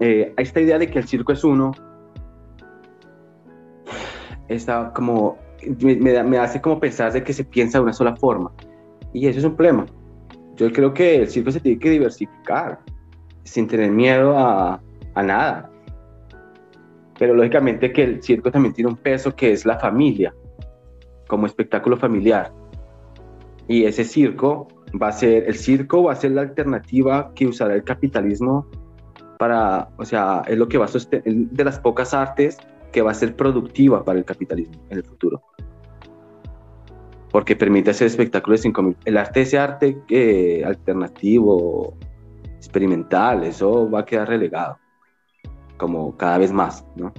eh, 0.00 0.34
esta 0.36 0.60
idea 0.60 0.78
de 0.78 0.88
que 0.88 0.98
el 0.98 1.08
circo 1.08 1.32
es 1.32 1.42
uno, 1.42 1.72
está 4.48 4.92
como, 4.92 5.38
me, 5.80 6.22
me, 6.22 6.38
hace 6.38 6.60
como 6.60 6.78
pensar 6.78 7.12
de 7.12 7.24
que 7.24 7.32
se 7.32 7.44
piensa 7.44 7.78
de 7.78 7.84
una 7.84 7.92
sola 7.92 8.14
forma. 8.16 8.52
Y 9.12 9.26
eso 9.26 9.38
es 9.38 9.44
un 9.44 9.56
problema. 9.56 9.86
Yo 10.56 10.70
creo 10.72 10.92
que 10.92 11.16
el 11.16 11.28
circo 11.28 11.50
se 11.50 11.60
tiene 11.60 11.78
que 11.78 11.90
diversificar, 11.90 12.80
sin 13.44 13.66
tener 13.66 13.90
miedo 13.90 14.36
a, 14.36 14.80
a 15.14 15.22
nada. 15.22 15.70
Pero 17.18 17.34
lógicamente 17.34 17.92
que 17.92 18.02
el 18.02 18.22
circo 18.22 18.50
también 18.50 18.74
tiene 18.74 18.90
un 18.90 18.96
peso 18.96 19.34
que 19.34 19.52
es 19.52 19.64
la 19.64 19.78
familia, 19.78 20.34
como 21.28 21.46
espectáculo 21.46 21.96
familiar. 21.96 22.52
Y 23.68 23.84
ese 23.84 24.04
circo 24.04 24.68
va 25.00 25.08
a 25.08 25.12
ser, 25.12 25.44
el 25.48 25.56
circo 25.56 26.04
va 26.04 26.12
a 26.12 26.16
ser 26.16 26.32
la 26.32 26.42
alternativa 26.42 27.32
que 27.34 27.46
usará 27.46 27.74
el 27.74 27.84
capitalismo 27.84 28.66
para, 29.38 29.88
o 29.96 30.04
sea, 30.04 30.42
es 30.46 30.56
lo 30.56 30.68
que 30.68 30.78
va 30.78 30.86
a 30.86 30.88
sostener, 30.88 31.24
de 31.24 31.64
las 31.64 31.78
pocas 31.78 32.14
artes 32.14 32.56
que 32.92 33.02
va 33.02 33.10
a 33.10 33.14
ser 33.14 33.36
productiva 33.36 34.04
para 34.04 34.18
el 34.18 34.24
capitalismo 34.24 34.76
en 34.90 34.98
el 34.98 35.04
futuro. 35.04 35.42
Porque 37.30 37.56
permite 37.56 37.90
hacer 37.90 38.06
espectáculos 38.06 38.62
sin 38.62 38.72
El 39.04 39.16
arte, 39.18 39.42
ese 39.42 39.58
arte 39.58 39.98
eh, 40.08 40.62
alternativo, 40.64 41.94
experimental, 42.56 43.44
eso 43.44 43.90
va 43.90 44.00
a 44.00 44.04
quedar 44.04 44.28
relegado, 44.28 44.78
como 45.76 46.16
cada 46.16 46.38
vez 46.38 46.52
más, 46.52 46.86
¿no? 46.96 47.12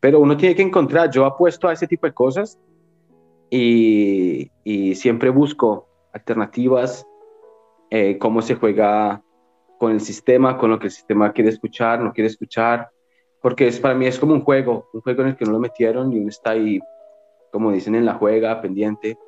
Pero 0.00 0.20
uno 0.20 0.36
tiene 0.36 0.54
que 0.54 0.62
encontrar, 0.62 1.10
yo 1.10 1.24
apuesto 1.24 1.68
a 1.68 1.72
ese 1.72 1.86
tipo 1.86 2.06
de 2.06 2.12
cosas 2.12 2.58
y, 3.50 4.50
y 4.64 4.94
siempre 4.94 5.30
busco 5.30 5.89
alternativas, 6.12 7.06
eh, 7.90 8.18
cómo 8.18 8.42
se 8.42 8.54
juega 8.54 9.22
con 9.78 9.92
el 9.92 10.00
sistema, 10.00 10.58
con 10.58 10.70
lo 10.70 10.78
que 10.78 10.86
el 10.86 10.92
sistema 10.92 11.32
quiere 11.32 11.50
escuchar, 11.50 12.00
no 12.00 12.12
quiere 12.12 12.28
escuchar, 12.28 12.90
porque 13.40 13.66
es, 13.66 13.80
para 13.80 13.94
mí 13.94 14.06
es 14.06 14.18
como 14.18 14.34
un 14.34 14.42
juego, 14.42 14.88
un 14.92 15.00
juego 15.00 15.22
en 15.22 15.28
el 15.28 15.36
que 15.36 15.44
no 15.44 15.52
lo 15.52 15.58
metieron 15.58 16.12
y 16.12 16.18
uno 16.18 16.28
está 16.28 16.50
ahí, 16.50 16.80
como 17.50 17.72
dicen 17.72 17.94
en 17.94 18.04
la 18.04 18.14
juega, 18.14 18.60
pendiente. 18.60 19.18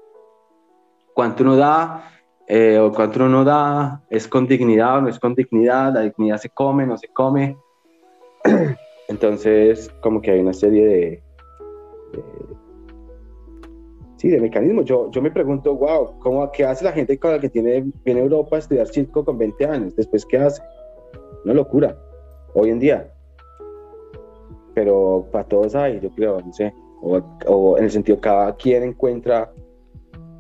Cuánto 1.14 1.43
uno 1.43 1.57
da 1.57 2.12
eh, 2.47 2.78
o 2.78 2.93
cuánto 2.93 3.20
uno 3.20 3.28
no 3.28 3.45
da, 3.45 4.03
es 4.11 4.28
con 4.28 4.47
dignidad 4.47 4.99
o 4.99 5.01
no 5.03 5.09
es 5.09 5.18
con 5.18 5.35
dignidad, 5.35 5.95
la 5.95 6.01
dignidad 6.01 6.39
se 6.39 6.51
come, 6.51 6.87
no 6.87 6.99
se 6.99 7.09
come. 7.09 7.57
Entonces, 9.09 9.91
como 10.03 10.20
que 10.20 10.33
hay 10.33 10.41
una 10.41 10.53
serie 10.53 10.87
de, 10.87 11.22
sí, 14.22 14.28
de 14.28 14.40
mecanismos. 14.40 14.84
Yo, 14.84 15.10
yo 15.10 15.20
me 15.20 15.30
pregunto, 15.30 15.74
wow, 15.76 16.18
¿cómo, 16.20 16.50
¿qué 16.52 16.64
hace 16.64 16.84
la 16.84 16.92
gente 16.92 17.18
con 17.18 17.32
la 17.32 17.40
que 17.40 17.50
tiene, 17.50 17.84
viene 18.04 18.20
a 18.20 18.22
Europa 18.24 18.56
a 18.56 18.58
estudiar 18.60 18.86
circo 18.86 19.24
con 19.24 19.36
20 19.36 19.66
años? 19.66 19.96
Después, 19.96 20.24
¿qué 20.24 20.38
hace? 20.38 20.62
Una 21.44 21.54
locura, 21.54 21.96
hoy 22.54 22.70
en 22.70 22.78
día 22.78 23.12
pero 24.74 25.26
para 25.30 25.44
todos 25.44 25.74
hay, 25.74 26.00
yo 26.00 26.10
creo, 26.10 26.40
no 26.40 26.52
sé, 26.52 26.74
o, 27.00 27.76
en 27.76 27.84
el 27.84 27.90
sentido 27.90 28.20
cada 28.20 28.54
quien 28.56 28.82
encuentra 28.82 29.52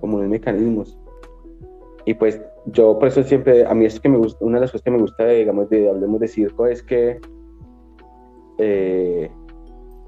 como 0.00 0.16
unos 0.16 0.28
mecanismos. 0.28 0.98
Y 2.04 2.14
pues 2.14 2.40
yo 2.66 2.98
por 2.98 3.08
eso 3.08 3.22
siempre, 3.22 3.66
a 3.66 3.74
mí 3.74 3.84
es 3.84 4.00
que 4.00 4.08
me 4.08 4.18
gusta, 4.18 4.44
una 4.44 4.56
de 4.56 4.62
las 4.62 4.72
cosas 4.72 4.84
que 4.84 4.90
me 4.90 4.98
gusta, 4.98 5.26
digamos, 5.26 5.68
de 5.70 5.88
Hablemos 5.88 6.20
de 6.20 6.28
Circo 6.28 6.66
es 6.66 6.82
que, 6.82 7.20
eh, 8.58 9.30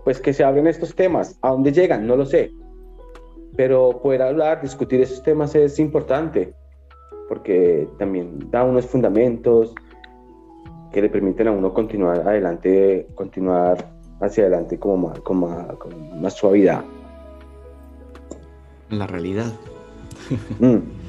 pues 0.04 0.20
que 0.20 0.32
se 0.32 0.44
abren 0.44 0.66
estos 0.66 0.94
temas. 0.94 1.38
¿A 1.42 1.50
dónde 1.50 1.72
llegan? 1.72 2.06
No 2.06 2.16
lo 2.16 2.26
sé. 2.26 2.52
Pero 3.56 4.00
poder 4.02 4.22
hablar, 4.22 4.62
discutir 4.62 5.00
esos 5.00 5.22
temas 5.22 5.54
es 5.54 5.78
importante, 5.78 6.54
porque 7.28 7.88
también 7.98 8.50
da 8.50 8.64
unos 8.64 8.86
fundamentos 8.86 9.74
que 10.92 11.02
le 11.02 11.08
permiten 11.08 11.48
a 11.48 11.52
uno 11.52 11.72
continuar 11.72 12.20
adelante, 12.20 13.08
continuar 13.14 13.92
hacia 14.20 14.44
adelante 14.44 14.78
como 14.78 15.08
más, 15.08 15.20
con 15.20 16.20
más, 16.20 16.34
suavidad. 16.34 16.84
La 18.90 19.06
realidad. 19.06 19.52
Mm. 20.58 20.78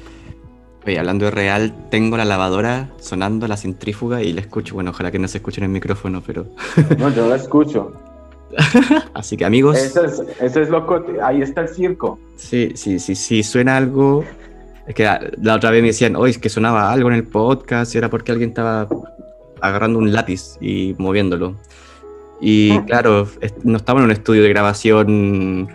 Oye, 0.88 1.00
hablando 1.00 1.26
de 1.26 1.32
real, 1.32 1.74
tengo 1.90 2.16
la 2.16 2.26
lavadora 2.26 2.92
sonando 2.98 3.48
la 3.48 3.58
centrífuga 3.58 4.22
y 4.22 4.34
la 4.34 4.42
escucho. 4.42 4.76
Bueno, 4.76 4.92
ojalá 4.92 5.10
que 5.12 5.18
no 5.18 5.28
se 5.28 5.40
escuche 5.40 5.60
en 5.60 5.66
el 5.66 5.72
micrófono, 5.72 6.22
pero. 6.24 6.46
no, 7.00 7.10
yo 7.10 7.28
la 7.28 7.38
escucho. 7.38 7.92
Así 9.14 9.38
que 9.38 9.46
amigos. 9.46 9.78
Eso 9.78 10.06
es, 10.06 10.24
eso 10.42 10.62
es 10.62 10.70
loco, 10.70 11.04
ahí 11.24 11.42
está 11.42 11.62
el 11.62 11.70
circo. 11.70 12.20
Sí, 12.36 12.72
sí, 12.76 13.00
sí, 13.00 13.16
sí, 13.16 13.44
suena 13.44 13.78
algo. 13.78 14.24
Es 14.88 14.94
que 14.94 15.04
la, 15.04 15.56
otra 15.56 15.72
vez 15.72 15.82
me 15.82 15.88
decían, 15.88 16.16
oye, 16.16 16.32
es 16.32 16.38
que 16.38 16.50
sonaba 16.50 16.92
algo 16.92 17.10
en 17.10 17.16
el 17.16 17.24
podcast 17.24 17.96
y 17.96 17.98
era 17.98 18.10
porque 18.10 18.32
alguien 18.32 18.50
estaba 18.50 18.88
agarrando 19.62 20.00
un 20.00 20.14
lápiz 20.14 20.58
y 20.62 20.96
moviéndolo. 20.98 21.56
Y 22.40 22.72
ah. 22.72 22.84
claro, 22.86 23.28
no 23.64 23.78
estamos 23.78 24.02
en 24.02 24.06
un 24.06 24.12
estudio 24.12 24.44
de 24.44 24.50
grabación 24.50 25.70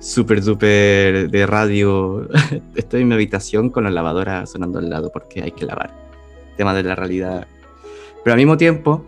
súper, 0.00 0.42
súper 0.42 1.30
de 1.30 1.46
radio. 1.46 2.28
Estoy 2.74 3.02
en 3.02 3.08
mi 3.08 3.14
habitación 3.14 3.70
con 3.70 3.84
la 3.84 3.90
lavadora 3.90 4.46
sonando 4.46 4.78
al 4.78 4.90
lado 4.90 5.10
porque 5.12 5.42
hay 5.42 5.52
que 5.52 5.64
lavar. 5.64 5.90
Tema 6.56 6.74
de 6.74 6.82
la 6.82 6.94
realidad. 6.94 7.46
Pero 8.24 8.34
al 8.34 8.38
mismo 8.38 8.56
tiempo, 8.56 9.04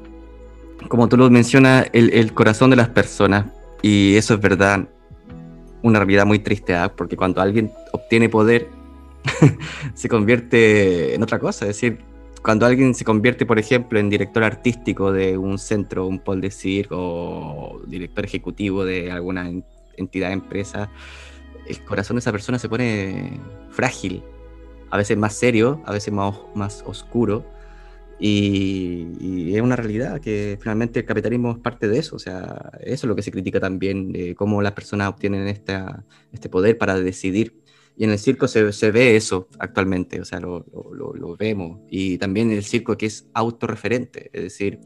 como 0.89 1.09
tú 1.09 1.17
lo 1.17 1.31
mencionas, 1.31 1.87
el, 1.93 2.13
el 2.13 2.33
corazón 2.33 2.71
de 2.71 2.77
las 2.77 2.89
personas, 2.89 3.47
y 3.83 4.17
eso 4.17 4.35
es 4.35 4.41
verdad, 4.41 4.89
una 5.83 5.99
realidad 5.99 6.27
muy 6.27 6.39
triste, 6.39 6.75
¿ah? 6.75 6.93
porque 6.95 7.17
cuando 7.17 7.41
alguien 7.41 7.71
obtiene 7.93 8.29
poder, 8.29 8.69
se 9.95 10.09
convierte 10.09 11.15
en 11.15 11.23
otra 11.23 11.39
cosa. 11.39 11.65
Es 11.67 11.77
decir, 11.77 11.99
cuando 12.43 12.67
alguien 12.67 12.95
se 12.95 13.05
convierte, 13.05 13.47
por 13.47 13.59
ejemplo, 13.59 13.99
en 13.99 14.11
director 14.11 14.43
artístico 14.43 15.13
de 15.13 15.37
un 15.39 15.59
centro, 15.59 16.07
un 16.07 16.19
pol 16.19 16.41
de 16.41 16.51
circo, 16.51 16.97
o 16.99 17.81
director 17.87 18.25
ejecutivo 18.25 18.85
de 18.85 19.11
alguna 19.11 19.51
entidad, 19.97 20.33
empresa, 20.33 20.91
el 21.67 21.85
corazón 21.85 22.17
de 22.17 22.21
esa 22.21 22.33
persona 22.33 22.59
se 22.59 22.69
pone 22.69 23.39
frágil, 23.71 24.23
a 24.91 24.97
veces 24.97 25.19
más 25.19 25.35
serio, 25.35 25.83
a 25.85 25.93
veces 25.93 26.13
más, 26.13 26.35
más 26.55 26.83
oscuro, 26.87 27.45
y, 28.19 29.55
es 29.55 29.63
una 29.63 29.77
realidad 29.77 30.21
que 30.21 30.59
finalmente 30.61 31.01
el 31.01 31.07
capitalismo 31.07 31.53
es 31.53 31.59
parte 31.59 31.89
de 31.89 31.99
eso, 31.99 32.17
o 32.17 32.19
sea, 32.19 32.71
eso 32.81 33.07
es 33.07 33.09
lo 33.09 33.17
que 33.17 33.23
se 33.23 33.31
critica 33.31 33.61
también, 33.61 34.13
de 34.13 34.35
cómo 34.35 34.63
las 34.63 34.73
personas 34.73 35.09
obtienen 35.09 35.49
esta, 35.49 36.05
este 36.33 36.49
poder 36.49 36.79
para 36.79 37.01
decidir 37.01 37.55
y 37.99 38.05
en 38.05 38.11
el 38.11 38.19
circo 38.21 38.47
se, 38.47 38.73
se 38.73 38.93
ve 38.93 39.17
eso 39.17 39.49
actualmente, 39.59 40.21
o 40.21 40.25
sea, 40.25 40.39
lo, 40.39 40.65
lo, 40.93 41.15
lo, 41.15 41.37
vemos. 41.37 41.81
Y 41.91 42.17
también 42.19 42.53
el 42.53 42.63
circo 42.63 42.97
que 42.97 43.07
es 43.07 43.29
autorreferente, 43.35 44.31
es 44.33 44.43
decir, 44.45 44.79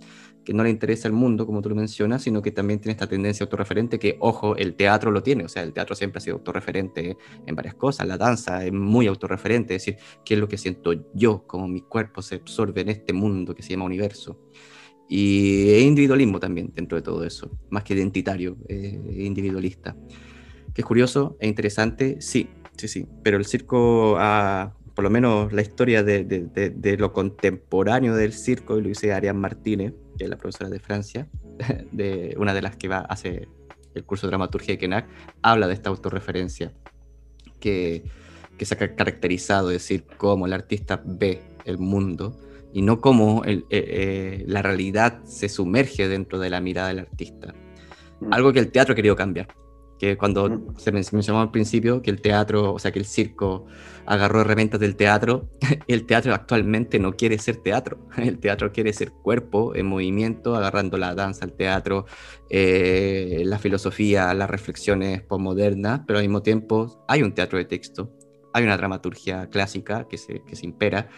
que 0.44 0.52
no 0.52 0.62
le 0.64 0.70
interesa 0.70 1.08
el 1.08 1.14
mundo, 1.14 1.46
como 1.46 1.62
tú 1.62 1.68
lo 1.68 1.74
mencionas, 1.74 2.22
sino 2.22 2.42
que 2.42 2.50
también 2.50 2.80
tiene 2.80 2.92
esta 2.92 3.06
tendencia 3.06 3.44
autorreferente 3.44 3.98
que, 3.98 4.16
ojo, 4.20 4.56
el 4.56 4.74
teatro 4.74 5.10
lo 5.10 5.22
tiene, 5.22 5.44
o 5.44 5.48
sea, 5.48 5.62
el 5.62 5.72
teatro 5.72 5.94
siempre 5.94 6.18
ha 6.18 6.20
sido 6.20 6.36
autorreferente 6.36 7.16
en 7.46 7.54
varias 7.54 7.74
cosas, 7.74 8.06
la 8.06 8.16
danza 8.16 8.64
es 8.64 8.72
muy 8.72 9.06
autorreferente, 9.06 9.74
es 9.74 9.84
decir, 9.84 10.02
qué 10.24 10.34
es 10.34 10.40
lo 10.40 10.48
que 10.48 10.58
siento 10.58 10.92
yo, 11.14 11.46
como 11.46 11.68
mi 11.68 11.82
cuerpo 11.82 12.22
se 12.22 12.36
absorbe 12.36 12.80
en 12.80 12.88
este 12.88 13.12
mundo 13.12 13.54
que 13.54 13.62
se 13.62 13.70
llama 13.70 13.84
universo. 13.84 14.40
Y 15.08 15.68
es 15.70 15.82
individualismo 15.82 16.40
también 16.40 16.72
dentro 16.74 16.96
de 16.96 17.02
todo 17.02 17.24
eso, 17.24 17.50
más 17.70 17.84
que 17.84 17.94
identitario, 17.94 18.56
es 18.66 18.94
individualista. 18.94 19.96
Que 20.72 20.80
es 20.80 20.86
curioso 20.86 21.36
e 21.38 21.48
interesante, 21.48 22.20
sí, 22.22 22.48
sí, 22.76 22.88
sí. 22.88 23.06
Pero 23.22 23.36
el 23.36 23.44
circo, 23.44 24.16
ah, 24.18 24.74
por 24.94 25.04
lo 25.04 25.10
menos 25.10 25.52
la 25.52 25.62
historia 25.62 26.02
de, 26.02 26.96
lo 26.98 27.12
contemporáneo 27.12 28.14
del 28.14 28.32
circo, 28.32 28.78
y 28.78 28.82
lo 28.82 28.88
dice 28.88 29.12
Ariane 29.12 29.38
Martínez, 29.38 29.94
que 30.18 30.24
es 30.24 30.30
la 30.30 30.36
profesora 30.36 30.70
de 30.70 30.80
Francia, 30.80 31.28
de 31.92 32.34
una 32.38 32.54
de 32.54 32.62
las 32.62 32.76
que 32.76 32.88
va 32.88 32.98
hace 33.00 33.48
el 33.94 34.04
curso 34.04 34.26
de 34.26 34.30
dramaturgia 34.30 34.74
de 34.74 34.78
Kenak, 34.78 35.08
habla 35.42 35.66
de 35.66 35.74
esta 35.74 35.90
autorreferencia 35.90 36.72
que, 37.60 38.04
que 38.58 38.64
se 38.64 38.74
ha 38.74 38.96
caracterizado, 38.96 39.70
es 39.70 39.76
decir, 39.76 40.04
cómo 40.16 40.46
el 40.46 40.52
artista 40.52 41.02
ve 41.04 41.42
el 41.64 41.78
mundo 41.78 42.38
y 42.72 42.82
no 42.82 43.00
cómo 43.00 43.44
eh, 43.44 43.64
eh, 43.70 44.44
la 44.46 44.62
realidad 44.62 45.22
se 45.24 45.48
sumerge 45.48 46.08
dentro 46.08 46.38
de 46.38 46.50
la 46.50 46.60
mirada 46.60 46.88
del 46.88 47.00
artista. 47.00 47.54
Mm. 48.20 48.32
Algo 48.32 48.52
que 48.52 48.60
el 48.60 48.70
teatro 48.70 48.92
ha 48.92 48.96
querido 48.96 49.14
cambiar 49.14 49.48
que 50.02 50.16
cuando 50.16 50.74
se 50.78 50.90
mencionó 50.90 51.40
al 51.40 51.52
principio 51.52 52.02
que 52.02 52.10
el 52.10 52.20
teatro, 52.20 52.74
o 52.74 52.78
sea, 52.80 52.90
que 52.90 52.98
el 52.98 53.04
circo 53.04 53.66
agarró 54.06 54.40
herramientas 54.40 54.80
del 54.80 54.96
teatro, 54.96 55.48
el 55.86 56.06
teatro 56.06 56.34
actualmente 56.34 56.98
no 56.98 57.12
quiere 57.14 57.38
ser 57.38 57.56
teatro, 57.56 57.98
el 58.16 58.38
teatro 58.38 58.72
quiere 58.72 58.92
ser 58.92 59.12
cuerpo 59.12 59.74
en 59.74 59.86
movimiento, 59.86 60.54
agarrando 60.56 60.98
la 60.98 61.14
danza, 61.14 61.44
el 61.44 61.52
teatro, 61.52 62.06
eh, 62.50 63.42
la 63.44 63.58
filosofía, 63.58 64.32
las 64.34 64.50
reflexiones 64.50 65.22
postmodernas, 65.22 66.02
pero 66.06 66.18
al 66.18 66.24
mismo 66.24 66.42
tiempo 66.42 67.04
hay 67.08 67.22
un 67.22 67.32
teatro 67.32 67.58
de 67.58 67.64
texto, 67.64 68.12
hay 68.52 68.64
una 68.64 68.76
dramaturgia 68.76 69.48
clásica 69.48 70.06
que 70.08 70.18
se, 70.18 70.42
que 70.42 70.56
se 70.56 70.66
impera, 70.66 71.08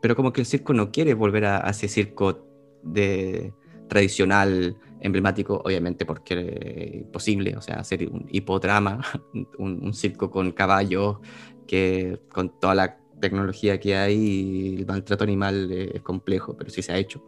pero 0.00 0.16
como 0.16 0.32
que 0.32 0.40
el 0.40 0.46
circo 0.46 0.72
no 0.74 0.90
quiere 0.90 1.14
volver 1.14 1.44
a, 1.44 1.66
a 1.66 1.70
ese 1.70 1.88
circo 1.88 2.46
de 2.82 3.52
tradicional 3.88 4.76
emblemático, 5.02 5.60
obviamente, 5.64 6.06
porque 6.06 7.02
es 7.02 7.06
posible, 7.08 7.56
o 7.56 7.60
sea, 7.60 7.76
hacer 7.76 8.08
un 8.08 8.26
hipodrama, 8.30 9.02
un, 9.58 9.84
un 9.84 9.92
circo 9.92 10.30
con 10.30 10.52
caballos, 10.52 11.18
que 11.66 12.20
con 12.28 12.58
toda 12.60 12.74
la 12.74 12.98
tecnología 13.20 13.78
que 13.78 13.96
hay, 13.96 14.76
el 14.78 14.86
maltrato 14.86 15.24
animal 15.24 15.70
es 15.70 16.02
complejo, 16.02 16.56
pero 16.56 16.70
sí 16.70 16.82
se 16.82 16.92
ha 16.92 16.98
hecho. 16.98 17.24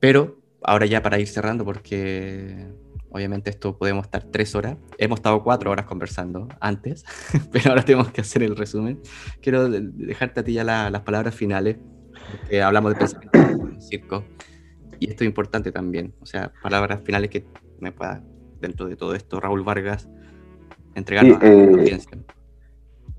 Pero 0.00 0.38
ahora 0.62 0.86
ya 0.86 1.02
para 1.02 1.18
ir 1.18 1.26
cerrando, 1.26 1.64
porque 1.64 2.68
obviamente 3.10 3.50
esto 3.50 3.78
podemos 3.78 4.04
estar 4.04 4.24
tres 4.24 4.54
horas, 4.54 4.76
hemos 4.98 5.20
estado 5.20 5.42
cuatro 5.42 5.70
horas 5.70 5.86
conversando 5.86 6.48
antes, 6.60 7.04
pero 7.52 7.70
ahora 7.70 7.84
tenemos 7.84 8.10
que 8.10 8.20
hacer 8.20 8.42
el 8.42 8.56
resumen. 8.56 9.00
Quiero 9.40 9.68
dejarte 9.68 10.40
a 10.40 10.44
ti 10.44 10.52
ya 10.52 10.64
las 10.64 11.00
palabras 11.00 11.34
finales, 11.34 11.78
porque 12.30 12.62
hablamos 12.62 12.92
de 12.92 12.98
pensamiento 12.98 13.38
en 13.38 13.80
circo, 13.80 14.24
y 14.98 15.10
esto 15.10 15.24
es 15.24 15.28
importante 15.28 15.72
también, 15.72 16.14
o 16.20 16.26
sea, 16.26 16.52
palabras 16.62 17.00
finales 17.04 17.30
que 17.30 17.46
me 17.80 17.92
pueda, 17.92 18.22
dentro 18.60 18.86
de 18.86 18.96
todo 18.96 19.14
esto, 19.14 19.40
Raúl 19.40 19.62
Vargas, 19.62 20.08
entregarnos 20.94 21.40
a 21.40 21.44
la 21.44 21.52
eh, 21.52 21.68
audiencia. 21.68 22.18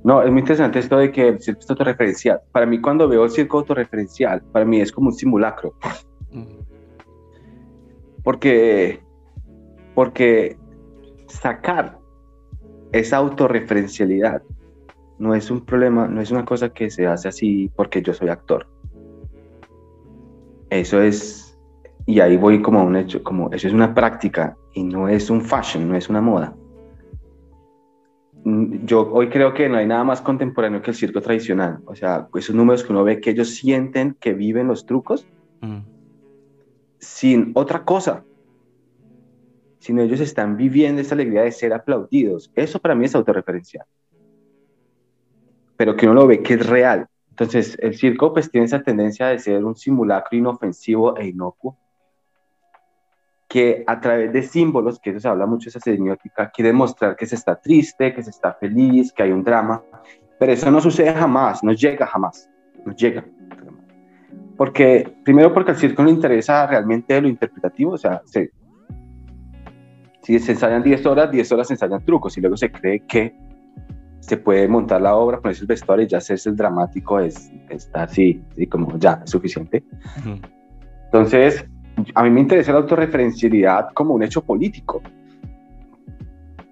No, 0.03 0.21
es 0.21 0.31
muy 0.31 0.39
interesante 0.39 0.79
esto 0.79 0.97
de 0.97 1.11
que 1.11 1.27
el 1.27 1.41
circo 1.41 1.59
es 1.61 1.69
autorreferencial. 1.69 2.41
Para 2.51 2.65
mí, 2.65 2.79
cuando 2.79 3.07
veo 3.07 3.25
el 3.25 3.31
circo 3.31 3.59
autorreferencial, 3.59 4.41
para 4.51 4.65
mí 4.65 4.79
es 4.79 4.91
como 4.91 5.07
un 5.07 5.13
simulacro. 5.13 5.73
Porque, 8.23 9.01
porque 9.95 10.57
sacar 11.27 11.99
esa 12.91 13.17
autorreferencialidad 13.17 14.43
no 15.19 15.33
es 15.33 15.49
un 15.49 15.61
problema, 15.61 16.07
no 16.07 16.21
es 16.21 16.31
una 16.31 16.45
cosa 16.45 16.69
que 16.69 16.89
se 16.89 17.07
hace 17.07 17.27
así 17.27 17.71
porque 17.75 18.01
yo 18.01 18.13
soy 18.13 18.29
actor. 18.29 18.67
Eso 20.69 21.01
es, 21.01 21.57
y 22.05 22.19
ahí 22.19 22.37
voy 22.37 22.61
como 22.61 22.79
a 22.79 22.83
un 22.83 22.95
hecho, 22.95 23.23
como 23.23 23.51
eso 23.51 23.67
es 23.67 23.73
una 23.73 23.93
práctica 23.93 24.55
y 24.73 24.83
no 24.83 25.07
es 25.07 25.29
un 25.29 25.41
fashion, 25.41 25.87
no 25.87 25.95
es 25.95 26.09
una 26.09 26.21
moda. 26.21 26.55
Mm, 28.47 28.85
yo 28.85 29.11
hoy 29.11 29.27
creo 29.27 29.53
que 29.53 29.67
no 29.67 29.75
hay 29.75 29.85
nada 29.85 30.05
más 30.05 30.21
contemporáneo 30.21 30.81
que 30.81 30.91
el 30.91 30.95
circo 30.95 31.19
tradicional. 31.19 31.79
O 31.85 31.93
sea, 31.95 32.29
esos 32.33 32.55
números 32.55 32.81
que 32.81 32.93
uno 32.93 33.03
ve 33.03 33.19
que 33.19 33.31
ellos 33.31 33.49
sienten 33.49 34.15
que 34.21 34.33
viven 34.33 34.67
los 34.67 34.85
trucos 34.85 35.27
mm. 35.59 35.79
sin 36.97 37.51
otra 37.55 37.83
cosa. 37.83 38.23
Sino 39.79 40.01
ellos 40.01 40.21
están 40.21 40.55
viviendo 40.55 41.01
esa 41.01 41.13
alegría 41.13 41.41
de 41.41 41.51
ser 41.51 41.73
aplaudidos. 41.73 42.49
Eso 42.55 42.79
para 42.79 42.95
mí 42.95 43.03
es 43.03 43.15
autorreferencial. 43.15 43.85
Pero 45.75 45.97
que 45.97 46.05
uno 46.05 46.21
lo 46.21 46.27
ve 46.27 46.41
que 46.41 46.53
es 46.53 46.65
real. 46.65 47.05
Entonces, 47.31 47.77
el 47.81 47.97
circo 47.97 48.31
pues 48.31 48.49
tiene 48.49 48.65
esa 48.65 48.81
tendencia 48.81 49.27
de 49.27 49.39
ser 49.39 49.65
un 49.65 49.75
simulacro 49.75 50.37
inofensivo 50.37 51.17
e 51.17 51.27
inocuo 51.27 51.77
que 53.47 53.83
a 53.87 53.99
través 53.99 54.33
de 54.33 54.43
símbolos, 54.43 54.99
que 54.99 55.11
eso 55.11 55.19
se 55.19 55.27
habla 55.27 55.45
mucho 55.45 55.69
esa 55.69 55.79
semiótica, 55.79 56.51
quiere 56.51 56.73
mostrar 56.73 57.15
que 57.15 57.25
se 57.25 57.35
está 57.35 57.55
triste, 57.55 58.13
que 58.13 58.21
se 58.21 58.29
está 58.29 58.53
feliz, 58.53 59.13
que 59.13 59.23
hay 59.23 59.31
un 59.31 59.43
drama, 59.43 59.81
pero 60.39 60.51
eso 60.51 60.69
no 60.69 60.81
sucede 60.81 61.13
jamás, 61.13 61.63
no 61.63 61.71
llega 61.71 62.05
jamás, 62.05 62.49
no 62.85 62.93
llega. 62.93 63.25
Porque, 64.57 65.15
primero 65.23 65.53
porque 65.53 65.71
al 65.71 65.77
circo 65.77 66.03
no 66.03 66.09
interesa 66.09 66.67
realmente 66.67 67.19
lo 67.21 67.27
interpretativo, 67.27 67.93
o 67.93 67.97
sea, 67.97 68.21
se, 68.25 68.51
si 70.23 70.39
se 70.39 70.51
ensayan 70.51 70.83
10 70.83 71.05
horas, 71.05 71.31
10 71.31 71.51
horas 71.53 71.67
se 71.67 71.75
ensayan 71.75 72.03
trucos 72.03 72.37
y 72.37 72.41
luego 72.41 72.57
se 72.57 72.71
cree 72.71 73.05
que 73.05 73.33
se 74.19 74.35
puede 74.35 74.67
montar 74.67 75.01
la 75.01 75.15
obra, 75.15 75.39
ponerse 75.39 75.61
el 75.61 75.67
vestuario 75.67 76.05
y 76.05 76.09
ya 76.09 76.17
hacerse 76.17 76.49
el 76.49 76.57
dramático 76.57 77.19
es, 77.19 77.49
está 77.69 78.03
así, 78.03 78.43
así 78.51 78.67
como 78.67 78.97
ya, 78.97 79.21
es 79.23 79.31
suficiente. 79.31 79.83
Entonces, 81.05 81.65
a 82.13 82.23
mí 82.23 82.29
me 82.29 82.41
interesa 82.41 82.71
la 82.71 82.79
autorreferencialidad 82.79 83.89
como 83.93 84.13
un 84.13 84.23
hecho 84.23 84.43
político, 84.43 85.01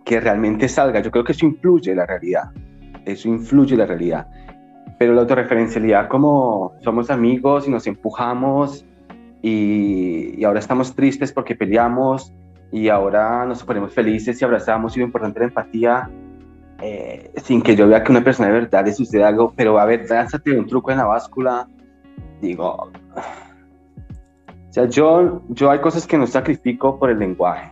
que 0.04 0.20
realmente 0.20 0.70
salga. 0.70 1.02
Yo 1.02 1.12
creo 1.12 1.24
que 1.24 1.32
eso 1.32 1.46
influye 1.46 1.96
la 1.96 2.06
realidad, 2.06 2.52
eso 3.06 3.28
influye 3.28 3.76
la 3.76 3.86
realidad. 3.86 4.28
Pero 4.98 5.14
la 5.14 5.22
autorreferencialidad 5.22 6.08
como 6.08 6.74
somos 6.82 7.10
amigos 7.10 7.68
y 7.68 7.72
nos 7.72 7.88
empujamos 7.88 8.86
y, 9.42 10.44
ahora 10.44 10.60
estamos 10.60 10.96
tristes 10.96 11.34
porque 11.34 11.56
peleamos 11.56 12.32
y 12.72 12.90
ahora 12.90 13.46
nos 13.46 13.64
ponemos 13.64 13.94
felices 13.94 14.42
y 14.42 14.46
abrazamos 14.46 14.96
y 14.96 15.00
lo 15.00 15.06
importante 15.06 15.40
la 15.40 15.46
empatía, 15.46 16.10
eh, 16.82 17.32
sin 17.44 17.62
que 17.62 17.76
yo 17.76 17.88
vea 17.88 18.04
que 18.04 18.12
una 18.12 18.24
persona 18.24 18.50
de 18.50 18.62
verdad 18.62 18.86
le 18.86 18.94
sucede 18.94 19.24
algo, 19.24 19.54
pero 19.56 19.80
a 19.80 19.86
ver, 19.86 20.10
lánzate 20.10 20.58
un 20.58 20.68
truco 20.68 20.92
en 20.92 20.98
la 20.98 21.06
báscula, 21.06 21.68
digo, 22.42 22.92
sea, 24.76 24.90
yo, 24.90 25.42
yo 25.50 25.72
hay 25.72 25.80
cosas 25.80 26.06
que 26.06 26.18
no 26.18 26.28
sacrifico 26.28 27.00
por 27.00 27.10
el 27.10 27.20
lenguaje. 27.20 27.72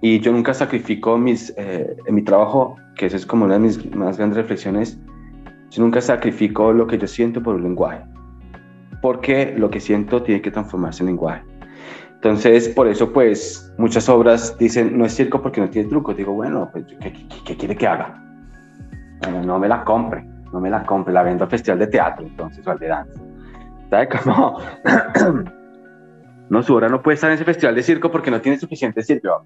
Y 0.00 0.20
yo 0.20 0.32
nunca 0.32 0.54
sacrifico 0.54 1.18
mis, 1.18 1.52
eh, 1.58 1.96
en 2.06 2.14
mi 2.14 2.22
trabajo, 2.22 2.76
que 2.96 3.04
esa 3.04 3.16
es 3.16 3.26
como 3.26 3.44
una 3.44 3.54
de 3.54 3.60
mis 3.60 3.94
más 3.94 4.16
grandes 4.16 4.38
reflexiones, 4.38 4.98
yo 5.70 5.82
nunca 5.82 6.00
sacrifico 6.00 6.72
lo 6.72 6.86
que 6.86 6.96
yo 6.96 7.06
siento 7.06 7.42
por 7.42 7.56
el 7.56 7.62
lenguaje. 7.62 8.04
Porque 9.02 9.54
lo 9.58 9.68
que 9.68 9.80
siento 9.80 10.22
tiene 10.22 10.40
que 10.40 10.50
transformarse 10.50 11.02
en 11.02 11.08
lenguaje. 11.08 11.44
Entonces, 12.14 12.70
por 12.70 12.88
eso, 12.88 13.12
pues, 13.12 13.70
muchas 13.76 14.08
obras 14.08 14.56
dicen, 14.56 14.96
no 14.96 15.04
es 15.04 15.12
circo 15.12 15.42
porque 15.42 15.60
no 15.60 15.68
tiene 15.68 15.90
truco. 15.90 16.14
Digo, 16.14 16.32
bueno, 16.32 16.70
pues, 16.72 16.86
¿qué, 17.00 17.12
qué, 17.44 17.54
quiere 17.54 17.76
que 17.76 17.86
haga? 17.86 18.18
Bueno, 19.20 19.42
no 19.42 19.58
me 19.58 19.68
la 19.68 19.84
compre, 19.84 20.26
no 20.54 20.58
me 20.58 20.70
la 20.70 20.84
compre, 20.84 21.12
la 21.12 21.22
vendo 21.22 21.44
al 21.44 21.50
festival 21.50 21.80
de 21.80 21.88
teatro, 21.88 22.26
entonces, 22.26 22.66
o 22.66 22.70
al 22.70 22.78
de 22.78 22.86
danza. 22.86 23.25
¿Sabe 23.90 24.08
cómo? 24.08 24.58
no, 26.48 26.62
su 26.62 26.74
hora 26.74 26.88
no 26.88 27.02
puede 27.02 27.14
estar 27.14 27.30
en 27.30 27.36
ese 27.36 27.44
festival 27.44 27.74
de 27.74 27.82
circo 27.82 28.10
porque 28.10 28.30
no 28.30 28.40
tiene 28.40 28.58
suficiente 28.58 29.02
circo. 29.02 29.42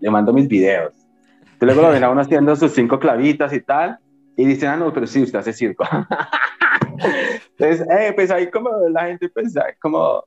le 0.00 0.10
mando 0.10 0.32
mis 0.32 0.48
videos. 0.48 0.94
Entonces 1.42 1.76
luego 1.76 1.82
lo 1.82 1.90
ven 1.90 2.04
a 2.04 2.10
uno 2.10 2.20
haciendo 2.20 2.56
sus 2.56 2.72
cinco 2.72 2.98
clavitas 2.98 3.52
y 3.52 3.60
tal. 3.60 3.98
Y 4.36 4.46
dicen, 4.46 4.70
ah, 4.70 4.76
no, 4.76 4.92
pero 4.92 5.06
sí, 5.06 5.22
usted 5.22 5.38
hace 5.38 5.52
circo. 5.52 5.84
Entonces, 7.58 7.86
eh, 7.90 8.12
pues 8.14 8.30
ahí 8.30 8.50
como 8.50 8.70
la 8.88 9.06
gente 9.06 9.28
pues, 9.28 9.54
como... 9.80 10.24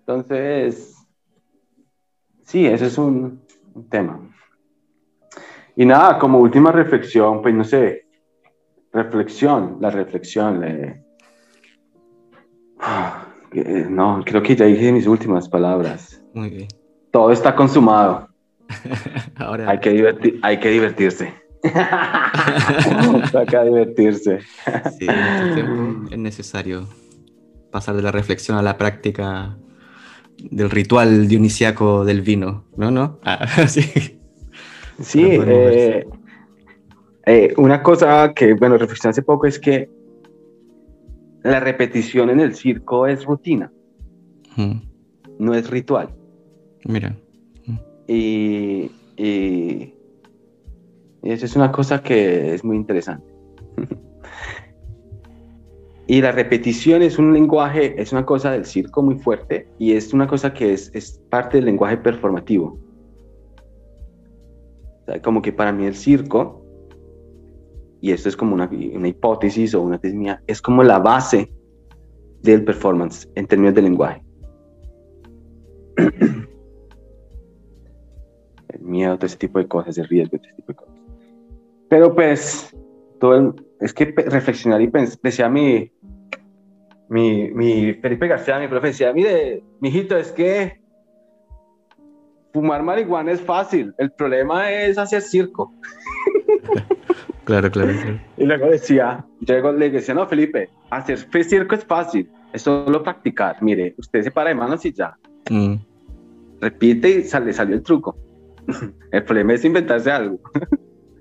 Entonces, 0.00 0.96
sí, 2.42 2.66
ese 2.66 2.86
es 2.86 2.98
un, 2.98 3.40
tema. 3.88 4.20
Y 5.76 5.86
nada, 5.86 6.18
como 6.18 6.38
última 6.38 6.70
reflexión, 6.72 7.40
pues 7.40 7.54
no 7.54 7.64
sé, 7.64 8.06
reflexión, 8.92 9.78
la 9.80 9.90
reflexión, 9.90 10.60
le, 10.60 10.84
eh, 10.84 11.04
no, 13.90 14.22
creo 14.24 14.42
que 14.42 14.56
ya 14.56 14.66
dije 14.66 14.92
mis 14.92 15.06
últimas 15.06 15.48
palabras. 15.48 16.22
Muy 16.34 16.50
bien. 16.50 16.68
Todo 17.10 17.30
está 17.32 17.54
consumado. 17.54 18.28
Ahora... 19.36 19.70
hay, 19.70 19.78
que 19.80 20.38
hay 20.42 20.60
que 20.60 20.70
divertirse. 20.70 21.34
hay 21.62 23.46
que 23.46 23.64
divertirse. 23.64 24.40
sí, 24.98 25.06
en 25.06 25.10
este 25.10 26.14
es 26.14 26.18
necesario 26.18 26.88
pasar 27.70 27.94
de 27.94 28.02
la 28.02 28.12
reflexión 28.12 28.56
a 28.58 28.62
la 28.62 28.76
práctica 28.76 29.56
del 30.38 30.70
ritual 30.70 31.28
dionisiaco 31.28 32.04
del 32.04 32.22
vino, 32.22 32.64
¿no? 32.76 32.90
¿No? 32.90 33.20
Ah, 33.24 33.46
sí. 33.66 34.18
Sí, 35.00 35.24
eh, 35.24 36.06
eh, 37.26 37.54
una 37.56 37.82
cosa 37.82 38.32
que, 38.34 38.54
bueno, 38.54 38.76
reflexioné 38.76 39.10
hace 39.10 39.22
poco 39.22 39.46
es 39.46 39.58
que 39.58 39.88
la 41.42 41.60
repetición 41.60 42.30
en 42.30 42.40
el 42.40 42.54
circo 42.54 43.06
es 43.06 43.24
rutina, 43.24 43.72
no 45.38 45.54
es 45.54 45.70
ritual. 45.70 46.14
Mira. 46.84 47.16
Y, 48.06 48.90
y, 49.16 49.94
eso 51.22 51.46
es 51.46 51.56
una 51.56 51.72
cosa 51.72 52.02
que 52.02 52.54
es 52.54 52.64
muy 52.64 52.76
interesante. 52.76 53.26
y 56.06 56.20
la 56.20 56.32
repetición 56.32 57.02
es 57.02 57.18
un 57.18 57.32
lenguaje, 57.32 58.00
es 58.00 58.12
una 58.12 58.26
cosa 58.26 58.50
del 58.50 58.64
circo 58.64 59.02
muy 59.02 59.16
fuerte 59.16 59.68
y 59.78 59.92
es 59.92 60.12
una 60.12 60.26
cosa 60.26 60.52
que 60.52 60.72
es, 60.72 60.90
es 60.94 61.20
parte 61.30 61.58
del 61.58 61.66
lenguaje 61.66 61.96
performativo. 61.96 62.78
como 65.22 65.42
que 65.42 65.52
para 65.52 65.72
mí 65.72 65.86
el 65.86 65.94
circo 65.94 66.61
y 68.02 68.10
esto 68.10 68.28
es 68.28 68.36
como 68.36 68.54
una, 68.54 68.68
una 68.68 69.08
hipótesis 69.08 69.74
o 69.74 69.80
una 69.80 69.96
tesis 69.96 70.16
mía, 70.16 70.42
es 70.48 70.60
como 70.60 70.82
la 70.82 70.98
base 70.98 71.50
del 72.42 72.64
performance 72.64 73.28
en 73.36 73.46
términos 73.46 73.76
de 73.76 73.82
lenguaje. 73.82 74.20
el 75.96 76.48
miedo, 78.80 79.16
todo 79.16 79.26
ese 79.26 79.36
tipo 79.36 79.60
de 79.60 79.68
cosas, 79.68 79.96
el 79.98 80.08
riesgo, 80.08 80.36
todo 80.36 80.48
ese 80.48 80.56
tipo 80.56 80.72
de 80.72 80.74
cosas. 80.74 80.94
Pero 81.88 82.12
pues, 82.12 82.76
todo 83.20 83.54
es 83.78 83.94
que 83.94 84.06
reflexionar 84.06 84.82
y 84.82 84.88
pensar, 84.88 85.20
decía 85.22 85.48
mi, 85.48 85.92
mi, 87.08 87.52
mi 87.52 87.94
Felipe 87.94 88.26
García, 88.26 88.58
mi 88.58 88.66
profe, 88.66 88.88
decía, 88.88 89.12
mire, 89.12 89.62
mijito, 89.78 90.16
es 90.16 90.32
que 90.32 90.80
fumar 92.52 92.82
marihuana 92.82 93.30
es 93.30 93.40
fácil, 93.40 93.94
el 93.98 94.10
problema 94.10 94.72
es 94.72 94.98
hacer 94.98 95.22
circo. 95.22 95.72
Claro, 97.44 97.70
claro, 97.70 97.92
Y 98.36 98.44
luego 98.44 98.66
decía, 98.66 99.24
yo 99.40 99.72
le 99.72 99.90
decía, 99.90 100.14
no, 100.14 100.26
Felipe, 100.26 100.70
hacer 100.90 101.18
circo 101.44 101.74
es 101.74 101.84
fácil, 101.84 102.30
es 102.52 102.62
solo 102.62 103.02
practicar. 103.02 103.60
Mire, 103.62 103.94
usted 103.98 104.22
se 104.22 104.30
para 104.30 104.50
de 104.50 104.54
manos 104.54 104.84
y 104.84 104.92
ya. 104.92 105.16
Mm. 105.50 105.74
Repite 106.60 107.10
y 107.10 107.24
sale, 107.24 107.52
salió 107.52 107.74
el 107.74 107.82
truco. 107.82 108.16
El 109.10 109.24
problema 109.24 109.54
es 109.54 109.64
inventarse 109.64 110.10
algo. 110.10 110.38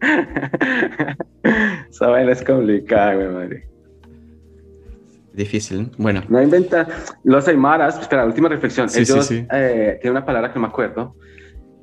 Esa 1.90 2.08
vaina 2.08 2.32
es 2.32 2.44
complicada, 2.44 3.16
güey, 3.16 3.28
madre. 3.28 3.68
Difícil, 5.34 5.90
bueno. 5.98 6.22
No 6.30 6.42
inventa. 6.42 6.88
Los 7.24 7.48
aymaras, 7.48 8.00
espera, 8.00 8.26
última 8.26 8.50
reflexión. 8.50 8.90
Ellos 8.94 9.32
eh, 9.32 9.98
tienen 10.02 10.18
una 10.18 10.26
palabra 10.26 10.50
que 10.50 10.56
no 10.56 10.62
me 10.62 10.68
acuerdo. 10.68 11.16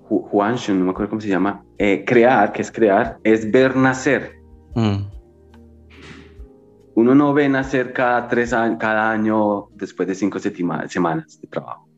Juanshun, 0.09 0.79
no 0.79 0.87
me 0.87 0.91
acuerdo 0.93 1.11
cómo 1.11 1.21
se 1.21 1.29
llama. 1.29 1.65
Eh, 1.77 2.05
crear, 2.07 2.53
que 2.53 2.63
es 2.63 2.73
crear, 2.73 3.19
es 3.23 3.51
ver 3.51 3.77
nacer. 3.77 4.33
Mm. 4.75 5.05
Uno 6.95 7.15
no 7.15 7.33
ve 7.33 7.49
nacer 7.49 7.93
cada 7.93 8.27
tres 8.27 8.53
años, 8.53 8.79
cada 8.81 9.11
año 9.11 9.69
después 9.75 10.09
de 10.09 10.15
cinco 10.15 10.39
semanas 10.39 11.41
de 11.41 11.49
trabajo. 11.49 11.89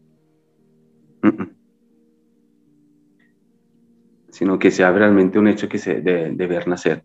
Sino 4.31 4.59
que 4.59 4.71
sea 4.71 4.93
realmente 4.93 5.39
un 5.39 5.49
hecho 5.49 5.69
que 5.69 5.79
se 5.79 6.01
de, 6.01 6.33
de 6.33 6.47
ver 6.47 6.69
nacer. 6.69 7.03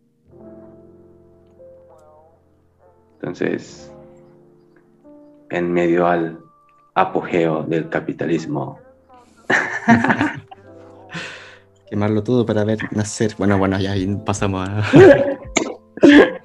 Entonces, 3.14 3.94
en 5.50 5.72
medio 5.72 6.06
al 6.08 6.40
apogeo 6.96 7.64
del 7.64 7.90
capitalismo. 7.90 8.80
Quemarlo 11.90 12.24
todo 12.24 12.46
para 12.46 12.64
ver 12.64 12.80
nacer. 12.92 13.36
Bueno, 13.38 13.58
bueno, 13.58 13.80
ya 13.80 13.96
pasamos 14.26 14.68
a... 14.68 14.84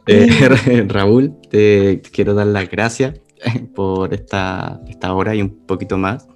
Eh, 0.06 0.86
Raúl, 0.88 1.36
te 1.50 2.00
quiero 2.12 2.34
dar 2.34 2.46
las 2.46 2.70
gracias 2.70 3.20
por 3.74 4.14
esta, 4.14 4.80
esta 4.88 5.12
hora 5.12 5.34
y 5.34 5.42
un 5.42 5.66
poquito 5.66 5.98
más 5.98 6.26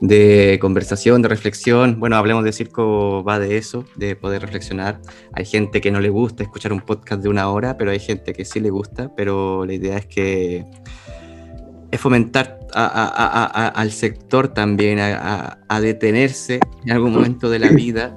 de 0.00 0.58
conversación, 0.60 1.22
de 1.22 1.28
reflexión. 1.28 2.00
Bueno, 2.00 2.16
hablemos 2.16 2.44
de 2.44 2.52
circo, 2.52 3.22
va 3.22 3.38
de 3.38 3.58
eso, 3.58 3.84
de 3.96 4.16
poder 4.16 4.42
reflexionar. 4.42 5.00
Hay 5.32 5.44
gente 5.44 5.80
que 5.80 5.90
no 5.90 6.00
le 6.00 6.08
gusta 6.08 6.42
escuchar 6.42 6.72
un 6.72 6.80
podcast 6.80 7.22
de 7.22 7.28
una 7.28 7.48
hora, 7.50 7.76
pero 7.76 7.90
hay 7.90 8.00
gente 8.00 8.32
que 8.32 8.44
sí 8.44 8.60
le 8.60 8.70
gusta, 8.70 9.14
pero 9.14 9.66
la 9.66 9.74
idea 9.74 9.98
es 9.98 10.06
que 10.06 10.64
es 11.90 12.00
fomentar 12.00 12.58
al 12.72 13.90
sector 13.90 14.48
también 14.48 14.98
a, 15.00 15.80
detenerse 15.80 16.60
en 16.84 16.92
algún 16.92 17.12
momento 17.12 17.50
de 17.50 17.58
la 17.58 17.68
vida, 17.70 18.16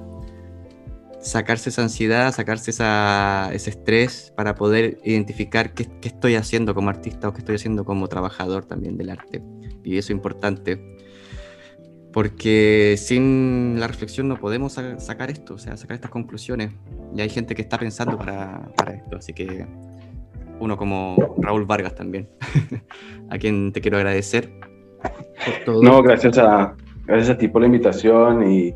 sacarse 1.24 1.70
esa 1.70 1.82
ansiedad, 1.82 2.32
sacarse 2.32 2.70
ese 2.70 3.70
estrés 3.70 4.32
para 4.36 4.54
poder 4.54 4.98
identificar 5.04 5.72
qué, 5.72 5.88
estoy 6.02 6.34
haciendo 6.34 6.74
como 6.74 6.90
artista 6.90 7.28
o 7.28 7.32
qué 7.32 7.38
estoy 7.38 7.56
haciendo 7.56 7.84
como 7.84 8.08
trabajador 8.08 8.66
también 8.66 8.96
del 8.98 9.10
arte. 9.10 9.42
Y 9.82 9.96
eso 9.96 10.06
es 10.06 10.10
importante, 10.10 10.96
porque 12.12 12.96
sin 12.98 13.80
la 13.80 13.86
reflexión 13.86 14.28
no 14.28 14.38
podemos 14.38 14.74
sacar 14.98 15.30
esto, 15.30 15.54
o 15.54 15.58
sea, 15.58 15.76
sacar 15.76 15.94
estas 15.94 16.10
conclusiones. 16.10 16.72
Y 17.16 17.22
hay 17.22 17.30
gente 17.30 17.54
que 17.54 17.62
está 17.62 17.78
pensando 17.78 18.18
para, 18.18 18.70
para 18.76 18.92
esto, 18.92 19.16
así 19.16 19.32
que 19.32 19.66
uno 20.60 20.76
como 20.76 21.16
Raúl 21.38 21.64
Vargas 21.64 21.94
también, 21.94 22.28
a 23.30 23.38
quien 23.38 23.72
te 23.72 23.80
quiero 23.80 23.96
agradecer 23.96 24.52
por 25.44 25.64
todo. 25.64 25.82
No, 25.82 26.02
gracias 26.02 26.36
a, 26.36 26.76
gracias 27.06 27.30
a 27.30 27.38
ti 27.38 27.48
por 27.48 27.62
la 27.62 27.66
invitación 27.66 28.50
y, 28.50 28.74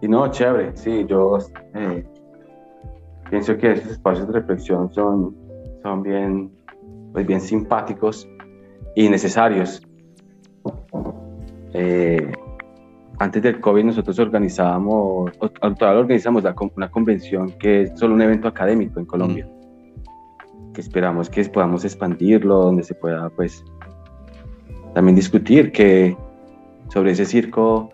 y 0.00 0.08
no, 0.08 0.30
chévere, 0.30 0.76
sí, 0.76 1.04
yo 1.06 1.38
eh, 1.74 2.04
pienso 3.28 3.56
que 3.56 3.72
esos 3.72 3.92
espacios 3.92 4.26
de 4.28 4.32
reflexión 4.34 4.92
son, 4.92 5.36
son 5.82 6.02
bien, 6.02 6.50
pues 7.12 7.26
bien 7.26 7.40
simpáticos 7.40 8.28
y 8.94 9.08
necesarios. 9.08 9.82
Eh, 11.72 12.32
antes 13.18 13.42
del 13.42 13.60
COVID 13.60 13.84
nosotros 13.84 14.18
organizábamos, 14.18 15.32
todavía 15.78 16.00
organizamos 16.00 16.44
una 16.74 16.90
convención 16.90 17.50
que 17.58 17.82
es 17.82 17.98
solo 17.98 18.14
un 18.14 18.22
evento 18.22 18.48
académico 18.48 18.98
en 18.98 19.06
Colombia. 19.06 19.46
Mm 19.46 19.60
que 20.72 20.80
esperamos 20.80 21.28
que 21.28 21.44
podamos 21.44 21.84
expandirlo, 21.84 22.62
donde 22.62 22.82
se 22.82 22.94
pueda 22.94 23.28
pues 23.30 23.64
también 24.94 25.16
discutir 25.16 25.72
que 25.72 26.16
sobre 26.88 27.12
ese 27.12 27.24
circo, 27.24 27.90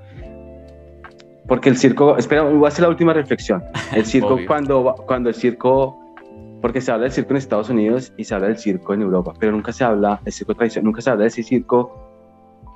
porque 1.49 1.69
el 1.69 1.77
circo, 1.77 2.17
espera, 2.17 2.43
voy 2.43 2.65
a 2.65 2.69
hacer 2.69 2.83
la 2.83 2.89
última 2.89 3.13
reflexión, 3.13 3.63
el 3.95 4.05
circo 4.07 4.39
cuando, 4.47 4.95
cuando 5.07 5.29
el 5.29 5.35
circo, 5.35 5.97
porque 6.61 6.81
se 6.81 6.91
habla 6.91 7.05
del 7.05 7.13
circo 7.13 7.31
en 7.31 7.37
Estados 7.37 7.71
Unidos 7.71 8.13
y 8.17 8.25
se 8.25 8.35
habla 8.35 8.49
del 8.49 8.59
circo 8.59 8.95
en 8.95 9.03
Europa, 9.03 9.33
pero 9.39 9.53
nunca 9.53 9.73
se 9.73 9.85
habla, 9.85 10.21
el 10.25 10.33
circo 10.33 10.55
tradicional, 10.55 10.87
nunca 10.87 11.01
se 11.01 11.11
habla 11.11 11.23
de 11.23 11.29
ese 11.29 11.43
circo 11.43 12.07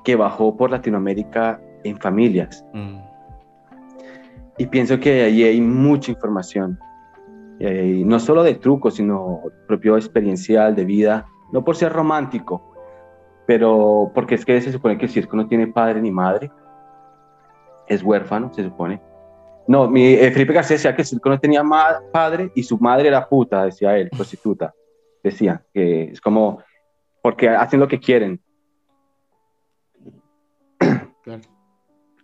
que 0.03 0.15
bajó 0.15 0.55
por 0.55 0.71
Latinoamérica 0.71 1.59
en 1.83 1.97
familias. 1.97 2.65
Mm. 2.73 2.97
Y 4.57 4.67
pienso 4.67 4.99
que 4.99 5.23
ahí 5.23 5.43
hay 5.43 5.61
mucha 5.61 6.11
información. 6.11 6.79
Eh, 7.59 8.03
no 8.05 8.19
solo 8.19 8.43
de 8.43 8.55
trucos, 8.55 8.95
sino 8.95 9.41
propio 9.67 9.95
experiencial, 9.95 10.75
de 10.75 10.85
vida, 10.85 11.27
no 11.51 11.63
por 11.63 11.75
ser 11.75 11.93
romántico, 11.93 12.73
pero 13.45 14.11
porque 14.15 14.35
es 14.35 14.45
que 14.45 14.59
se 14.61 14.71
supone 14.71 14.97
que 14.97 15.05
el 15.05 15.11
circo 15.11 15.35
no 15.35 15.47
tiene 15.47 15.67
padre 15.67 16.01
ni 16.01 16.11
madre, 16.11 16.51
es 17.91 18.01
huérfano, 18.03 18.53
se 18.53 18.63
supone. 18.63 19.01
No, 19.67 19.89
mi, 19.89 20.13
eh, 20.13 20.31
Felipe 20.31 20.53
García 20.53 20.75
decía 20.75 20.95
que 20.95 21.01
el 21.01 21.07
circo 21.07 21.29
no 21.29 21.39
tenía 21.39 21.61
padre 22.11 22.51
y 22.55 22.63
su 22.63 22.79
madre 22.79 23.09
era 23.09 23.27
puta, 23.27 23.65
decía 23.65 23.97
él, 23.97 24.09
prostituta. 24.15 24.73
Decía 25.21 25.63
que 25.73 26.03
es 26.03 26.21
como, 26.21 26.63
porque 27.21 27.49
hacen 27.49 27.81
lo 27.81 27.87
que 27.87 27.99
quieren. 27.99 28.41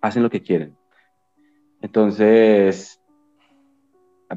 Hacen 0.01 0.23
lo 0.23 0.29
que 0.29 0.41
quieren. 0.41 0.77
Entonces, 1.81 3.01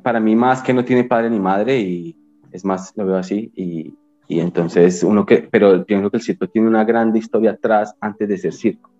para 0.03 0.19
mí 0.21 0.35
más 0.35 0.63
que 0.63 0.75
no 0.75 0.85
tiene 0.85 1.05
padre 1.05 1.31
ni 1.31 1.39
madre 1.39 1.79
y 1.79 2.17
es 2.51 2.65
más, 2.65 2.93
lo 2.97 3.07
veo 3.07 3.17
así 3.17 3.53
y, 3.55 3.95
y 4.27 4.41
entonces 4.41 5.05
uno 5.05 5.25
que, 5.25 5.49
pero 5.51 5.85
pienso 5.85 6.11
que 6.11 6.17
el 6.17 6.23
circo 6.23 6.49
tiene 6.49 6.67
una 6.67 6.85
grande 6.85 7.19
historia 7.19 7.53
atrás 7.53 7.95
antes 8.01 8.29
de 8.29 8.39
ser 8.39 8.53
circo. 8.53 8.91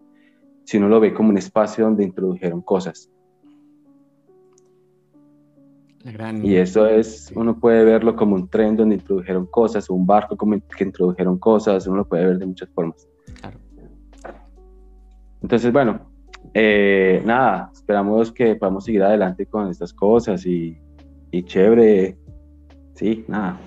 Si 0.71 0.79
uno 0.79 0.89
lo 0.89 1.01
ve 1.01 1.13
como 1.13 1.31
un 1.31 1.37
espacio 1.37 1.85
donde 1.85 2.05
introdujeron 2.05 2.63
cosas. 2.63 3.11
Y 6.45 6.55
eso 6.55 6.87
es, 6.87 7.33
uno 7.35 7.59
puede 7.59 7.85
verlo 7.85 8.15
como 8.15 8.37
un 8.37 8.49
tren 8.49 8.77
donde 8.77 8.95
introdujeron 8.95 9.47
cosas, 9.47 9.91
o 9.91 9.95
un 9.95 10.07
barco 10.07 10.37
como 10.37 10.61
que 10.61 10.85
introdujeron 10.85 11.41
cosas, 11.41 11.89
uno 11.89 11.97
lo 11.97 12.05
puede 12.05 12.25
ver 12.25 12.39
de 12.39 12.47
muchas 12.47 12.69
formas. 12.69 13.09
Claro. 13.41 13.59
Entonces, 15.43 15.73
bueno, 15.73 16.03
eh, 16.55 17.21
nada, 17.27 17.73
esperamos 17.75 18.31
que 18.31 18.55
podamos 18.55 18.85
seguir 18.85 19.03
adelante 19.03 19.47
con 19.47 19.69
estas 19.69 19.93
cosas 19.93 20.47
y, 20.47 20.79
y 21.33 21.43
chévere. 21.43 22.17
Sí, 22.95 23.25
nada, 23.27 23.59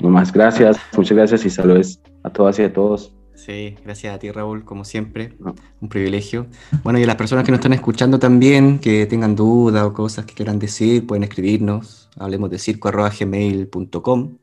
más 0.00 0.32
gracias, 0.32 0.78
muchas 0.96 1.16
gracias 1.16 1.44
y 1.44 1.50
saludos 1.50 2.00
a 2.22 2.30
todas 2.30 2.56
y 2.60 2.62
a 2.62 2.72
todos. 2.72 3.12
Sí, 3.44 3.74
gracias 3.84 4.14
a 4.14 4.20
ti 4.20 4.30
Raúl, 4.30 4.64
como 4.64 4.84
siempre, 4.84 5.32
un 5.80 5.88
privilegio. 5.88 6.46
Bueno, 6.84 7.00
y 7.00 7.02
a 7.02 7.06
las 7.06 7.16
personas 7.16 7.44
que 7.44 7.50
nos 7.50 7.58
están 7.58 7.72
escuchando 7.72 8.20
también, 8.20 8.78
que 8.78 9.04
tengan 9.06 9.34
dudas 9.34 9.82
o 9.82 9.92
cosas 9.92 10.26
que 10.26 10.34
quieran 10.34 10.60
decir, 10.60 11.04
pueden 11.08 11.24
escribirnos, 11.24 12.08
hablemos 12.16 12.50
de 12.50 12.60
circo.gmail.com 12.60 14.36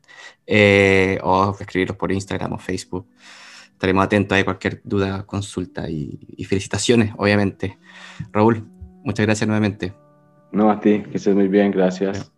eh, 0.46 1.18
o 1.24 1.56
escribirnos 1.58 1.96
por 1.96 2.12
Instagram 2.12 2.52
o 2.52 2.58
Facebook 2.58 3.08
estaremos 3.72 4.04
atentos 4.04 4.38
a 4.38 4.44
cualquier 4.44 4.82
duda, 4.84 5.24
consulta 5.26 5.90
y, 5.90 6.44
felicitaciones, 6.44 7.14
obviamente. 7.16 7.78
Raúl, 8.34 8.68
muchas 9.06 9.26
gracias 9.26 9.48
nuevamente. 9.48 9.94
No, 10.52 10.70
a 10.70 10.82
ti, 10.82 11.04
que 11.10 11.16
estés 11.16 11.34
muy 11.34 11.48
bien, 11.48 11.72
gracias. 11.72 12.30